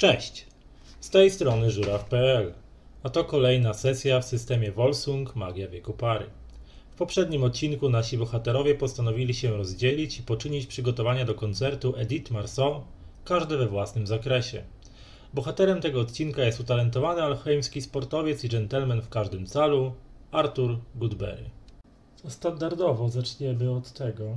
Cześć! 0.00 0.46
Z 1.00 1.10
tej 1.10 1.30
strony 1.30 1.70
żuraw.pl, 1.70 2.54
a 3.02 3.10
to 3.10 3.24
kolejna 3.24 3.74
sesja 3.74 4.20
w 4.20 4.24
systemie 4.24 4.72
Volsung 4.72 5.36
Magia 5.36 5.68
Wieku 5.68 5.92
Pary. 5.92 6.26
W 6.90 6.94
poprzednim 6.94 7.44
odcinku 7.44 7.88
nasi 7.88 8.18
bohaterowie 8.18 8.74
postanowili 8.74 9.34
się 9.34 9.56
rozdzielić 9.56 10.18
i 10.18 10.22
poczynić 10.22 10.66
przygotowania 10.66 11.24
do 11.24 11.34
koncertu 11.34 11.94
Edith 11.96 12.30
Marceau, 12.30 12.84
każdy 13.24 13.56
we 13.56 13.66
własnym 13.66 14.06
zakresie. 14.06 14.62
Bohaterem 15.34 15.80
tego 15.80 16.00
odcinka 16.00 16.42
jest 16.42 16.60
utalentowany 16.60 17.22
alchemski 17.22 17.82
sportowiec 17.82 18.44
i 18.44 18.48
dżentelmen 18.48 19.02
w 19.02 19.08
każdym 19.08 19.46
calu, 19.46 19.92
Arthur 20.30 20.78
Goodberry. 20.94 21.50
Standardowo 22.28 23.08
zaczniemy 23.08 23.70
od 23.70 23.92
tego. 23.92 24.36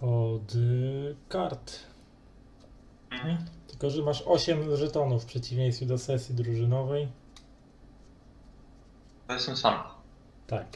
Od 0.00 0.52
kart. 1.28 1.91
Nie? 3.24 3.38
Tylko, 3.68 3.90
że 3.90 4.02
masz 4.02 4.22
8 4.26 4.76
żetonów 4.76 5.22
w 5.22 5.26
przeciwieństwie 5.26 5.86
do 5.86 5.98
sesji 5.98 6.34
drużynowej. 6.34 7.08
To 9.26 9.34
jestem 9.34 9.56
sam. 9.56 9.82
Tak. 10.46 10.66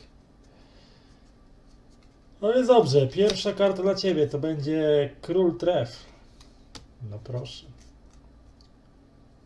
No 2.40 2.52
jest 2.52 2.68
dobrze. 2.68 3.06
Pierwsza 3.06 3.52
karta 3.52 3.82
dla 3.82 3.94
ciebie 3.94 4.26
to 4.26 4.38
będzie 4.38 5.10
król 5.20 5.58
tref. 5.58 6.06
No 7.10 7.18
proszę. 7.18 7.66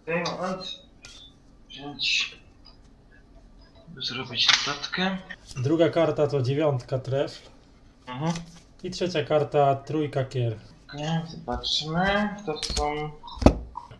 Okej, 0.03 0.25
moment. 0.25 0.63
Wziąć. 1.69 2.37
Zrobić 3.99 4.49
notatkę. 4.67 5.19
Druga 5.57 5.89
karta 5.89 6.27
to 6.27 6.43
dziewiątka 6.43 6.99
tref. 6.99 7.51
Mhm. 8.07 8.33
I 8.83 8.91
trzecia 8.91 9.25
karta 9.25 9.75
trójka 9.77 10.25
kier. 10.25 10.59
Okej, 10.95 11.21
zobaczmy. 11.29 12.29
To 12.47 12.61
są 12.75 13.11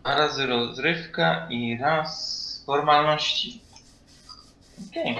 razy 0.03 0.47
rozrywka 0.47 1.47
i 1.49 1.77
raz 1.77 2.63
formalności. 2.65 3.61
Okej. 4.89 5.19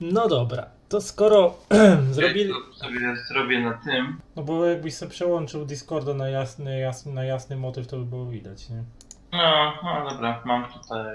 No 0.00 0.28
dobra. 0.28 0.66
To 0.88 1.00
skoro 1.00 1.54
zrobili... 2.10 2.50
Ja 2.50 2.56
to 2.72 2.78
sobie 2.78 3.16
zrobię 3.28 3.60
na 3.60 3.74
tym. 3.74 4.20
No 4.36 4.42
bo 4.42 4.66
jakbyś 4.66 4.94
sobie 4.94 5.10
przełączył 5.10 5.64
Discorda 5.64 6.14
na 6.14 6.28
jasny, 6.28 6.78
jasny, 6.78 7.12
na 7.12 7.24
jasny 7.24 7.56
motyw, 7.56 7.86
to 7.86 7.96
by 7.96 8.04
było 8.04 8.26
widać, 8.26 8.68
nie? 8.68 8.84
No, 9.32 9.72
no 9.82 10.10
dobra, 10.10 10.42
mam 10.44 10.72
tutaj. 10.72 11.06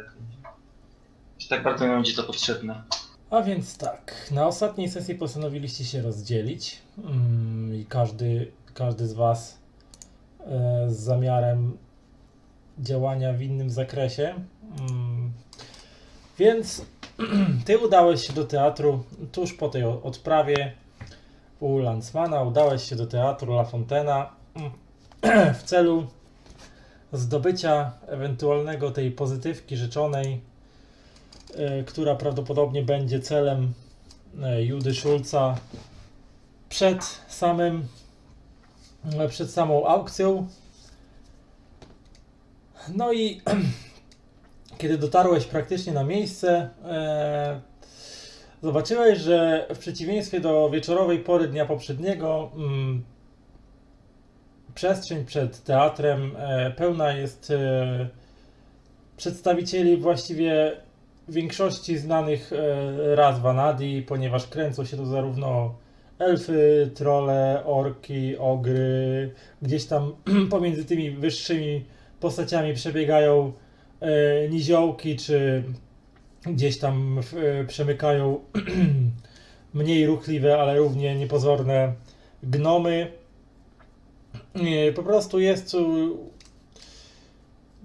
Już 1.39 1.47
tak 1.47 1.63
bardzo 1.63 1.87
nie 1.87 1.93
będzie 1.93 2.15
to 2.15 2.23
potrzebne. 2.23 2.83
A 3.31 3.41
więc 3.41 3.77
tak, 3.77 4.27
na 4.31 4.47
ostatniej 4.47 4.89
sesji 4.89 5.15
postanowiliście 5.15 5.85
się 5.85 6.01
rozdzielić. 6.01 6.81
Mm, 6.97 7.75
i 7.75 7.85
każdy, 7.85 8.51
każdy 8.73 9.07
z 9.07 9.13
Was 9.13 9.57
e, 10.39 10.85
z 10.89 10.99
zamiarem 10.99 11.77
działania 12.79 13.33
w 13.33 13.41
innym 13.41 13.69
zakresie. 13.69 14.33
Mm, 14.79 15.31
więc 16.37 16.85
Ty 17.65 17.79
udałeś 17.79 18.27
się 18.27 18.33
do 18.33 18.45
teatru 18.45 19.03
tuż 19.31 19.53
po 19.53 19.69
tej 19.69 19.83
odprawie 19.83 20.73
u 21.59 21.77
Landsmana, 21.77 22.43
udałeś 22.43 22.83
się 22.83 22.95
do 22.95 23.07
teatru 23.07 23.53
La 23.53 23.63
Fontena 23.63 24.29
w 25.59 25.63
celu 25.63 26.07
zdobycia 27.13 27.91
ewentualnego 28.07 28.91
tej 28.91 29.11
pozytywki 29.11 29.77
życzonej 29.77 30.33
e, 30.33 30.39
która 31.85 32.15
prawdopodobnie 32.15 32.83
będzie 32.83 33.19
celem 33.19 33.73
e, 34.41 34.63
Judy 34.63 34.93
Schulza 34.93 35.57
przed 36.69 37.03
samym 37.27 37.87
e, 39.19 39.27
przed 39.29 39.51
samą 39.51 39.87
aukcją. 39.87 40.47
No 42.95 43.13
i 43.13 43.41
kiedy 44.77 44.97
dotarłeś 44.97 45.45
praktycznie 45.45 45.93
na 45.93 46.03
miejsce, 46.03 46.69
e, 46.85 47.61
zobaczyłeś, 48.63 49.19
że 49.19 49.67
w 49.75 49.77
przeciwieństwie 49.77 50.39
do 50.39 50.69
wieczorowej 50.69 51.19
pory 51.19 51.47
dnia 51.47 51.65
poprzedniego, 51.65 52.51
mm, 52.55 53.03
przestrzeń 54.75 55.25
przed 55.25 55.63
teatrem 55.63 56.35
e, 56.37 56.71
pełna 56.71 57.13
jest 57.13 57.51
e, 57.51 58.09
przedstawicieli 59.17 59.97
właściwie 59.97 60.81
większości 61.31 61.97
znanych 61.97 62.53
e, 62.53 63.15
ras 63.15 63.39
Vanadi, 63.39 64.01
ponieważ 64.01 64.47
kręcą 64.47 64.85
się 64.85 64.97
tu 64.97 65.05
zarówno 65.05 65.75
elfy, 66.19 66.91
trole, 66.93 67.63
orki, 67.65 68.37
ogry. 68.37 69.31
Gdzieś 69.61 69.85
tam 69.85 70.13
pomiędzy 70.49 70.85
tymi 70.85 71.11
wyższymi 71.11 71.85
postaciami 72.19 72.73
przebiegają 72.73 73.53
e, 73.99 74.49
niziołki, 74.49 75.15
czy 75.15 75.63
gdzieś 76.45 76.77
tam 76.77 77.19
e, 77.19 77.65
przemykają 77.65 78.39
mniej 79.73 80.05
ruchliwe, 80.05 80.57
ale 80.57 80.77
równie 80.77 81.15
niepozorne 81.15 81.93
gnomy. 82.43 83.11
Po 84.95 85.03
prostu 85.03 85.39
jest 85.39 85.75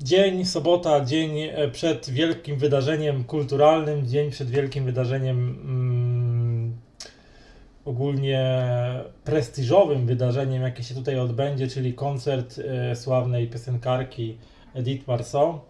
Dzień, 0.03 0.45
sobota, 0.45 1.05
dzień 1.05 1.39
e, 1.41 1.69
przed 1.69 2.11
wielkim 2.11 2.59
wydarzeniem 2.59 3.25
kulturalnym, 3.25 4.07
dzień 4.07 4.31
przed 4.31 4.51
wielkim 4.51 4.85
wydarzeniem 4.85 5.39
mm, 5.39 6.77
ogólnie 7.85 8.65
prestiżowym 9.25 10.07
wydarzeniem, 10.07 10.63
jakie 10.63 10.83
się 10.83 10.95
tutaj 10.95 11.19
odbędzie, 11.19 11.69
czyli 11.69 11.95
koncert 11.95 12.59
e, 12.59 12.97
sławnej 12.97 13.49
piosenkarki 13.49 14.39
Edith 14.75 15.09
Marceau. 15.09 15.61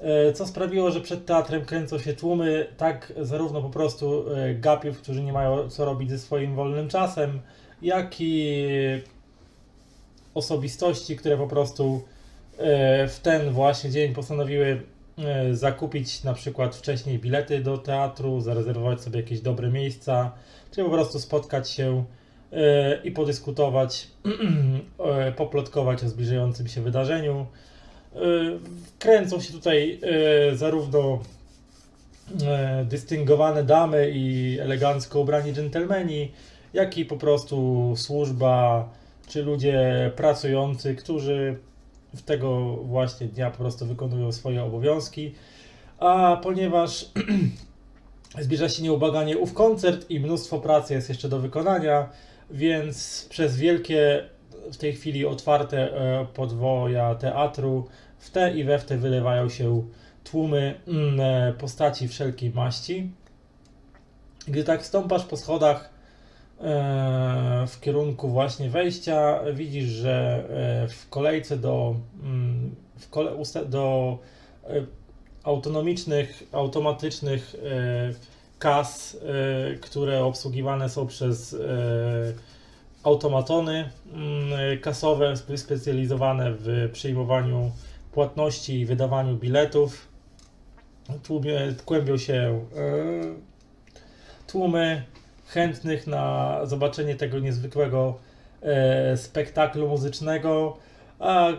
E, 0.00 0.32
co 0.32 0.46
sprawiło, 0.46 0.90
że 0.90 1.00
przed 1.00 1.26
teatrem 1.26 1.64
kręcą 1.64 1.98
się 1.98 2.12
tłumy, 2.12 2.66
tak 2.76 3.12
zarówno 3.20 3.62
po 3.62 3.70
prostu 3.70 4.24
gapiów, 4.54 4.98
którzy 4.98 5.22
nie 5.22 5.32
mają 5.32 5.70
co 5.70 5.84
robić 5.84 6.10
ze 6.10 6.18
swoim 6.18 6.54
wolnym 6.54 6.88
czasem, 6.88 7.40
jak 7.82 8.20
i 8.20 8.56
osobistości, 10.34 11.16
które 11.16 11.36
po 11.36 11.46
prostu 11.46 12.02
w 13.08 13.18
ten 13.22 13.50
właśnie 13.50 13.90
dzień 13.90 14.14
postanowiły 14.14 14.82
e, 15.18 15.54
zakupić 15.54 16.24
na 16.24 16.34
przykład 16.34 16.76
wcześniej 16.76 17.18
bilety 17.18 17.60
do 17.60 17.78
teatru, 17.78 18.40
zarezerwować 18.40 19.00
sobie 19.00 19.20
jakieś 19.20 19.40
dobre 19.40 19.70
miejsca, 19.70 20.32
czy 20.70 20.84
po 20.84 20.90
prostu 20.90 21.20
spotkać 21.20 21.70
się 21.70 22.04
e, 22.52 23.02
i 23.04 23.10
podyskutować, 23.10 24.08
e, 24.98 25.32
poplotkować 25.32 26.04
o 26.04 26.08
zbliżającym 26.08 26.68
się 26.68 26.80
wydarzeniu. 26.80 27.46
E, 28.14 28.18
Kręcą 28.98 29.40
się 29.40 29.52
tutaj 29.52 30.00
e, 30.02 30.56
zarówno 30.56 31.18
e, 32.46 32.84
dystyngowane 32.88 33.64
damy 33.64 34.10
i 34.14 34.58
elegancko 34.60 35.20
ubrani 35.20 35.52
dżentelmeni, 35.52 36.32
jak 36.74 36.98
i 36.98 37.04
po 37.04 37.16
prostu 37.16 37.92
służba 37.96 38.88
czy 39.28 39.42
ludzie 39.42 40.10
pracujący, 40.16 40.94
którzy 40.94 41.58
w 42.14 42.22
tego 42.22 42.76
właśnie 42.76 43.26
dnia 43.26 43.50
po 43.50 43.58
prostu 43.58 43.86
wykonują 43.86 44.32
swoje 44.32 44.64
obowiązki. 44.64 45.34
A 45.98 46.40
ponieważ 46.42 47.10
zbliża 48.44 48.68
się 48.68 48.82
nieubaganie 48.82 49.38
ów 49.38 49.54
koncert 49.54 50.10
i 50.10 50.20
mnóstwo 50.20 50.60
pracy 50.60 50.94
jest 50.94 51.08
jeszcze 51.08 51.28
do 51.28 51.38
wykonania, 51.38 52.08
więc 52.50 53.26
przez 53.30 53.56
wielkie 53.56 54.28
w 54.72 54.76
tej 54.76 54.92
chwili 54.92 55.26
otwarte 55.26 55.78
e, 55.78 56.26
podwoja 56.34 57.14
teatru 57.14 57.88
w 58.18 58.30
te 58.30 58.54
i 58.54 58.64
we 58.64 58.78
w 58.78 58.84
te 58.84 58.96
wylewają 58.96 59.48
się 59.48 59.82
tłumy 60.24 60.80
mm, 60.88 61.20
e, 61.20 61.52
postaci 61.52 62.08
wszelkiej 62.08 62.50
maści. 62.50 63.10
Gdy 64.48 64.64
tak 64.64 64.86
stąpasz 64.86 65.24
po 65.24 65.36
schodach 65.36 65.91
w 67.66 67.80
kierunku 67.80 68.28
właśnie 68.28 68.70
wejścia, 68.70 69.40
widzisz, 69.54 69.88
że 69.88 70.44
e, 70.84 70.88
w 70.88 71.08
kolejce 71.08 71.56
do, 71.56 71.94
mm, 72.22 72.74
w 72.98 73.08
kole, 73.10 73.32
do 73.66 74.18
e, 74.64 74.86
autonomicznych, 75.44 76.42
automatycznych 76.52 77.54
e, 77.54 78.14
kas, 78.58 79.16
e, 79.16 79.74
które 79.74 80.24
obsługiwane 80.24 80.88
są 80.88 81.06
przez 81.06 81.54
e, 81.54 81.58
automatony 83.02 83.90
mm, 84.12 84.78
kasowe 84.80 85.34
specjalizowane 85.56 86.52
w 86.52 86.90
przyjmowaniu 86.92 87.70
płatności 88.12 88.80
i 88.80 88.86
wydawaniu 88.86 89.36
biletów. 89.36 90.08
Tłumie, 91.22 91.74
kłębią 91.84 92.16
się 92.16 92.64
e, 92.76 92.86
tłumy 94.46 95.02
chętnych 95.52 96.06
na 96.06 96.58
zobaczenie 96.64 97.16
tego 97.16 97.38
niezwykłego 97.38 98.18
e, 98.62 99.16
spektaklu 99.16 99.88
muzycznego, 99.88 100.76
a 101.18 101.50
e, 101.50 101.56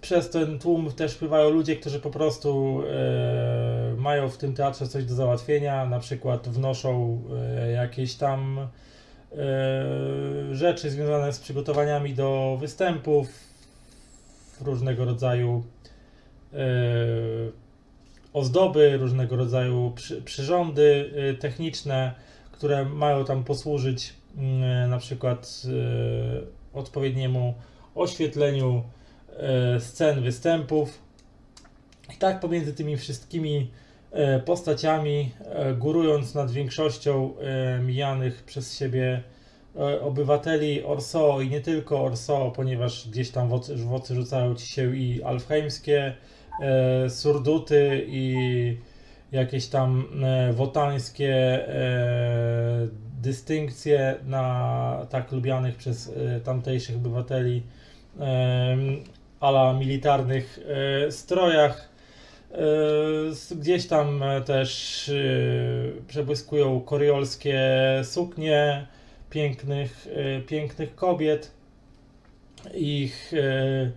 przez 0.00 0.30
ten 0.30 0.58
tłum 0.58 0.92
też 0.92 1.14
wpływają 1.14 1.50
ludzie, 1.50 1.76
którzy 1.76 2.00
po 2.00 2.10
prostu 2.10 2.82
e, 2.82 3.94
mają 3.96 4.28
w 4.28 4.36
tym 4.36 4.54
teatrze 4.54 4.88
coś 4.88 5.04
do 5.04 5.14
załatwienia, 5.14 5.86
na 5.86 6.00
przykład 6.00 6.48
wnoszą 6.48 7.22
jakieś 7.74 8.14
tam 8.14 8.68
rzeczy 10.52 10.90
związane 10.90 11.32
z 11.32 11.38
przygotowaniami 11.38 12.14
do 12.14 12.56
występów, 12.60 13.28
różnego 14.60 15.04
rodzaju 15.04 15.64
ozdoby, 18.32 18.96
różnego 18.96 19.36
rodzaju 19.36 19.92
przy, 19.94 20.22
przyrządy 20.22 21.12
e, 21.16 21.34
techniczne, 21.34 22.14
które 22.52 22.84
mają 22.84 23.24
tam 23.24 23.44
posłużyć 23.44 24.14
mm, 24.36 24.90
na 24.90 24.98
przykład 24.98 25.62
e, 26.74 26.78
odpowiedniemu 26.78 27.54
oświetleniu 27.94 28.82
e, 29.36 29.80
scen 29.80 30.22
występów. 30.22 31.02
I 32.14 32.16
tak 32.16 32.40
pomiędzy 32.40 32.74
tymi 32.74 32.96
wszystkimi 32.96 33.70
postaciami, 34.44 35.30
górując 35.78 36.34
nad 36.34 36.50
większością 36.50 37.34
mijanych 37.82 38.42
przez 38.42 38.78
siebie 38.78 39.22
obywateli 40.00 40.84
Orso 40.84 41.40
i 41.40 41.48
nie 41.48 41.60
tylko 41.60 42.04
Orso, 42.04 42.52
ponieważ 42.56 43.08
gdzieś 43.08 43.30
tam 43.30 43.48
w 43.48 44.06
rzucają 44.14 44.54
ci 44.54 44.66
się 44.66 44.96
i 44.96 45.22
alfheimskie 45.22 46.14
e, 46.60 47.10
surduty 47.10 48.04
i 48.08 48.36
jakieś 49.32 49.66
tam 49.66 50.04
e, 50.24 50.52
wotańskie 50.52 51.34
e, 51.34 52.88
dystynkcje 53.22 54.14
na 54.26 55.06
tak 55.10 55.32
lubianych 55.32 55.76
przez 55.76 56.12
tamtejszych 56.44 56.96
obywateli 56.96 57.62
ala 59.40 59.72
militarnych 59.72 60.60
strojach. 61.10 61.88
Gdzieś 63.56 63.86
tam 63.86 64.24
też 64.46 65.10
przebłyskują 66.08 66.80
koriolskie 66.80 67.60
suknie 68.02 68.86
pięknych, 69.30 70.08
pięknych 70.46 70.94
kobiet, 70.94 71.50
ich 72.74 73.32
e, 73.34 73.90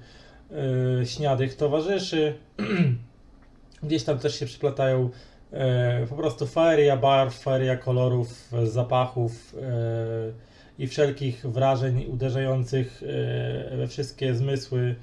e, 0.52 1.06
śniadych 1.06 1.56
towarzyszy. 1.56 2.34
Gdzieś 3.84 4.04
tam 4.04 4.20
też 4.20 4.40
się 4.40 4.46
przyplatają 4.46 5.10
e, 5.52 6.08
po 6.08 6.16
prostu 6.16 6.48
feria 6.48 6.98
barw, 6.98 7.40
feria 7.40 7.78
kolorów, 7.78 8.52
zapachów 8.64 9.56
e, 9.62 10.84
i 10.84 10.88
wszelkich 10.88 11.46
wrażeń 11.46 12.06
uderzających 12.08 13.04
we 13.78 13.88
wszystkie 13.88 14.36
zmysły 14.36 14.96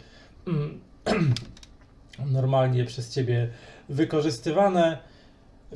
normalnie 2.32 2.84
przez 2.84 3.14
ciebie 3.14 3.48
wykorzystywane. 3.88 4.98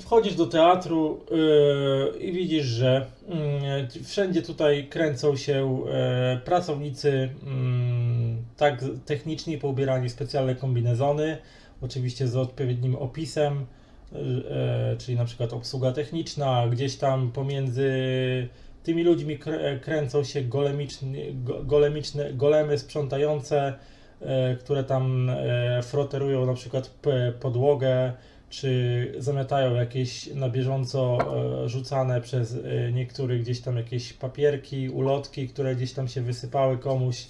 Wchodzisz 0.01 0.35
do 0.35 0.47
teatru 0.47 1.21
i 2.21 2.33
widzisz, 2.33 2.67
że 2.67 3.07
yy, 3.95 4.05
wszędzie 4.05 4.43
tutaj 4.43 4.89
kręcą 4.89 5.37
się 5.37 5.85
pracownicy 6.45 7.29
mm, 7.47 8.06
tak 8.57 8.85
techniczni, 9.05 9.59
poubierani 9.59 10.09
w 10.09 10.13
specjalne 10.13 10.55
kombinezony, 10.55 11.39
oczywiście 11.81 12.29
z 12.29 12.37
odpowiednim 12.37 12.97
opisem, 12.97 13.67
yy, 14.13 14.19
czyli 14.99 15.19
na 15.19 15.25
przykład 15.25 15.53
obsługa 15.53 15.93
techniczna, 15.93 16.69
gdzieś 16.69 16.97
tam 16.97 17.33
pomiędzy 17.33 17.91
tymi 18.83 19.03
ludźmi 19.03 19.39
krę- 19.39 19.81
kręcą 19.81 20.25
się 20.25 20.43
golemiczne, 20.43 21.09
go- 21.33 21.65
golemiczne, 21.65 22.33
golemy 22.33 22.79
sprzątające, 22.79 23.75
e, 24.21 24.57
które 24.57 24.85
tam 24.85 25.31
e, 25.31 25.83
froterują 25.83 26.47
na 26.47 26.55
przykład 26.55 26.91
podłogę, 27.41 28.13
czy 28.51 29.15
zamiatają 29.19 29.75
jakieś 29.75 30.35
na 30.35 30.49
bieżąco 30.49 31.19
e, 31.65 31.69
rzucane 31.69 32.21
przez 32.21 32.55
e, 32.55 32.93
niektórych 32.93 33.43
gdzieś 33.43 33.61
tam 33.61 33.77
jakieś 33.77 34.13
papierki, 34.13 34.89
ulotki, 34.89 35.49
które 35.49 35.77
gdzieś 35.77 35.93
tam 35.93 36.09
się 36.09 36.23
wysypały 36.23 36.79
komuś. 36.79 37.27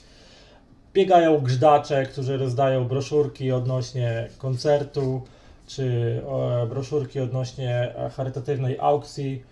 Biegają 0.96 1.38
grzdacze, 1.38 2.06
którzy 2.06 2.36
rozdają 2.36 2.88
broszurki 2.88 3.52
odnośnie 3.52 4.28
koncertu, 4.38 5.22
czy 5.66 6.22
e, 6.62 6.66
broszurki 6.66 7.20
odnośnie 7.20 7.94
e, 7.96 8.10
charytatywnej 8.10 8.78
aukcji, 8.80 9.42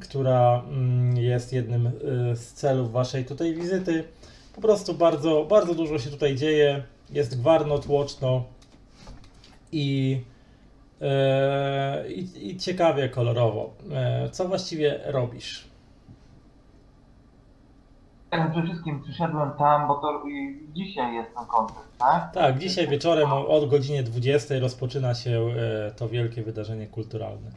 która 0.00 0.62
mm, 0.68 1.16
jest 1.16 1.52
jednym 1.52 1.86
e, 1.86 1.90
z 2.36 2.52
celów 2.52 2.92
waszej 2.92 3.24
tutaj 3.24 3.54
wizyty. 3.54 4.04
Po 4.54 4.60
prostu 4.60 4.94
bardzo, 4.94 5.44
bardzo 5.44 5.74
dużo 5.74 5.98
się 5.98 6.10
tutaj 6.10 6.36
dzieje. 6.36 6.82
Jest 7.10 7.40
gwarno, 7.40 7.78
tłoczno 7.78 8.44
i, 9.72 10.20
i, 12.08 12.50
i 12.50 12.56
ciekawie 12.56 13.08
kolorowo. 13.08 13.74
Co 14.32 14.48
właściwie 14.48 15.00
robisz? 15.04 15.67
Ja 18.32 18.50
przede 18.50 18.66
wszystkim 18.66 19.02
przyszedłem 19.02 19.50
tam, 19.58 19.88
bo 19.88 19.94
to 19.94 20.22
i 20.28 20.60
dzisiaj 20.72 21.14
jest 21.14 21.34
ten 21.36 21.46
koncert, 21.46 21.98
tak? 21.98 22.32
Tak, 22.32 22.58
dzisiaj 22.58 22.88
wieczorem 22.88 23.32
o- 23.32 23.48
od 23.48 23.70
godzinie 23.70 24.02
20 24.02 24.54
rozpoczyna 24.60 25.14
się 25.14 25.30
e, 25.30 25.90
to 25.90 26.08
wielkie 26.08 26.42
wydarzenie 26.42 26.86
kulturalne. 26.86 27.50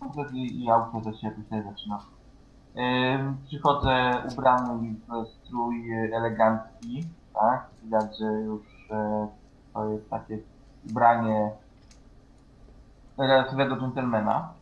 Koncert 0.00 0.32
i, 0.32 0.64
i 0.64 0.70
aukcja 0.70 1.00
też 1.00 1.20
się 1.20 1.30
tutaj 1.30 1.62
zaczyna. 1.70 1.98
Ym, 2.76 3.36
przychodzę 3.46 4.12
ubrany 4.32 4.94
w 5.08 5.28
strój 5.28 5.92
elegancki, 6.14 7.04
tak? 7.34 7.66
Widać, 7.82 8.18
że 8.18 8.24
już 8.24 8.62
e, 8.90 9.28
to 9.74 9.88
jest 9.88 10.10
takie 10.10 10.38
ubranie 10.90 11.50
relatywnego 13.18 13.76
dżentelmena. 13.76 14.52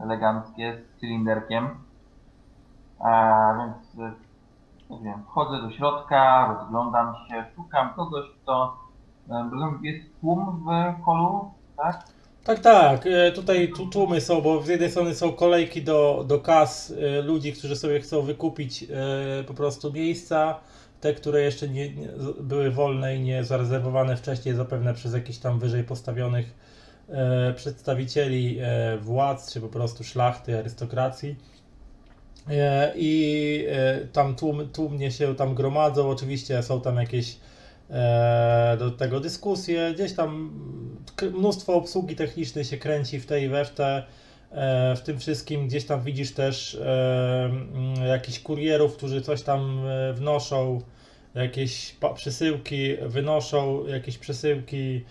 Eleganckie, 0.00 0.78
z 0.96 1.00
cylinderkiem. 1.00 1.68
A 2.98 3.52
więc, 3.58 4.08
e, 4.10 4.12
nie 4.90 5.04
wiem, 5.04 5.22
wchodzę 5.24 5.62
do 5.62 5.70
środka, 5.70 6.54
rozglądam 6.58 7.14
się, 7.28 7.44
szukam 7.56 7.94
kogoś, 7.94 8.24
kto... 8.42 8.76
e, 9.30 9.50
Jest 9.82 10.20
tłum 10.20 10.64
w 11.00 11.02
holu, 11.04 11.50
tak? 11.76 12.04
Tak, 12.44 12.58
tak. 12.58 13.06
e, 13.06 13.32
Tutaj 13.32 13.72
tu 13.76 13.86
tłumy 13.86 14.20
są, 14.20 14.40
bo 14.40 14.62
z 14.62 14.68
jednej 14.68 14.90
strony 14.90 15.14
są 15.14 15.32
kolejki 15.32 15.82
do, 15.82 16.24
do 16.26 16.38
kas 16.40 16.92
ludzi, 17.24 17.52
którzy 17.52 17.76
sobie 17.76 18.00
chcą 18.00 18.22
wykupić 18.22 18.84
po 19.46 19.54
prostu 19.54 19.92
miejsca. 19.92 20.60
Te, 21.00 21.14
które 21.14 21.40
jeszcze 21.40 21.68
nie, 21.68 21.94
nie 21.94 22.08
były 22.40 22.70
wolne 22.70 23.16
i 23.16 23.20
nie 23.20 23.44
zarezerwowane 23.44 24.16
wcześniej, 24.16 24.54
zapewne 24.54 24.94
przez 24.94 25.14
jakichś 25.14 25.38
tam 25.38 25.58
wyżej 25.58 25.84
postawionych 25.84 26.54
przedstawicieli 27.56 28.58
władz, 29.00 29.52
czy 29.52 29.60
po 29.60 29.68
prostu 29.68 30.04
szlachty, 30.04 30.58
arystokracji. 30.58 31.36
E, 32.50 32.92
I 32.96 33.66
e, 33.68 34.06
tam 34.12 34.34
tłum, 34.34 34.68
tłumnie 34.68 35.10
się 35.10 35.34
tam 35.34 35.54
gromadzą. 35.54 36.10
Oczywiście 36.10 36.62
są 36.62 36.80
tam 36.80 36.96
jakieś 36.96 37.36
e, 37.90 38.76
do 38.78 38.90
tego 38.90 39.20
dyskusje. 39.20 39.92
Gdzieś 39.94 40.12
tam 40.12 40.50
mnóstwo 41.34 41.74
obsługi 41.74 42.16
technicznej 42.16 42.64
się 42.64 42.76
kręci 42.76 43.20
w 43.20 43.26
tej 43.26 43.44
i 43.44 43.48
we 43.48 43.64
w 43.64 43.70
te. 43.70 44.02
W 44.96 45.00
tym 45.04 45.18
wszystkim 45.18 45.68
gdzieś 45.68 45.84
tam 45.84 46.02
widzisz 46.02 46.32
też 46.32 46.78
mm, 46.80 47.94
jakichś 48.08 48.38
kurierów, 48.40 48.96
którzy 48.96 49.22
coś 49.22 49.42
tam 49.42 49.80
wnoszą, 50.14 50.80
jakieś 51.34 51.96
przesyłki 52.14 52.96
wynoszą, 53.02 53.86
jakieś 53.86 54.18
przesyłki. 54.18 55.04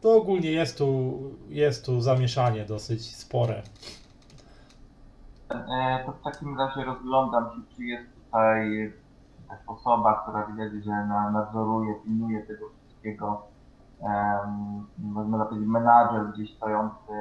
To 0.00 0.16
ogólnie 0.16 0.50
jest 0.50 0.78
tu, 0.78 1.20
jest 1.48 1.84
tu 1.84 2.00
zamieszanie 2.00 2.64
dosyć 2.64 3.16
spore. 3.16 3.62
E, 5.50 6.04
to 6.06 6.12
w 6.12 6.22
takim 6.22 6.58
razie 6.58 6.84
rozglądam 6.84 7.44
się, 7.44 7.76
czy 7.76 7.84
jest 7.84 8.04
tutaj 8.24 8.92
jakaś 9.42 9.66
osoba, 9.66 10.22
która 10.22 10.46
widać, 10.46 10.84
że 10.84 10.90
na, 10.90 11.30
nadzoruje, 11.30 11.94
pilnuje 11.94 12.42
tego 12.42 12.66
wszystkiego. 12.68 13.42
Um, 14.00 14.86
można 14.98 15.44
powiedzieć, 15.44 15.68
menadżer 15.68 16.32
gdzieś 16.32 16.56
stojący 16.56 17.12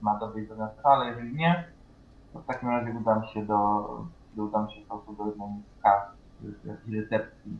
ma 0.00 0.18
dobre 0.18 0.42
do 0.42 0.56
nas, 0.56 0.70
ale 0.82 1.06
jeżeli 1.06 1.36
nie, 1.36 1.64
to 2.32 2.38
w 2.38 2.46
takim 2.46 2.68
razie 2.68 2.90
udam 3.00 3.24
się 3.26 3.46
do, 3.46 3.88
udam 4.36 4.70
się 4.70 4.80
po 4.80 4.98
prostu 4.98 5.24
do 5.24 5.30
jednej 5.30 5.62
z 6.86 6.94
recepcji. 6.94 7.58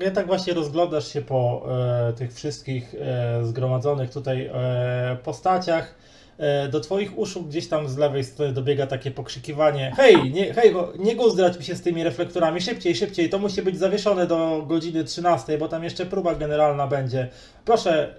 E, 0.00 0.10
tak 0.10 0.26
właśnie 0.26 0.54
rozglądasz 0.54 1.12
się 1.12 1.22
po 1.22 1.66
e, 1.68 2.12
tych 2.12 2.32
wszystkich 2.32 2.94
e, 2.94 3.44
zgromadzonych 3.44 4.10
tutaj 4.10 4.50
e, 4.54 5.16
postaciach. 5.24 5.94
E, 6.38 6.68
do 6.68 6.80
twoich 6.80 7.18
uszu 7.18 7.42
gdzieś 7.42 7.68
tam 7.68 7.88
z 7.88 7.96
lewej 7.96 8.24
strony 8.24 8.52
dobiega 8.52 8.86
takie 8.86 9.10
pokrzykiwanie 9.10 9.92
Hej, 9.96 10.30
nie, 10.30 10.54
hej, 10.54 10.74
nie 10.98 11.16
guzdrać 11.16 11.58
mi 11.58 11.64
się 11.64 11.74
z 11.74 11.82
tymi 11.82 12.04
reflektorami, 12.04 12.60
szybciej, 12.60 12.94
szybciej, 12.94 13.30
to 13.30 13.38
musi 13.38 13.62
być 13.62 13.78
zawieszone 13.78 14.26
do 14.26 14.64
godziny 14.66 15.04
13, 15.04 15.58
bo 15.58 15.68
tam 15.68 15.84
jeszcze 15.84 16.06
próba 16.06 16.34
generalna 16.34 16.86
będzie. 16.86 17.28
Proszę, 17.64 18.14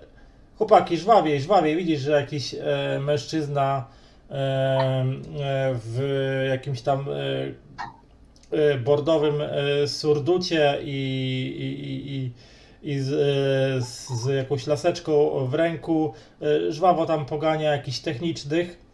chłopaki, 0.57 0.97
żwawiej, 0.97 1.41
żwawiej, 1.41 1.75
widzisz, 1.75 2.01
że 2.01 2.12
jakiś 2.12 2.53
e, 2.53 3.00
mężczyzna 3.00 3.86
e, 4.31 4.33
e, 4.33 5.05
w 5.86 6.45
jakimś 6.50 6.81
tam 6.81 7.05
e, 7.09 7.13
e, 8.57 8.77
bordowym 8.77 9.33
surducie 9.88 10.77
i, 10.81 10.91
i, 11.59 11.86
i, 11.86 12.15
i, 12.15 12.31
i 12.88 13.00
z, 13.00 13.13
e, 13.13 13.82
z, 13.86 14.08
z 14.24 14.36
jakąś 14.36 14.67
laseczką 14.67 15.46
w 15.48 15.53
ręku 15.53 16.13
e, 16.41 16.72
żwawo 16.72 17.06
tam 17.06 17.25
pogania 17.25 17.72
jakichś 17.72 18.00
technicznych 18.00 18.88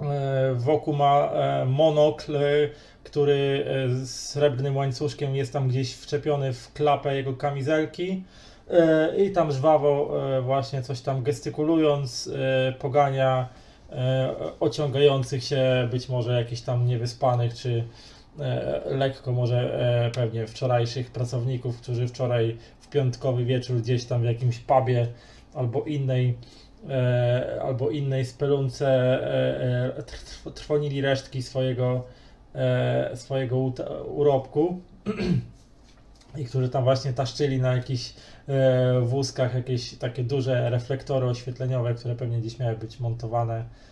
E, 0.00 0.54
wokół 0.54 0.94
ma 0.94 1.30
monokl, 1.66 2.38
który 3.04 3.66
z 3.88 4.10
srebrnym 4.10 4.76
łańcuszkiem 4.76 5.36
jest 5.36 5.52
tam 5.52 5.68
gdzieś 5.68 5.94
wczepiony 5.94 6.52
w 6.52 6.72
klapę 6.72 7.16
jego 7.16 7.32
kamizelki. 7.32 8.24
I 9.18 9.30
tam 9.30 9.52
żwawo 9.52 10.20
właśnie 10.42 10.82
coś 10.82 11.00
tam 11.00 11.22
gestykulując 11.22 12.30
pogania 12.78 13.48
ociągających 14.60 15.44
się 15.44 15.88
być 15.90 16.08
może 16.08 16.32
jakichś 16.32 16.60
tam 16.62 16.86
niewyspanych 16.86 17.54
czy 17.54 17.84
lekko 18.84 19.32
może 19.32 20.10
pewnie 20.14 20.46
wczorajszych 20.46 21.10
pracowników, 21.10 21.80
którzy 21.80 22.08
wczoraj 22.08 22.56
w 22.80 22.88
piątkowy 22.88 23.44
wieczór 23.44 23.76
gdzieś 23.76 24.04
tam 24.04 24.22
w 24.22 24.24
jakimś 24.24 24.58
pubie 24.58 25.06
albo 25.54 25.82
innej 25.82 26.38
e, 26.88 27.60
albo 27.62 27.90
innej 27.90 28.24
spelunce 28.24 28.88
e, 28.88 29.96
e, 30.46 30.50
trwonili 30.54 31.00
resztki 31.00 31.42
swojego, 31.42 32.04
e, 32.54 33.10
swojego 33.16 33.58
urobku 34.06 34.80
i 36.40 36.44
którzy 36.44 36.68
tam 36.68 36.84
właśnie 36.84 37.12
taszczyli 37.12 37.58
na 37.58 37.72
jakichś 37.76 38.14
e, 38.48 39.00
wózkach 39.00 39.54
jakieś 39.54 39.94
takie 39.94 40.24
duże 40.24 40.70
reflektory 40.70 41.26
oświetleniowe, 41.26 41.94
które 41.94 42.16
pewnie 42.16 42.38
gdzieś 42.38 42.58
miały 42.58 42.76
być 42.76 43.00
montowane. 43.00 43.58
e, 43.58 43.89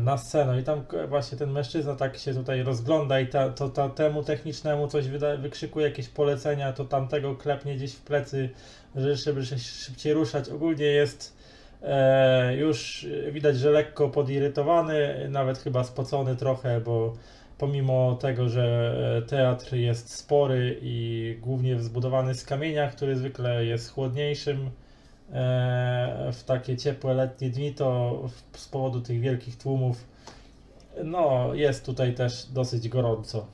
na 0.00 0.18
scenę 0.18 0.60
i 0.60 0.64
tam 0.64 0.84
właśnie 1.08 1.38
ten 1.38 1.50
mężczyzna 1.50 1.96
tak 1.96 2.16
się 2.16 2.34
tutaj 2.34 2.62
rozgląda 2.62 3.20
i 3.20 3.26
ta, 3.26 3.48
to, 3.48 3.68
ta, 3.68 3.88
temu 3.88 4.22
technicznemu 4.22 4.88
coś 4.88 5.08
wyda, 5.08 5.36
wykrzykuje 5.36 5.86
jakieś 5.86 6.08
polecenia, 6.08 6.72
to 6.72 6.84
tamtego 6.84 7.34
klepnie 7.34 7.76
gdzieś 7.76 7.92
w 7.92 8.00
plecy, 8.00 8.50
żeby 8.96 9.46
się 9.46 9.58
szybciej 9.58 10.12
ruszać. 10.12 10.48
Ogólnie 10.48 10.84
jest 10.84 11.36
e, 11.82 12.56
już 12.56 13.06
widać, 13.32 13.58
że 13.58 13.70
lekko 13.70 14.08
podirytowany, 14.08 15.28
nawet 15.28 15.58
chyba 15.58 15.84
spocony 15.84 16.36
trochę, 16.36 16.80
bo 16.80 17.14
pomimo 17.58 18.14
tego, 18.20 18.48
że 18.48 18.94
e, 19.18 19.22
teatr 19.22 19.74
jest 19.74 20.16
spory 20.16 20.78
i 20.82 21.36
głównie 21.40 21.80
zbudowany 21.80 22.34
z 22.34 22.44
kamienia, 22.44 22.88
który 22.88 23.16
zwykle 23.16 23.64
jest 23.64 23.90
chłodniejszym 23.90 24.66
e, 24.66 24.83
w 26.32 26.42
takie 26.46 26.76
ciepłe 26.76 27.14
letnie 27.14 27.50
dni, 27.50 27.74
to 27.74 28.20
z 28.56 28.68
powodu 28.68 29.00
tych 29.00 29.20
wielkich 29.20 29.58
tłumów 29.58 30.04
no, 31.04 31.54
jest 31.54 31.86
tutaj 31.86 32.14
też 32.14 32.46
dosyć 32.46 32.88
gorąco. 32.88 33.46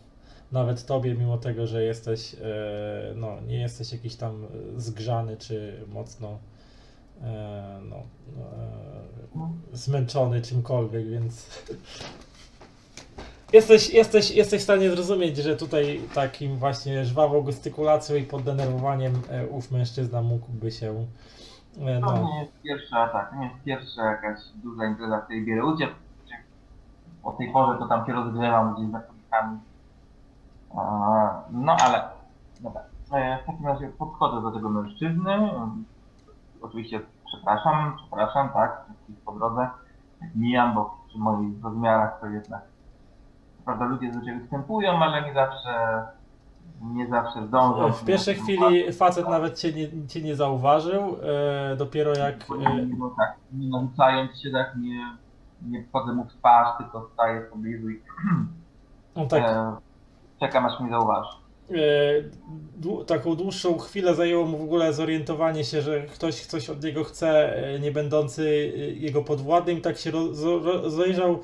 Nawet 0.52 0.86
tobie, 0.86 1.14
mimo 1.14 1.38
tego, 1.38 1.66
że 1.66 1.84
jesteś, 1.84 2.34
e, 2.34 3.12
no, 3.16 3.40
nie 3.40 3.60
jesteś 3.60 3.92
jakiś 3.92 4.14
tam 4.14 4.46
zgrzany 4.76 5.36
czy 5.36 5.84
mocno 5.88 6.38
no, 7.82 8.02
zmęczony 9.72 10.42
czymkolwiek, 10.42 11.08
więc 11.08 11.46
Jesteś, 13.52 13.90
jesteś, 13.90 14.30
jesteś 14.30 14.60
w 14.60 14.64
stanie 14.64 14.90
zrozumieć, 14.90 15.36
że 15.36 15.56
tutaj 15.56 16.00
takim 16.14 16.56
właśnie 16.56 17.04
żwawą 17.04 17.42
gestykulacją 17.42 18.16
i 18.16 18.22
poddenerwowaniem 18.22 19.22
e, 19.30 19.46
ów 19.46 19.70
mężczyzna 19.70 20.22
mógłby 20.22 20.70
się. 20.70 21.06
E, 21.78 22.00
no. 22.00 22.06
To 22.12 22.22
nie 22.22 22.40
jest 22.40 22.62
pierwsza, 22.62 23.08
tak, 23.08 23.32
nie 23.38 23.44
jest 23.44 23.64
pierwsza 23.64 24.04
jakaś 24.04 24.38
duża 24.54 24.86
impreza, 24.86 25.20
w 25.20 25.24
której 25.24 25.44
bierę 25.44 25.64
udział. 25.64 25.88
O 27.22 27.32
tej 27.32 27.52
porze 27.52 27.78
to 27.78 27.86
tam 27.86 28.06
się 28.06 28.12
rozgrzewam 28.12 28.74
gdzieś 28.74 28.90
za 28.90 29.00
kulikami. 29.00 29.58
No 31.50 31.76
ale, 31.80 32.08
dobra. 32.60 32.82
E, 33.12 33.42
w 33.42 33.46
takim 33.46 33.66
razie 33.66 33.88
podchodzę 33.88 34.42
do 34.42 34.50
tego 34.50 34.68
mężczyzny. 34.68 35.50
Oczywiście 36.62 37.00
przepraszam, 37.26 37.96
przepraszam, 37.96 38.48
tak, 38.48 38.84
wszystkich 38.84 39.24
po 39.24 39.32
drodze. 39.32 39.68
Mijam, 40.34 40.74
bo 40.74 40.96
przy 41.08 41.18
moich 41.18 41.64
rozmiarach 41.64 42.20
to 42.20 42.26
jednak 42.26 42.62
prawda, 43.64 43.84
ludzie 43.84 44.12
zazwyczaj 44.12 44.40
występują, 44.40 44.98
ale 44.98 45.22
nie 45.22 45.34
zawsze 45.34 46.02
nie 46.80 47.08
zawsze 47.08 47.46
zdążą. 47.46 47.92
W 47.92 48.04
pierwszej 48.04 48.34
chwili 48.34 48.92
facet 48.92 49.28
nawet 49.28 49.58
cię 49.58 49.72
nie, 49.72 50.06
cię 50.08 50.22
nie 50.22 50.36
zauważył, 50.36 51.16
e, 51.22 51.76
dopiero 51.76 52.10
jak... 52.18 52.34
E... 52.34 52.86
No 52.98 53.14
tak, 53.16 53.36
nie 53.52 53.68
narzucając 53.68 54.42
się 54.42 54.50
tak, 54.50 54.76
nie, 54.76 55.16
nie 55.62 55.84
wchodzę 55.84 56.12
mu 56.12 56.24
w 56.24 56.32
twarz, 56.32 56.78
tylko 56.78 57.10
staję 57.14 57.40
w 57.40 57.50
pobliżu 57.50 57.90
i 57.90 58.02
no 59.16 59.26
tak. 59.26 59.42
e, 59.42 59.76
czekam 60.40 60.66
aż 60.66 60.80
mnie 60.80 60.90
zauważy. 60.90 61.40
E, 61.70 63.04
taką 63.04 63.36
dłuższą 63.36 63.78
chwilę 63.78 64.14
zajęło 64.14 64.46
mu 64.46 64.58
w 64.58 64.62
ogóle 64.62 64.92
zorientowanie 64.92 65.64
się, 65.64 65.82
że 65.82 66.02
ktoś 66.02 66.46
coś 66.46 66.70
od 66.70 66.84
niego 66.84 67.04
chce, 67.04 67.56
e, 67.56 67.80
nie 67.80 67.92
będący 67.92 68.72
e, 68.74 68.78
jego 68.78 69.22
podwładnym, 69.22 69.80
tak 69.80 69.98
się 69.98 70.10
rozejrzał 70.10 71.42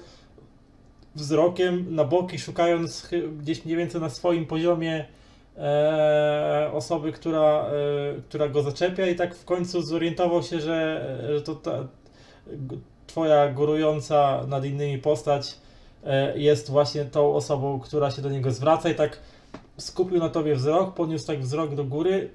wzrokiem 1.14 1.94
na 1.94 2.04
boki, 2.04 2.38
szukając 2.38 3.10
gdzieś 3.38 3.64
mniej 3.64 3.76
więcej 3.76 4.00
na 4.00 4.08
swoim 4.08 4.46
poziomie 4.46 5.06
e, 5.58 6.70
osoby, 6.72 7.12
która, 7.12 7.66
e, 7.66 8.22
która 8.28 8.48
go 8.48 8.62
zaczepia 8.62 9.06
i 9.06 9.14
tak 9.14 9.34
w 9.34 9.44
końcu 9.44 9.82
zorientował 9.82 10.42
się, 10.42 10.60
że, 10.60 11.18
że 11.34 11.42
to 11.42 11.54
ta 11.54 11.84
twoja 13.06 13.52
górująca 13.52 14.40
nad 14.48 14.64
innymi 14.64 14.98
postać 14.98 15.58
e, 16.04 16.38
jest 16.38 16.70
właśnie 16.70 17.04
tą 17.04 17.34
osobą, 17.34 17.80
która 17.80 18.10
się 18.10 18.22
do 18.22 18.30
niego 18.30 18.50
zwraca 18.50 18.88
i 18.88 18.94
tak 18.94 19.18
skupił 19.76 20.18
na 20.18 20.28
tobie 20.28 20.54
wzrok, 20.54 20.94
podniósł 20.94 21.26
tak 21.26 21.40
wzrok 21.40 21.74
do 21.74 21.84
góry, 21.84 22.30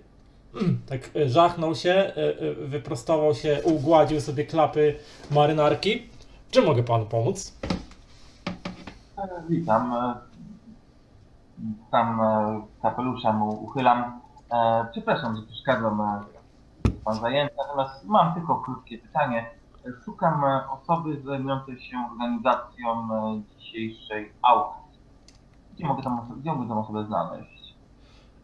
tak 0.89 1.11
żachnął 1.25 1.75
się, 1.75 1.91
e, 1.91 2.13
e, 2.15 2.53
wyprostował 2.53 3.35
się, 3.35 3.61
ugładził 3.63 4.21
sobie 4.21 4.45
klapy 4.45 4.95
marynarki. 5.31 6.09
Czy 6.51 6.61
mogę 6.61 6.83
panu 6.83 7.05
pomóc? 7.05 7.53
Witam. 9.49 10.15
Tam 11.91 12.21
e, 12.21 12.61
kapelusza 12.81 13.33
mu 13.33 13.49
uchylam. 13.49 14.21
E, 14.51 14.87
przepraszam, 14.91 15.35
że 15.35 15.41
przeszkadzam. 15.43 16.01
E, 16.01 16.21
pan 17.05 17.15
zajęty, 17.15 17.55
natomiast 17.57 18.05
mam 18.05 18.33
tylko 18.33 18.55
krótkie 18.55 18.97
pytanie. 18.97 19.49
Szukam 20.05 20.43
osoby 20.71 21.21
zajmującej 21.21 21.79
się 21.79 21.97
organizacją 22.11 23.09
dzisiejszej 23.59 24.33
aukcji. 24.41 24.99
Gdzie 25.73 25.87
mogę 25.87 26.03
tam, 26.03 26.21
gdzie 26.37 26.53
mogę 26.53 26.67
tą 26.67 26.79
osobę 26.79 27.05
znaleźć? 27.05 27.50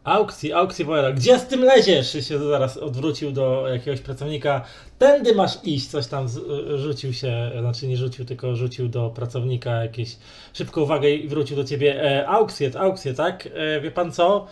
Aukcji, 0.08 0.52
aukcji 0.52 0.84
Wojera. 0.84 1.12
Gdzie 1.12 1.38
z 1.38 1.46
tym 1.46 1.64
leziesz? 1.64 2.12
Się 2.12 2.38
zaraz 2.38 2.76
odwrócił 2.76 3.32
do 3.32 3.68
jakiegoś 3.68 4.00
pracownika. 4.00 4.64
Tędy 4.98 5.34
masz 5.34 5.58
iść. 5.64 5.86
Coś 5.86 6.06
tam 6.06 6.26
rzucił 6.74 7.12
się, 7.12 7.50
znaczy 7.60 7.88
nie 7.88 7.96
rzucił, 7.96 8.24
tylko 8.24 8.56
rzucił 8.56 8.88
do 8.88 9.10
pracownika 9.10 9.70
jakieś 9.70 10.16
szybką 10.52 10.80
uwagę 10.80 11.10
i 11.10 11.28
wrócił 11.28 11.56
do 11.56 11.64
ciebie. 11.64 12.04
E, 12.04 12.28
aukcje, 12.28 12.70
aukcje, 12.78 13.14
tak? 13.14 13.48
E, 13.54 13.80
wie 13.80 13.90
pan 13.90 14.12
co? 14.12 14.46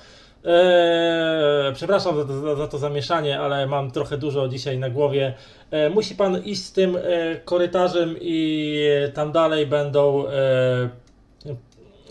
E, 0.44 1.72
przepraszam 1.75 2.16
za 2.16 2.25
to, 2.25 2.40
za, 2.40 2.56
za 2.56 2.68
to, 2.68 2.78
zamieszanie, 2.78 3.40
ale 3.40 3.66
mam 3.66 3.90
trochę 3.90 4.18
dużo 4.18 4.48
dzisiaj 4.48 4.78
na 4.78 4.90
głowie. 4.90 5.34
E, 5.70 5.90
musi 5.90 6.14
pan 6.14 6.44
iść 6.44 6.64
z 6.64 6.72
tym 6.72 6.96
e, 6.96 7.00
korytarzem 7.44 8.16
i 8.20 8.80
tam 9.14 9.32
dalej 9.32 9.66
będą 9.66 10.28
e, 10.28 10.88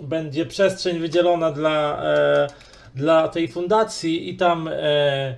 będzie 0.02 0.46
przestrzeń 0.46 1.00
wydzielona 1.00 1.52
dla 1.52 2.04
dla 2.96 3.28
tej 3.28 3.48
fundacji 3.48 4.30
i 4.30 4.38
tam 4.38 4.70
e, 4.72 5.36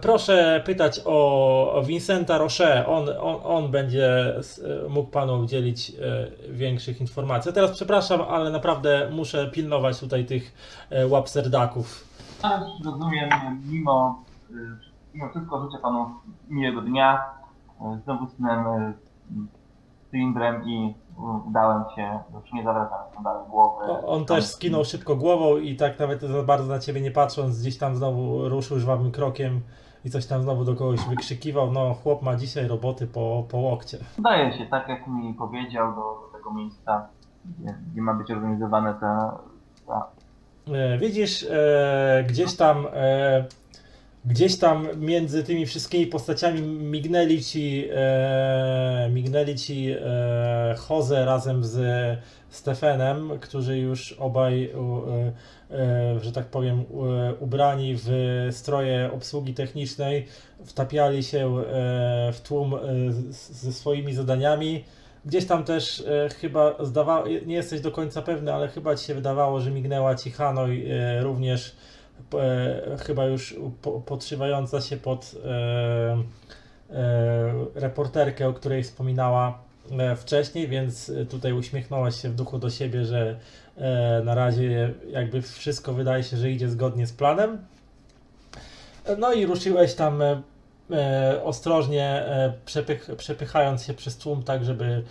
proszę 0.00 0.62
pytać 0.66 1.00
o, 1.04 1.82
Vincenta 1.86 2.38
Roche. 2.38 2.86
On, 2.86 3.08
on, 3.20 3.40
on 3.44 3.70
będzie 3.70 4.34
mógł 4.88 5.10
panu 5.10 5.40
udzielić 5.40 5.90
e, 5.90 5.94
większych 6.52 7.00
informacji. 7.00 7.50
A 7.50 7.54
teraz 7.54 7.70
przepraszam, 7.70 8.20
ale 8.20 8.50
naprawdę 8.50 9.08
muszę 9.12 9.50
pilnować 9.50 10.00
tutaj 10.00 10.24
tych 10.24 10.54
e, 10.90 11.06
łapserdaków. 11.06 12.14
Tak, 12.42 12.62
rozumiem, 12.84 13.30
mimo, 13.70 14.24
e, 14.50 14.54
mimo 15.14 15.30
wszystko 15.30 15.64
życzę 15.64 15.78
panu 15.82 16.06
miłego 16.48 16.80
dnia. 16.80 17.24
E, 17.80 18.00
znowu 18.04 18.24
e, 18.24 18.92
cylindrem 20.14 20.64
i 20.64 20.94
udałem 21.48 21.84
się, 21.96 22.18
już 22.34 22.52
nie 22.52 22.64
zawracam 22.64 23.24
dalej 23.24 23.48
głowy. 23.50 23.84
O, 23.84 24.06
on 24.06 24.24
też 24.24 24.46
skinął 24.46 24.84
szybko 24.84 25.16
głową 25.16 25.56
i 25.56 25.76
tak 25.76 25.98
nawet 25.98 26.20
za 26.20 26.42
bardzo 26.42 26.66
na 26.66 26.78
ciebie 26.78 27.00
nie 27.00 27.10
patrząc, 27.10 27.60
gdzieś 27.60 27.78
tam 27.78 27.96
znowu 27.96 28.48
ruszył 28.48 28.78
żwawym 28.78 29.10
krokiem 29.12 29.60
i 30.04 30.10
coś 30.10 30.26
tam 30.26 30.42
znowu 30.42 30.64
do 30.64 30.74
kogoś 30.74 31.00
wykrzykiwał. 31.00 31.72
No, 31.72 31.94
chłop 31.94 32.22
ma 32.22 32.36
dzisiaj 32.36 32.68
roboty 32.68 33.06
po, 33.06 33.44
po 33.50 33.58
łokcie. 33.58 33.98
Zdaje 34.18 34.58
się, 34.58 34.66
tak 34.66 34.88
jak 34.88 35.06
mi 35.06 35.34
powiedział, 35.34 35.94
do, 35.94 36.00
do 36.00 36.38
tego 36.38 36.52
miejsca, 36.52 37.08
gdzie, 37.44 37.74
gdzie, 37.92 38.02
ma 38.02 38.14
być 38.14 38.30
organizowane 38.30 38.94
ta. 39.00 39.38
ta... 39.86 40.06
E, 40.72 40.98
widzisz, 40.98 41.46
e, 41.50 42.24
gdzieś 42.28 42.56
tam 42.56 42.86
e, 42.92 43.44
gdzieś 44.26 44.58
tam 44.58 44.88
między 45.00 45.44
tymi 45.44 45.66
wszystkimi 45.66 46.06
postaciami 46.06 46.62
mignęli 46.62 47.42
ci, 47.42 47.88
e, 47.92 49.10
mignęli 49.12 49.54
ci 49.54 49.90
e, 49.90 50.74
Jose 50.90 51.24
razem 51.24 51.64
z 51.64 51.78
Stefanem, 52.48 53.38
którzy 53.40 53.78
już 53.78 54.12
obaj, 54.12 54.64
e, 54.64 55.32
e, 55.76 56.20
że 56.20 56.32
tak 56.32 56.46
powiem, 56.46 56.80
e, 56.80 57.34
ubrani 57.34 57.94
w 57.96 58.08
stroje 58.50 59.10
obsługi 59.12 59.54
technicznej, 59.54 60.26
wtapiali 60.64 61.22
się 61.22 61.58
e, 61.58 62.32
w 62.32 62.40
tłum 62.40 62.74
ze 63.30 63.72
swoimi 63.72 64.14
zadaniami. 64.14 64.84
Gdzieś 65.24 65.46
tam 65.46 65.64
też 65.64 66.00
e, 66.00 66.28
chyba 66.28 66.84
zdawało, 66.84 67.26
nie 67.46 67.54
jesteś 67.54 67.80
do 67.80 67.90
końca 67.90 68.22
pewny, 68.22 68.54
ale 68.54 68.68
chyba 68.68 68.96
ci 68.96 69.06
się 69.06 69.14
wydawało, 69.14 69.60
że 69.60 69.70
mignęła 69.70 70.14
ci 70.14 70.30
Hanoi 70.30 70.86
e, 70.90 71.22
również 71.22 71.76
e, 72.34 72.96
chyba 73.06 73.26
już 73.26 73.56
po, 73.82 74.00
podszywająca 74.00 74.80
się 74.80 74.96
pod 74.96 75.34
e, 75.44 76.16
e, 76.90 77.54
reporterkę, 77.74 78.48
o 78.48 78.52
której 78.52 78.82
wspominała 78.82 79.64
wcześniej, 80.16 80.68
więc 80.68 81.12
tutaj 81.30 81.52
uśmiechnąłaś 81.52 82.22
się 82.22 82.28
w 82.28 82.34
duchu 82.34 82.58
do 82.58 82.70
siebie, 82.70 83.04
że 83.04 83.38
na 84.24 84.34
razie 84.34 84.94
jakby 85.10 85.42
wszystko 85.42 85.92
wydaje 85.92 86.22
się, 86.22 86.36
że 86.36 86.50
idzie 86.50 86.68
zgodnie 86.68 87.06
z 87.06 87.12
planem. 87.12 87.58
No 89.18 89.32
i 89.32 89.46
ruszyłeś 89.46 89.94
tam 89.94 90.22
ostrożnie, 91.44 92.24
przepych, 92.64 93.10
przepychając 93.16 93.84
się 93.84 93.94
przez 93.94 94.16
tłum, 94.16 94.42
tak 94.42 94.64
żeby, 94.64 95.02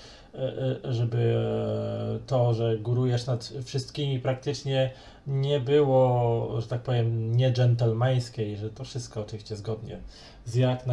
żeby 0.83 1.17
e, 1.17 2.19
to, 2.27 2.53
że 2.53 2.77
górujesz 2.77 3.25
nad 3.25 3.53
wszystkimi 3.63 4.19
praktycznie 4.19 4.91
nie 5.27 5.59
było, 5.59 6.61
że 6.61 6.67
tak 6.67 6.81
powiem, 6.81 7.35
nie 7.35 7.51
dżentelmeńskie 7.51 8.51
i 8.51 8.57
że 8.57 8.69
to 8.69 8.83
wszystko 8.83 9.21
oczywiście 9.21 9.55
zgodnie 9.55 9.99
z 10.45 10.55
jak 10.55 10.85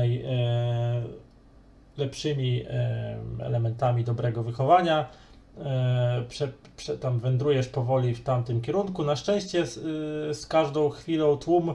najlepszymi 1.96 2.64
elementami 3.40 4.04
dobrego 4.04 4.42
wychowania. 4.42 5.08
E, 5.58 6.24
Prze, 6.28 6.48
prze, 6.76 6.98
tam 6.98 7.18
wędrujesz 7.18 7.68
powoli 7.68 8.14
w 8.14 8.22
tamtym 8.22 8.60
kierunku. 8.60 9.04
Na 9.04 9.16
szczęście 9.16 9.66
z, 9.66 9.78
z 10.38 10.46
każdą 10.46 10.90
chwilą 10.90 11.36
tłum 11.36 11.74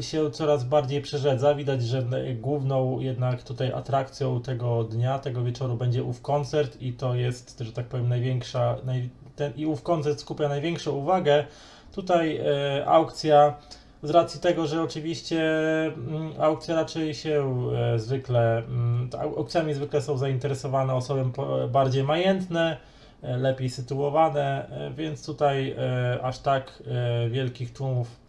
się 0.00 0.30
coraz 0.30 0.64
bardziej 0.64 1.02
przerzedza. 1.02 1.54
Widać, 1.54 1.82
że 1.82 2.02
główną 2.40 3.00
jednak 3.00 3.42
tutaj 3.42 3.72
atrakcją 3.72 4.42
tego 4.42 4.84
dnia, 4.84 5.18
tego 5.18 5.44
wieczoru 5.44 5.76
będzie 5.76 6.02
ów 6.04 6.22
koncert 6.22 6.82
i 6.82 6.92
to 6.92 7.14
jest, 7.14 7.60
że 7.60 7.72
tak 7.72 7.86
powiem, 7.86 8.08
największa, 8.08 8.76
naj, 8.84 9.10
ten, 9.36 9.52
i 9.56 9.66
ów 9.66 9.82
koncert 9.82 10.20
skupia 10.20 10.48
największą 10.48 10.92
uwagę. 10.92 11.44
Tutaj 11.92 12.36
e, 12.36 12.86
aukcja, 12.86 13.54
z 14.04 14.10
racji 14.10 14.40
tego, 14.40 14.66
że 14.66 14.82
oczywiście 14.82 15.42
mm, 15.86 16.32
aukcja 16.38 16.74
raczej 16.74 17.14
się 17.14 17.70
e, 17.94 17.98
zwykle, 17.98 18.58
mm, 18.58 19.10
aukcjami 19.36 19.74
zwykle 19.74 20.02
są 20.02 20.18
zainteresowane 20.18 20.94
osoby 20.94 21.24
bardziej 21.68 22.04
majętne, 22.04 22.76
e, 23.22 23.36
lepiej 23.36 23.70
sytuowane, 23.70 24.68
e, 24.70 24.90
więc 24.90 25.26
tutaj 25.26 25.76
aż 26.22 26.38
tak 26.38 26.82
wielkich 27.30 27.72
tłumów 27.72 28.23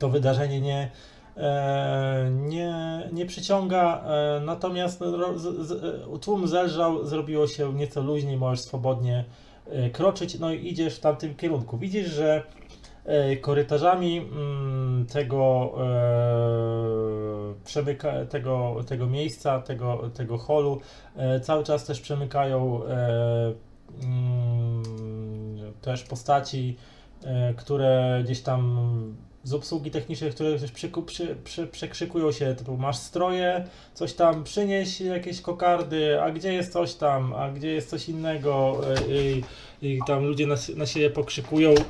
to 0.00 0.08
wydarzenie 0.08 0.60
nie, 0.60 0.90
e, 1.36 2.30
nie, 2.30 2.74
nie 3.12 3.26
przyciąga, 3.26 4.04
e, 4.04 4.40
natomiast 4.40 5.02
e, 5.02 6.18
tłum 6.18 6.48
zelżał, 6.48 7.06
zrobiło 7.06 7.46
się 7.46 7.74
nieco 7.74 8.00
luźniej, 8.00 8.36
możesz 8.36 8.60
swobodnie 8.60 9.24
kroczyć, 9.92 10.38
no 10.38 10.52
i 10.52 10.68
idziesz 10.68 10.96
w 10.96 11.00
tamtym 11.00 11.34
kierunku. 11.34 11.78
Widzisz, 11.78 12.06
że 12.06 12.42
korytarzami 13.40 14.18
mm, 14.18 15.06
tego, 15.06 15.72
przemyka, 17.64 18.26
tego, 18.26 18.76
tego 18.86 19.06
miejsca, 19.06 19.60
tego, 19.60 20.10
tego 20.14 20.38
holu 20.38 20.80
cały 21.42 21.64
czas 21.64 21.84
też 21.84 22.00
przemykają 22.00 22.80
mm, 24.02 24.82
też 25.80 26.02
postaci, 26.02 26.76
które 27.56 28.20
gdzieś 28.24 28.40
tam 28.40 28.78
z 29.44 29.54
obsługi 29.54 29.90
technicznej, 29.90 30.30
które 30.30 30.58
przyku, 30.74 31.02
przy, 31.02 31.36
przy, 31.44 31.66
przekrzykują 31.66 32.32
się, 32.32 32.54
typu 32.54 32.76
masz 32.76 32.96
stroje, 32.96 33.64
coś 33.94 34.12
tam 34.12 34.44
przynieś 34.44 35.00
jakieś 35.00 35.40
kokardy, 35.40 36.22
a 36.22 36.30
gdzie 36.30 36.52
jest 36.52 36.72
coś 36.72 36.94
tam, 36.94 37.34
a 37.34 37.50
gdzie 37.50 37.72
jest 37.72 37.90
coś 37.90 38.08
innego 38.08 38.80
e, 38.94 39.14
i, 39.14 39.44
i 39.82 40.00
tam 40.06 40.24
ludzie 40.24 40.46
na, 40.46 40.54
na 40.76 40.86
siebie 40.86 41.10
pokrzykują, 41.10 41.74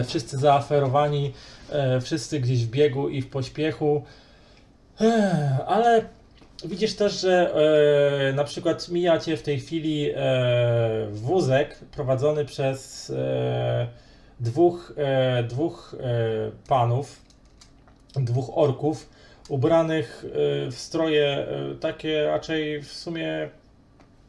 E, 0.00 0.04
wszyscy 0.04 0.38
zaaferowani, 0.38 1.32
e, 1.70 2.00
wszyscy 2.00 2.40
gdzieś 2.40 2.66
w 2.66 2.70
biegu 2.70 3.08
i 3.08 3.22
w 3.22 3.30
pośpiechu, 3.30 4.04
Ech, 5.00 5.60
ale 5.66 6.04
widzisz 6.64 6.94
też, 6.94 7.20
że 7.20 7.54
e, 8.30 8.32
na 8.32 8.44
przykład 8.44 8.88
mijacie 8.88 9.36
w 9.36 9.42
tej 9.42 9.60
chwili 9.60 10.10
e, 10.14 11.06
wózek 11.12 11.78
prowadzony 11.92 12.44
przez 12.44 13.10
e, 13.10 13.86
dwóch, 14.40 14.92
e, 14.96 15.42
dwóch 15.42 15.96
e, 16.00 16.50
panów, 16.68 17.20
dwóch 18.14 18.58
orków, 18.58 19.08
ubranych 19.50 20.24
e, 20.24 20.70
w 20.70 20.74
stroje 20.74 21.26
e, 21.26 21.74
takie 21.74 22.24
raczej 22.24 22.82
w 22.82 22.92
sumie 22.92 23.50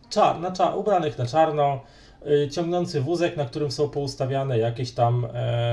czar, 0.09 0.39
na 0.39 0.51
cza, 0.51 0.75
ubranych 0.75 1.17
na 1.17 1.25
czarno, 1.25 1.81
e, 2.25 2.49
ciągnący 2.49 3.01
wózek, 3.01 3.37
na 3.37 3.45
którym 3.45 3.71
są 3.71 3.89
poustawiane 3.89 4.57
jakieś 4.57 4.91
tam 4.91 5.27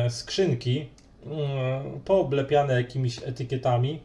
skrzynki, 0.09 0.89
mm, 1.27 2.01
pooblepiane 2.01 2.75
jakimiś 2.75 3.19
etykietami. 3.25 4.01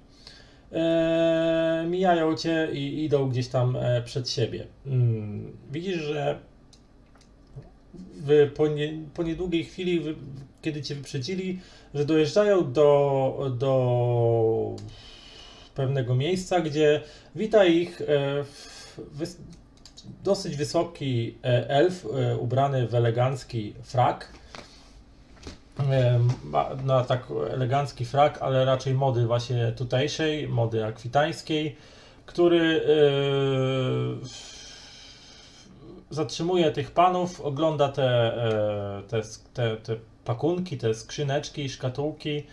Mijają 1.88 2.36
cię 2.36 2.68
i 2.74 3.04
idą 3.04 3.30
gdzieś 3.30 3.48
tam 3.48 3.78
przed 4.06 4.30
siebie. 4.30 4.68
Mm, 4.86 5.58
widzisz, 5.72 5.98
że 6.02 6.40
w, 7.94 8.52
po, 8.56 8.68
nie, 8.68 8.94
po 9.14 9.24
niedługiej 9.24 9.64
chwili, 9.64 10.00
wy, 10.00 10.16
kiedy 10.62 10.82
cię 10.82 10.96
wyprzedzili, 10.96 11.60
że 11.94 12.06
dojeżdżają 12.06 12.74
do, 12.74 13.52
do 13.58 14.76
pewnego 15.76 16.16
miejsca, 16.16 16.60
gdzie 16.62 17.02
wita 17.36 17.66
ich 17.66 18.02
e, 18.02 18.06
w- 18.98 19.38
dosyć 20.24 20.56
wysoki 20.58 21.36
e, 21.44 21.70
elf 21.70 22.06
e, 22.06 22.38
ubrany 22.38 22.88
w 22.88 22.96
elegancki 22.96 23.74
frak. 23.84 24.34
E, 25.80 26.20
ma 26.44 26.70
na 26.86 27.04
tak 27.04 27.28
elegancki 27.52 28.06
frak, 28.06 28.42
ale 28.42 28.66
raczej 28.66 28.94
mody 28.94 29.26
właśnie 29.26 29.72
tutejszej, 29.72 30.48
mody 30.48 30.86
akwitańskiej, 30.86 31.76
który 32.26 32.82
e, 32.82 34.53
zatrzymuje 36.14 36.72
tych 36.72 36.92
panów, 36.92 37.42
ogląda 37.42 37.90
te, 37.90 38.04
e, 38.04 39.02
te, 39.08 39.22
te, 39.54 39.78
te 39.78 39.96
pakunki, 40.26 40.78
te 40.78 40.94
skrzyneczki, 40.94 41.70
szkatułki 41.70 42.44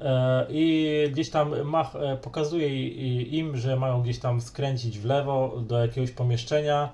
e, 0.00 0.46
i 0.50 1.08
gdzieś 1.12 1.30
tam 1.30 1.62
mach, 1.62 1.96
e, 1.96 2.16
pokazuje 2.16 2.88
im, 3.22 3.56
że 3.56 3.76
mają 3.76 4.02
gdzieś 4.02 4.18
tam 4.18 4.40
skręcić 4.40 4.98
w 4.98 5.04
lewo 5.04 5.62
do 5.66 5.78
jakiegoś 5.78 6.10
pomieszczenia. 6.10 6.88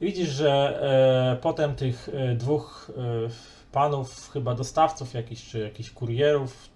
Widzisz, 0.00 0.28
że 0.28 0.80
potem 1.42 1.74
tych 1.74 2.08
dwóch 2.36 2.92
panów, 3.72 4.30
chyba 4.32 4.54
dostawców 4.54 5.14
jakichś, 5.14 5.50
czy 5.50 5.58
jakichś 5.58 5.90
kurierów, 5.90 6.68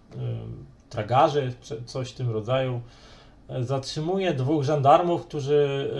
tragarzy, 0.90 1.52
coś 1.87 2.11
w 2.11 2.14
tym 2.14 2.31
rodzaju, 2.31 2.81
zatrzymuje 3.61 4.35
dwóch 4.35 4.64
żandarmów, 4.64 5.26
którzy 5.26 5.90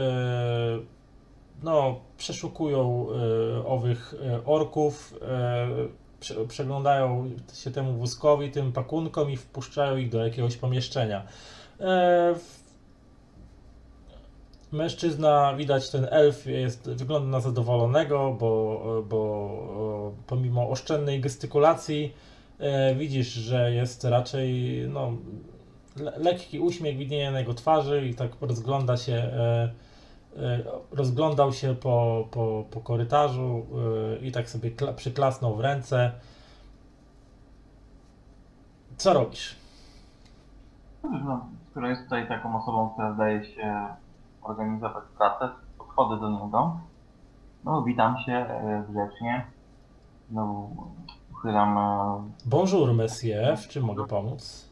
no, 1.63 2.01
przeszukują 2.19 3.07
e, 3.11 3.67
owych 3.67 4.15
e, 4.27 4.45
orków, 4.45 5.15
e, 5.23 5.69
prze, 6.21 6.47
przeglądają 6.47 7.31
się 7.55 7.71
temu 7.71 7.93
wózkowi, 7.93 8.51
tym 8.51 8.73
pakunkom 8.73 9.31
i 9.31 9.37
wpuszczają 9.37 9.97
ich 9.97 10.11
do 10.11 10.25
jakiegoś 10.25 10.57
pomieszczenia. 10.57 11.23
Mężczyzna, 14.73 15.55
widać 15.57 15.91
ten 15.91 16.07
elf 16.11 16.47
jest, 16.47 16.91
wygląda 16.91 17.29
na 17.29 17.41
zadowolonego, 17.41 18.37
bo, 18.41 18.83
bo 19.09 20.13
pomimo 20.27 20.71
oszczędnej 20.71 21.21
gestykulacji 21.21 22.15
widzisz, 22.97 23.27
że 23.27 23.73
jest 23.73 24.05
raczej 24.05 24.75
no, 24.89 25.13
le, 25.97 26.13
lekki 26.19 26.61
uśmiech 26.61 26.97
widnieje 26.97 27.31
na 27.31 27.39
jego 27.39 27.55
twarzy 27.55 28.07
i 28.07 28.15
tak 28.15 28.31
rozgląda 28.41 28.97
się 28.97 29.33
rozglądał 30.91 31.53
się 31.53 31.75
po, 31.75 32.25
po, 32.31 32.65
po 32.71 32.81
korytarzu 32.81 33.67
e, 34.15 34.27
i 34.27 34.33
tak 34.33 34.51
sobie 34.51 34.71
kla, 34.71 34.93
przyklasnął 34.93 35.57
w 35.57 35.61
ręce. 35.61 36.13
Co 38.97 39.13
robisz? 39.13 39.57
No, 41.03 41.47
która 41.71 41.89
jest 41.89 42.05
tutaj 42.05 42.29
taką 42.29 42.63
osobą, 42.63 42.91
która 42.91 43.15
zdaje 43.15 43.45
się 43.45 43.87
organizować 44.43 45.05
pracę, 45.19 45.49
podchodzę 45.79 46.21
do 46.21 46.31
niego. 46.31 46.81
No, 47.65 47.83
witam 47.83 48.19
się 48.19 48.33
e, 48.33 48.85
grzecznie. 48.91 49.47
No, 50.31 50.69
uchylam. 51.33 51.79
E, 51.79 52.23
Bonjour, 52.47 52.95
monsieur, 52.95 53.59
w 53.59 53.69
czym 53.69 53.85
mogę 53.85 54.07
pomóc? 54.07 54.69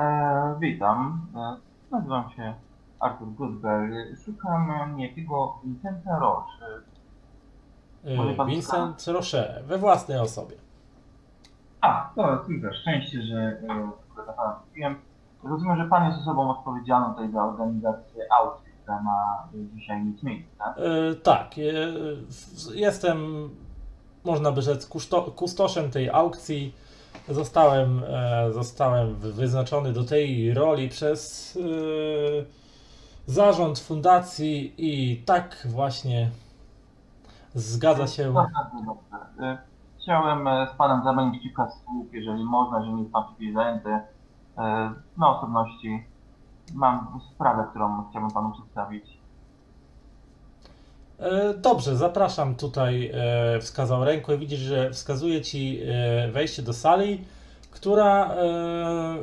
e, 0.00 0.54
witam. 0.60 1.26
E, 1.36 1.56
nazywam 1.90 2.30
się 2.30 2.54
Arthur 3.00 3.28
Goodberry. 3.38 4.16
Szukam 4.24 4.94
niejakiego 4.96 5.54
Vincenta 5.64 6.18
Roche. 6.18 6.66
Może 8.16 8.34
pan 8.34 8.46
Vincent 8.48 9.06
Roche, 9.06 9.62
we 9.66 9.78
własnej 9.78 10.18
osobie. 10.18 10.56
A, 11.80 12.10
to 12.16 12.36
tylko 12.36 12.74
szczęście, 12.74 13.22
że 13.22 13.58
akurat 13.70 14.26
na 14.26 14.32
pana 14.32 14.52
trafiłem. 14.64 14.96
Rozumiem, 15.44 15.76
że 15.76 15.84
pan 15.88 16.06
jest 16.08 16.20
osobą 16.20 16.50
odpowiedzialną 16.50 17.10
tutaj 17.14 17.32
za 17.32 17.44
organizację 17.44 18.24
aukcji, 18.40 18.72
która 18.82 19.02
ma 19.02 19.48
dzisiaj 19.74 20.04
mieć 20.04 20.22
miejsce. 20.22 20.64
Tak, 21.22 21.46
e, 21.58 21.62
w- 22.26 22.74
jestem, 22.74 23.48
można 24.24 24.52
by 24.52 24.62
rzec, 24.62 24.86
kuszto, 24.86 25.22
kustoszem 25.22 25.90
tej 25.90 26.10
aukcji. 26.10 26.74
Zostałem, 27.28 28.02
e, 28.08 28.52
zostałem 28.52 29.14
wy- 29.14 29.32
wyznaczony 29.32 29.92
do 29.92 30.04
tej 30.04 30.54
roli 30.54 30.88
przez 30.88 31.56
e, 31.56 32.58
zarząd 33.28 33.78
fundacji 33.78 34.74
i 34.78 35.22
tak 35.22 35.66
właśnie 35.70 36.30
zgadza 37.54 38.06
się. 38.06 38.32
Bardzo 38.32 38.76
dobrze. 38.86 39.50
Y, 39.52 39.58
Chciałem 40.02 40.48
e, 40.48 40.66
z 40.74 40.76
Panem 40.76 41.04
zamienić 41.04 41.42
kilka 41.42 41.68
słów, 41.70 42.06
jeżeli 42.12 42.44
można, 42.44 42.84
że 42.84 42.92
nie 42.92 43.00
jest 43.00 43.12
Pan 43.12 43.24
chwili 43.34 43.52
zajęty. 43.52 43.88
E, 44.58 44.92
Na 45.18 45.38
osobności 45.38 46.04
mam 46.74 47.20
sprawę, 47.34 47.64
którą 47.70 48.04
chciałbym 48.10 48.30
Panu 48.30 48.52
przedstawić. 48.52 49.04
E, 51.18 51.54
Dobrze, 51.54 51.96
zapraszam 51.96 52.54
tutaj, 52.54 53.12
wskazał 53.60 54.04
ręką 54.04 54.32
i 54.32 54.38
widzisz, 54.38 54.60
że 54.60 54.90
wskazuje 54.90 55.40
ci 55.42 55.80
wejście 56.32 56.62
do 56.62 56.72
sali, 56.72 57.24
która 57.78 58.34
e, 58.34 58.38
e, 58.38 59.18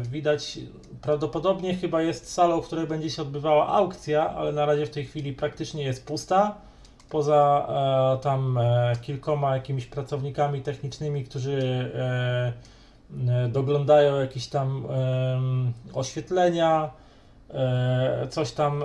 widać 0.00 0.58
prawdopodobnie 1.02 1.74
chyba 1.74 2.02
jest 2.02 2.32
salą, 2.32 2.60
w 2.60 2.66
której 2.66 2.86
będzie 2.86 3.10
się 3.10 3.22
odbywała 3.22 3.68
aukcja, 3.68 4.30
ale 4.30 4.52
na 4.52 4.66
razie 4.66 4.86
w 4.86 4.90
tej 4.90 5.04
chwili 5.04 5.32
praktycznie 5.32 5.82
jest 5.82 6.06
pusta. 6.06 6.54
Poza 7.10 7.66
e, 8.18 8.22
tam 8.22 8.58
kilkoma 9.02 9.54
jakimiś 9.54 9.86
pracownikami 9.86 10.62
technicznymi, 10.62 11.24
którzy 11.24 11.90
doglądają 13.48 14.20
jakieś 14.20 14.48
tam 14.48 14.86
oświetlenia, 15.94 16.90
coś 18.30 18.52
tam 18.52 18.84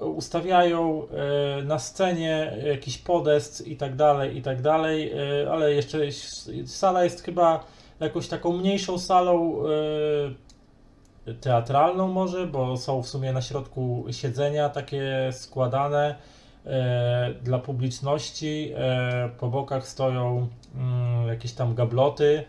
ustawiają 0.00 1.06
na 1.64 1.78
scenie, 1.78 2.56
jakiś 2.66 2.98
podest 2.98 3.68
i 3.68 3.76
tak 3.76 3.96
dalej, 3.96 4.36
i 4.36 4.42
tak 4.42 4.62
dalej, 4.62 5.12
ale 5.50 5.72
jeszcze 5.72 5.98
sala 6.66 7.04
jest 7.04 7.22
chyba 7.22 7.64
jakąś 8.00 8.28
taką 8.28 8.56
mniejszą 8.56 8.98
salą 8.98 9.62
e, 11.26 11.34
teatralną 11.34 12.08
może, 12.08 12.46
bo 12.46 12.76
są 12.76 13.02
w 13.02 13.08
sumie 13.08 13.32
na 13.32 13.42
środku 13.42 14.04
siedzenia 14.10 14.68
takie 14.68 15.30
składane 15.32 16.14
e, 16.66 17.34
dla 17.42 17.58
publiczności, 17.58 18.72
e, 18.76 19.30
po 19.38 19.48
bokach 19.48 19.88
stoją 19.88 20.48
mm, 20.74 21.28
jakieś 21.28 21.52
tam 21.52 21.74
gabloty, 21.74 22.44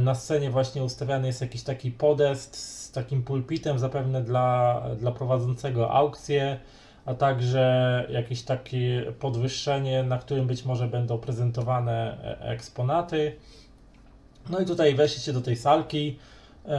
Na 0.00 0.14
scenie 0.14 0.50
właśnie 0.50 0.84
ustawiany 0.84 1.26
jest 1.26 1.40
jakiś 1.40 1.62
taki 1.62 1.90
podest 1.90 2.56
z 2.56 2.92
takim 2.92 3.22
pulpitem, 3.22 3.78
zapewne 3.78 4.22
dla, 4.22 4.82
dla 4.98 5.12
prowadzącego 5.12 5.90
aukcję, 5.90 6.58
a 7.04 7.14
także 7.14 8.06
jakieś 8.10 8.42
takie 8.42 9.12
podwyższenie, 9.18 10.02
na 10.02 10.18
którym 10.18 10.46
być 10.46 10.64
może 10.64 10.86
będą 10.86 11.18
prezentowane 11.18 12.16
eksponaty. 12.40 13.36
No 14.50 14.60
i 14.60 14.66
tutaj 14.66 14.94
weszliście 14.94 15.32
do 15.32 15.40
tej 15.40 15.56
salki. 15.56 16.18
E, 16.68 16.70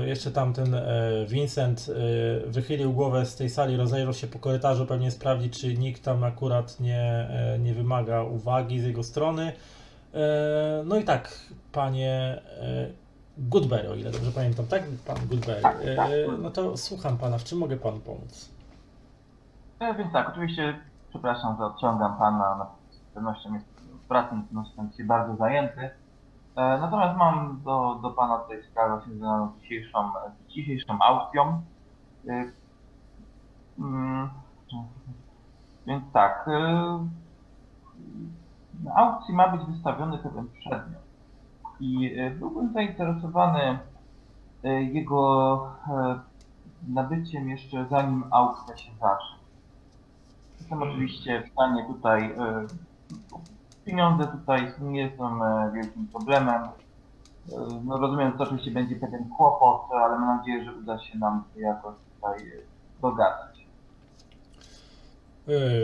e, 0.00 0.06
jeszcze 0.08 0.30
tam 0.30 0.52
ten 0.52 0.74
e, 0.74 0.82
Vincent 1.28 1.86
e, 1.88 2.50
wychylił 2.50 2.92
głowę 2.92 3.26
z 3.26 3.36
tej 3.36 3.50
sali, 3.50 3.76
rozejrzał 3.76 4.14
się 4.14 4.26
po 4.26 4.38
korytarzu, 4.38 4.86
pewnie 4.86 5.10
sprawdzi, 5.10 5.50
czy 5.50 5.74
nikt 5.74 6.04
tam 6.04 6.24
akurat 6.24 6.80
nie, 6.80 7.00
e, 7.00 7.58
nie 7.58 7.74
wymaga 7.74 8.22
uwagi 8.22 8.80
z 8.80 8.84
jego 8.84 9.02
strony. 9.02 9.52
E, 10.14 10.82
No 10.84 10.96
i 10.96 11.04
tak, 11.04 11.38
panie 11.72 12.42
e, 12.60 12.86
Goodberry, 13.38 13.90
o 13.90 13.94
ile 13.94 14.10
dobrze 14.10 14.32
pamiętam, 14.32 14.66
tak? 14.66 14.82
Pan 15.06 15.16
Goodberry. 15.30 15.62
E, 15.98 16.06
No 16.42 16.50
to 16.50 16.76
słucham 16.76 17.18
pana, 17.18 17.38
w 17.38 17.44
czym 17.44 17.58
mogę 17.58 17.76
panu 17.76 18.00
pomóc? 18.00 18.48
E, 19.80 19.94
Więc 19.94 20.12
tak, 20.12 20.28
oczywiście 20.28 20.74
przepraszam, 21.10 21.56
że 21.58 21.64
odciągam 21.64 22.18
Pana, 22.18 22.66
z 22.90 23.14
pewnością 23.14 23.54
jest 23.54 23.66
pracą, 24.08 24.42
no, 24.52 24.64
jestem 24.66 24.90
dzisiaj 24.90 25.06
bardzo 25.06 25.36
zajęty. 25.36 25.90
E, 26.56 26.78
Natomiast 26.78 27.18
mam 27.18 27.60
do, 27.64 27.98
do 28.02 28.10
Pana 28.10 28.38
tutaj 28.38 28.62
sprawę 28.62 29.00
związaną 29.06 29.52
z 29.52 29.62
dzisiejszą, 29.62 30.12
z 30.38 30.52
dzisiejszą 30.52 30.98
aukcją. 31.00 31.62
E, 32.28 32.44
mm, 33.78 34.30
Więc 35.86 36.04
tak, 36.12 36.48
e, 36.48 37.08
na 38.84 38.94
aukcji 38.94 39.34
ma 39.34 39.48
być 39.48 39.66
wystawiony 39.66 40.18
pewien 40.18 40.48
przedmiot 40.48 41.02
i 41.80 42.16
byłbym 42.38 42.72
zainteresowany 42.72 43.78
jego 44.92 45.70
nabyciem 46.88 47.48
jeszcze 47.48 47.86
zanim 47.90 48.24
aukcja 48.30 48.76
się 48.76 48.90
zacznie. 49.00 49.36
Jestem 50.58 50.82
oczywiście 50.82 51.42
w 51.42 51.52
stanie 51.52 51.86
tutaj, 51.86 52.34
pieniądze 53.84 54.26
tutaj 54.26 54.72
nie 54.80 55.12
są 55.18 55.44
e, 55.44 55.72
wielkim 55.74 56.08
problemem. 56.08 56.62
E, 56.62 56.68
No 57.84 57.96
rozumiem, 57.98 58.32
że 58.32 58.38
to 58.38 58.44
oczywiście 58.44 58.70
będzie 58.70 58.96
pewien 58.96 59.28
kłopot, 59.36 59.82
ale 59.92 60.18
mam 60.18 60.36
nadzieję, 60.38 60.64
że 60.64 60.72
uda 60.72 60.98
się 60.98 61.18
nam 61.18 61.44
jakoś 61.56 61.94
tutaj 62.14 62.48
e, 62.48 62.52
dogadać. 63.02 63.52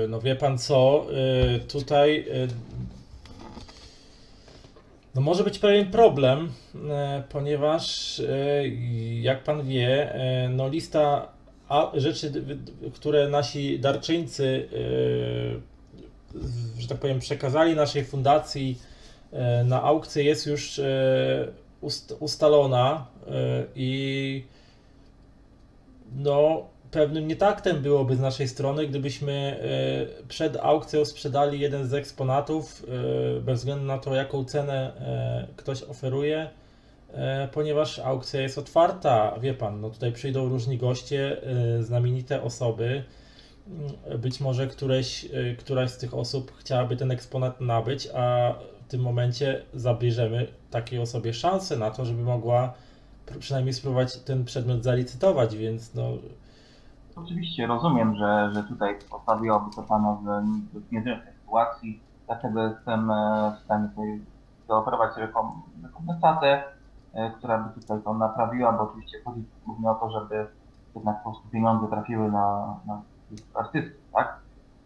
No 0.09 0.21
wie 0.21 0.37
pan 0.37 0.59
co, 0.59 1.07
tutaj 1.73 2.27
no 5.15 5.21
może 5.21 5.45
być 5.45 5.59
pewien 5.59 5.91
problem, 5.91 6.53
ponieważ 7.29 8.23
jak 9.21 9.45
pan 9.45 9.63
wie, 9.63 10.15
no 10.51 10.69
lista 10.69 11.29
rzeczy, 11.95 12.33
które 12.95 13.29
nasi 13.29 13.81
darczyńcy, 13.81 14.69
że 16.79 16.89
tak 16.89 16.99
powiem, 16.99 17.19
przekazali 17.19 17.75
naszej 17.75 18.05
fundacji 18.05 18.79
e, 19.33 19.65
na 19.65 19.83
aukcję 19.83 20.25
jest 20.25 20.47
już 20.47 20.79
e, 20.79 21.49
ust- 21.83 22.17
ustalona 22.21 23.07
e, 23.27 23.31
i 23.75 24.45
no, 26.17 26.67
pewnym 26.91 27.29
nietaktem 27.29 27.83
byłoby 27.83 28.17
z 28.17 28.21
naszej 28.21 28.49
strony, 28.49 28.87
gdybyśmy 28.87 29.61
przed 30.29 30.57
aukcją 30.57 31.05
sprzedali 31.05 31.61
jeden 31.61 31.89
z 31.89 31.95
eksponatów, 31.95 32.87
bez 33.43 33.59
względu 33.59 33.85
na 33.85 33.99
to, 33.99 34.15
jaką 34.15 34.45
cenę 34.45 34.93
ktoś 35.57 35.83
oferuje, 35.83 36.51
ponieważ 37.53 37.99
aukcja 37.99 38.41
jest 38.41 38.59
otwarta. 38.59 39.39
Wie 39.41 39.55
pan, 39.55 39.81
no 39.81 39.91
tutaj 39.91 40.13
przyjdą 40.13 40.49
różni 40.49 40.79
goście, 40.79 41.37
znamienite 41.81 42.43
osoby. 42.43 43.05
Być 44.19 44.41
może 44.41 44.67
któreś, 44.67 45.25
e, 45.25 45.55
któraś 45.55 45.91
z 45.91 45.99
tych 45.99 46.15
osób 46.15 46.53
chciałaby 46.57 46.97
ten 46.97 47.11
eksponat 47.11 47.61
nabyć, 47.61 48.09
a 48.17 48.55
w 48.87 48.91
tym 48.91 49.01
momencie 49.01 49.63
zabierzemy 49.75 50.47
takiej 50.71 50.99
osobie 50.99 51.35
szansę 51.35 51.77
na 51.77 51.91
to, 51.91 52.05
żeby 52.05 52.23
mogła 52.23 52.73
pr- 53.27 53.39
przynajmniej 53.39 53.75
spróbować 53.75 54.17
ten 54.17 54.45
przedmiot 54.45 54.85
zalicytować, 54.85 55.57
więc 55.57 55.95
no, 55.95 56.05
Oczywiście 57.25 57.67
rozumiem, 57.67 58.17
że, 58.17 58.51
że 58.55 58.63
tutaj 58.63 58.99
postawiłoby 59.11 59.71
to 59.77 59.83
Pana 59.83 60.19
w 60.73 60.93
niezręcznej 60.93 61.35
sytuacji, 61.35 62.01
dlatego 62.27 62.63
jestem 62.63 63.11
e, 63.11 63.53
w 63.57 63.65
stanie 63.65 63.89
tutaj 63.89 64.21
zaoferować 64.69 65.17
rekom- 65.17 65.61
rekompensatę, 65.83 66.63
e, 67.13 67.31
która 67.31 67.59
by 67.59 67.81
tutaj 67.81 68.03
to 68.05 68.15
naprawiła, 68.15 68.73
bo 68.73 68.83
oczywiście 68.83 69.19
chodzi 69.25 69.45
głównie 69.67 69.91
o 69.91 69.95
to, 69.95 70.11
żeby 70.11 70.47
jednak 70.95 71.23
po 71.23 71.31
prostu 71.31 71.49
pieniądze 71.49 71.89
trafiły 71.89 72.33
na, 72.33 72.77
na 72.87 73.03
artystów, 73.55 74.03
tak? 74.15 74.39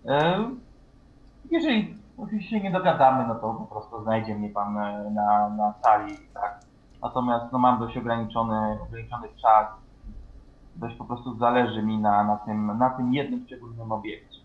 E, 0.06 0.44
Jeżeli 1.50 1.96
oczywiście 2.18 2.60
nie 2.60 2.70
dogadamy, 2.70 3.28
no 3.28 3.34
to 3.34 3.54
po 3.54 3.64
prostu 3.66 4.02
znajdzie 4.02 4.34
mnie 4.34 4.48
Pan 4.48 4.78
e, 4.78 5.10
na, 5.10 5.48
na 5.48 5.74
sali, 5.82 6.16
tak? 6.34 6.60
Natomiast 7.02 7.52
no, 7.52 7.58
mam 7.58 7.78
dość 7.78 7.96
ograniczony, 7.96 8.78
ograniczony 8.82 9.28
czas, 9.42 9.66
dość 10.76 10.96
po 10.96 11.04
prostu 11.04 11.38
zależy 11.38 11.82
mi 11.82 11.98
na, 11.98 12.24
na, 12.24 12.36
tym, 12.36 12.78
na 12.78 12.90
tym 12.90 13.14
jednym 13.14 13.44
szczególnym 13.46 13.92
obiekcie. 13.92 14.38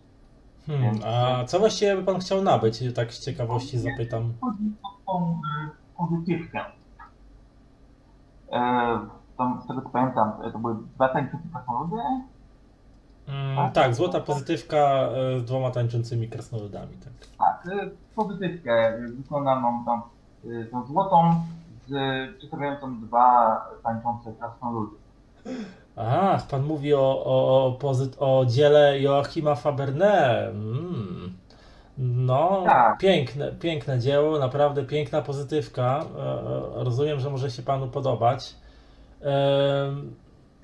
Hmm, 0.66 0.84
Więc- 0.84 1.04
a 1.04 1.44
co 1.44 1.58
właściwie 1.58 1.96
by 1.96 2.02
pan 2.02 2.18
chciał 2.18 2.42
nabyć? 2.42 2.94
Tak 2.94 3.12
z 3.12 3.24
ciekawości 3.24 3.78
zapytam. 3.78 4.32
Chodzi 4.40 4.72
o 4.82 5.12
tą 5.12 5.40
y, 5.66 5.70
pozytywkę. 5.96 6.60
E, 8.52 8.98
z 9.64 9.66
tego 9.68 9.82
co 9.82 9.88
pamiętam, 9.90 10.32
e, 10.44 10.52
to 10.52 10.58
były 10.58 10.76
dwa 10.94 11.08
tańczące 11.08 11.48
krasnoludy. 11.52 11.96
Mm, 13.28 13.72
tak, 13.72 13.94
złota 13.94 14.20
pozytywka 14.20 14.76
e, 14.76 15.40
z 15.40 15.44
dwoma 15.44 15.70
tańczącymi 15.70 16.28
krasnoludami. 16.28 16.96
Tak. 17.04 17.12
Tak, 17.38 17.72
y, 17.74 17.90
pozytywkę 18.16 18.94
y, 18.98 19.08
wykonaną 19.08 19.84
tą, 19.84 20.00
y, 20.50 20.66
tą 20.70 20.86
złotą 20.86 21.34
z 21.86 21.92
przedstawiającą 22.38 23.00
dwa 23.00 23.60
tańczące 23.82 24.32
krasnoludy. 24.32 24.96
Ach, 25.96 26.46
pan 26.46 26.62
mówi 26.62 26.94
o, 26.94 27.24
o, 27.24 27.78
o, 27.82 28.38
o 28.38 28.46
dziele 28.46 29.00
Joachima 29.00 29.54
Faberne. 29.54 30.48
Mm. 30.48 31.32
No, 31.98 32.62
Tak. 32.66 32.98
piękne, 32.98 33.52
piękne 33.52 33.98
dzieło, 33.98 34.38
naprawdę 34.38 34.84
piękna 34.84 35.22
pozytywka. 35.22 36.00
E, 36.18 36.20
e, 36.20 36.84
Rozumiem, 36.84 37.20
że 37.20 37.30
może 37.30 37.50
się 37.50 37.62
panu 37.62 37.88
podobać. 37.88 38.56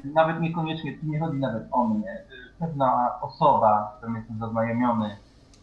Nawet 0.04 0.40
niekoniecznie, 0.40 0.98
tu 0.98 1.06
nie 1.06 1.20
chodzi 1.20 1.38
nawet 1.38 1.62
o 1.72 1.84
mnie. 1.84 2.24
Pewna 2.58 3.18
osoba, 3.20 3.92
z 3.94 3.98
którą 3.98 4.14
jestem 4.14 4.38
zaznajomiony, 4.38 5.16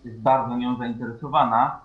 jest 0.06 0.22
bardzo 0.22 0.58
nią 0.58 0.78
zainteresowana 0.78 1.80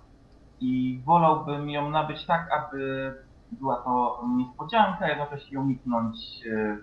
i 0.60 1.00
wolałbym 1.04 1.70
ją 1.70 1.90
nabyć 1.90 2.26
tak, 2.26 2.52
aby 2.52 3.14
była 3.52 3.76
to 3.76 4.24
niespodzianka, 4.36 5.08
jednocześnie 5.08 5.60
uniknąć 5.60 6.16
e, 6.46 6.76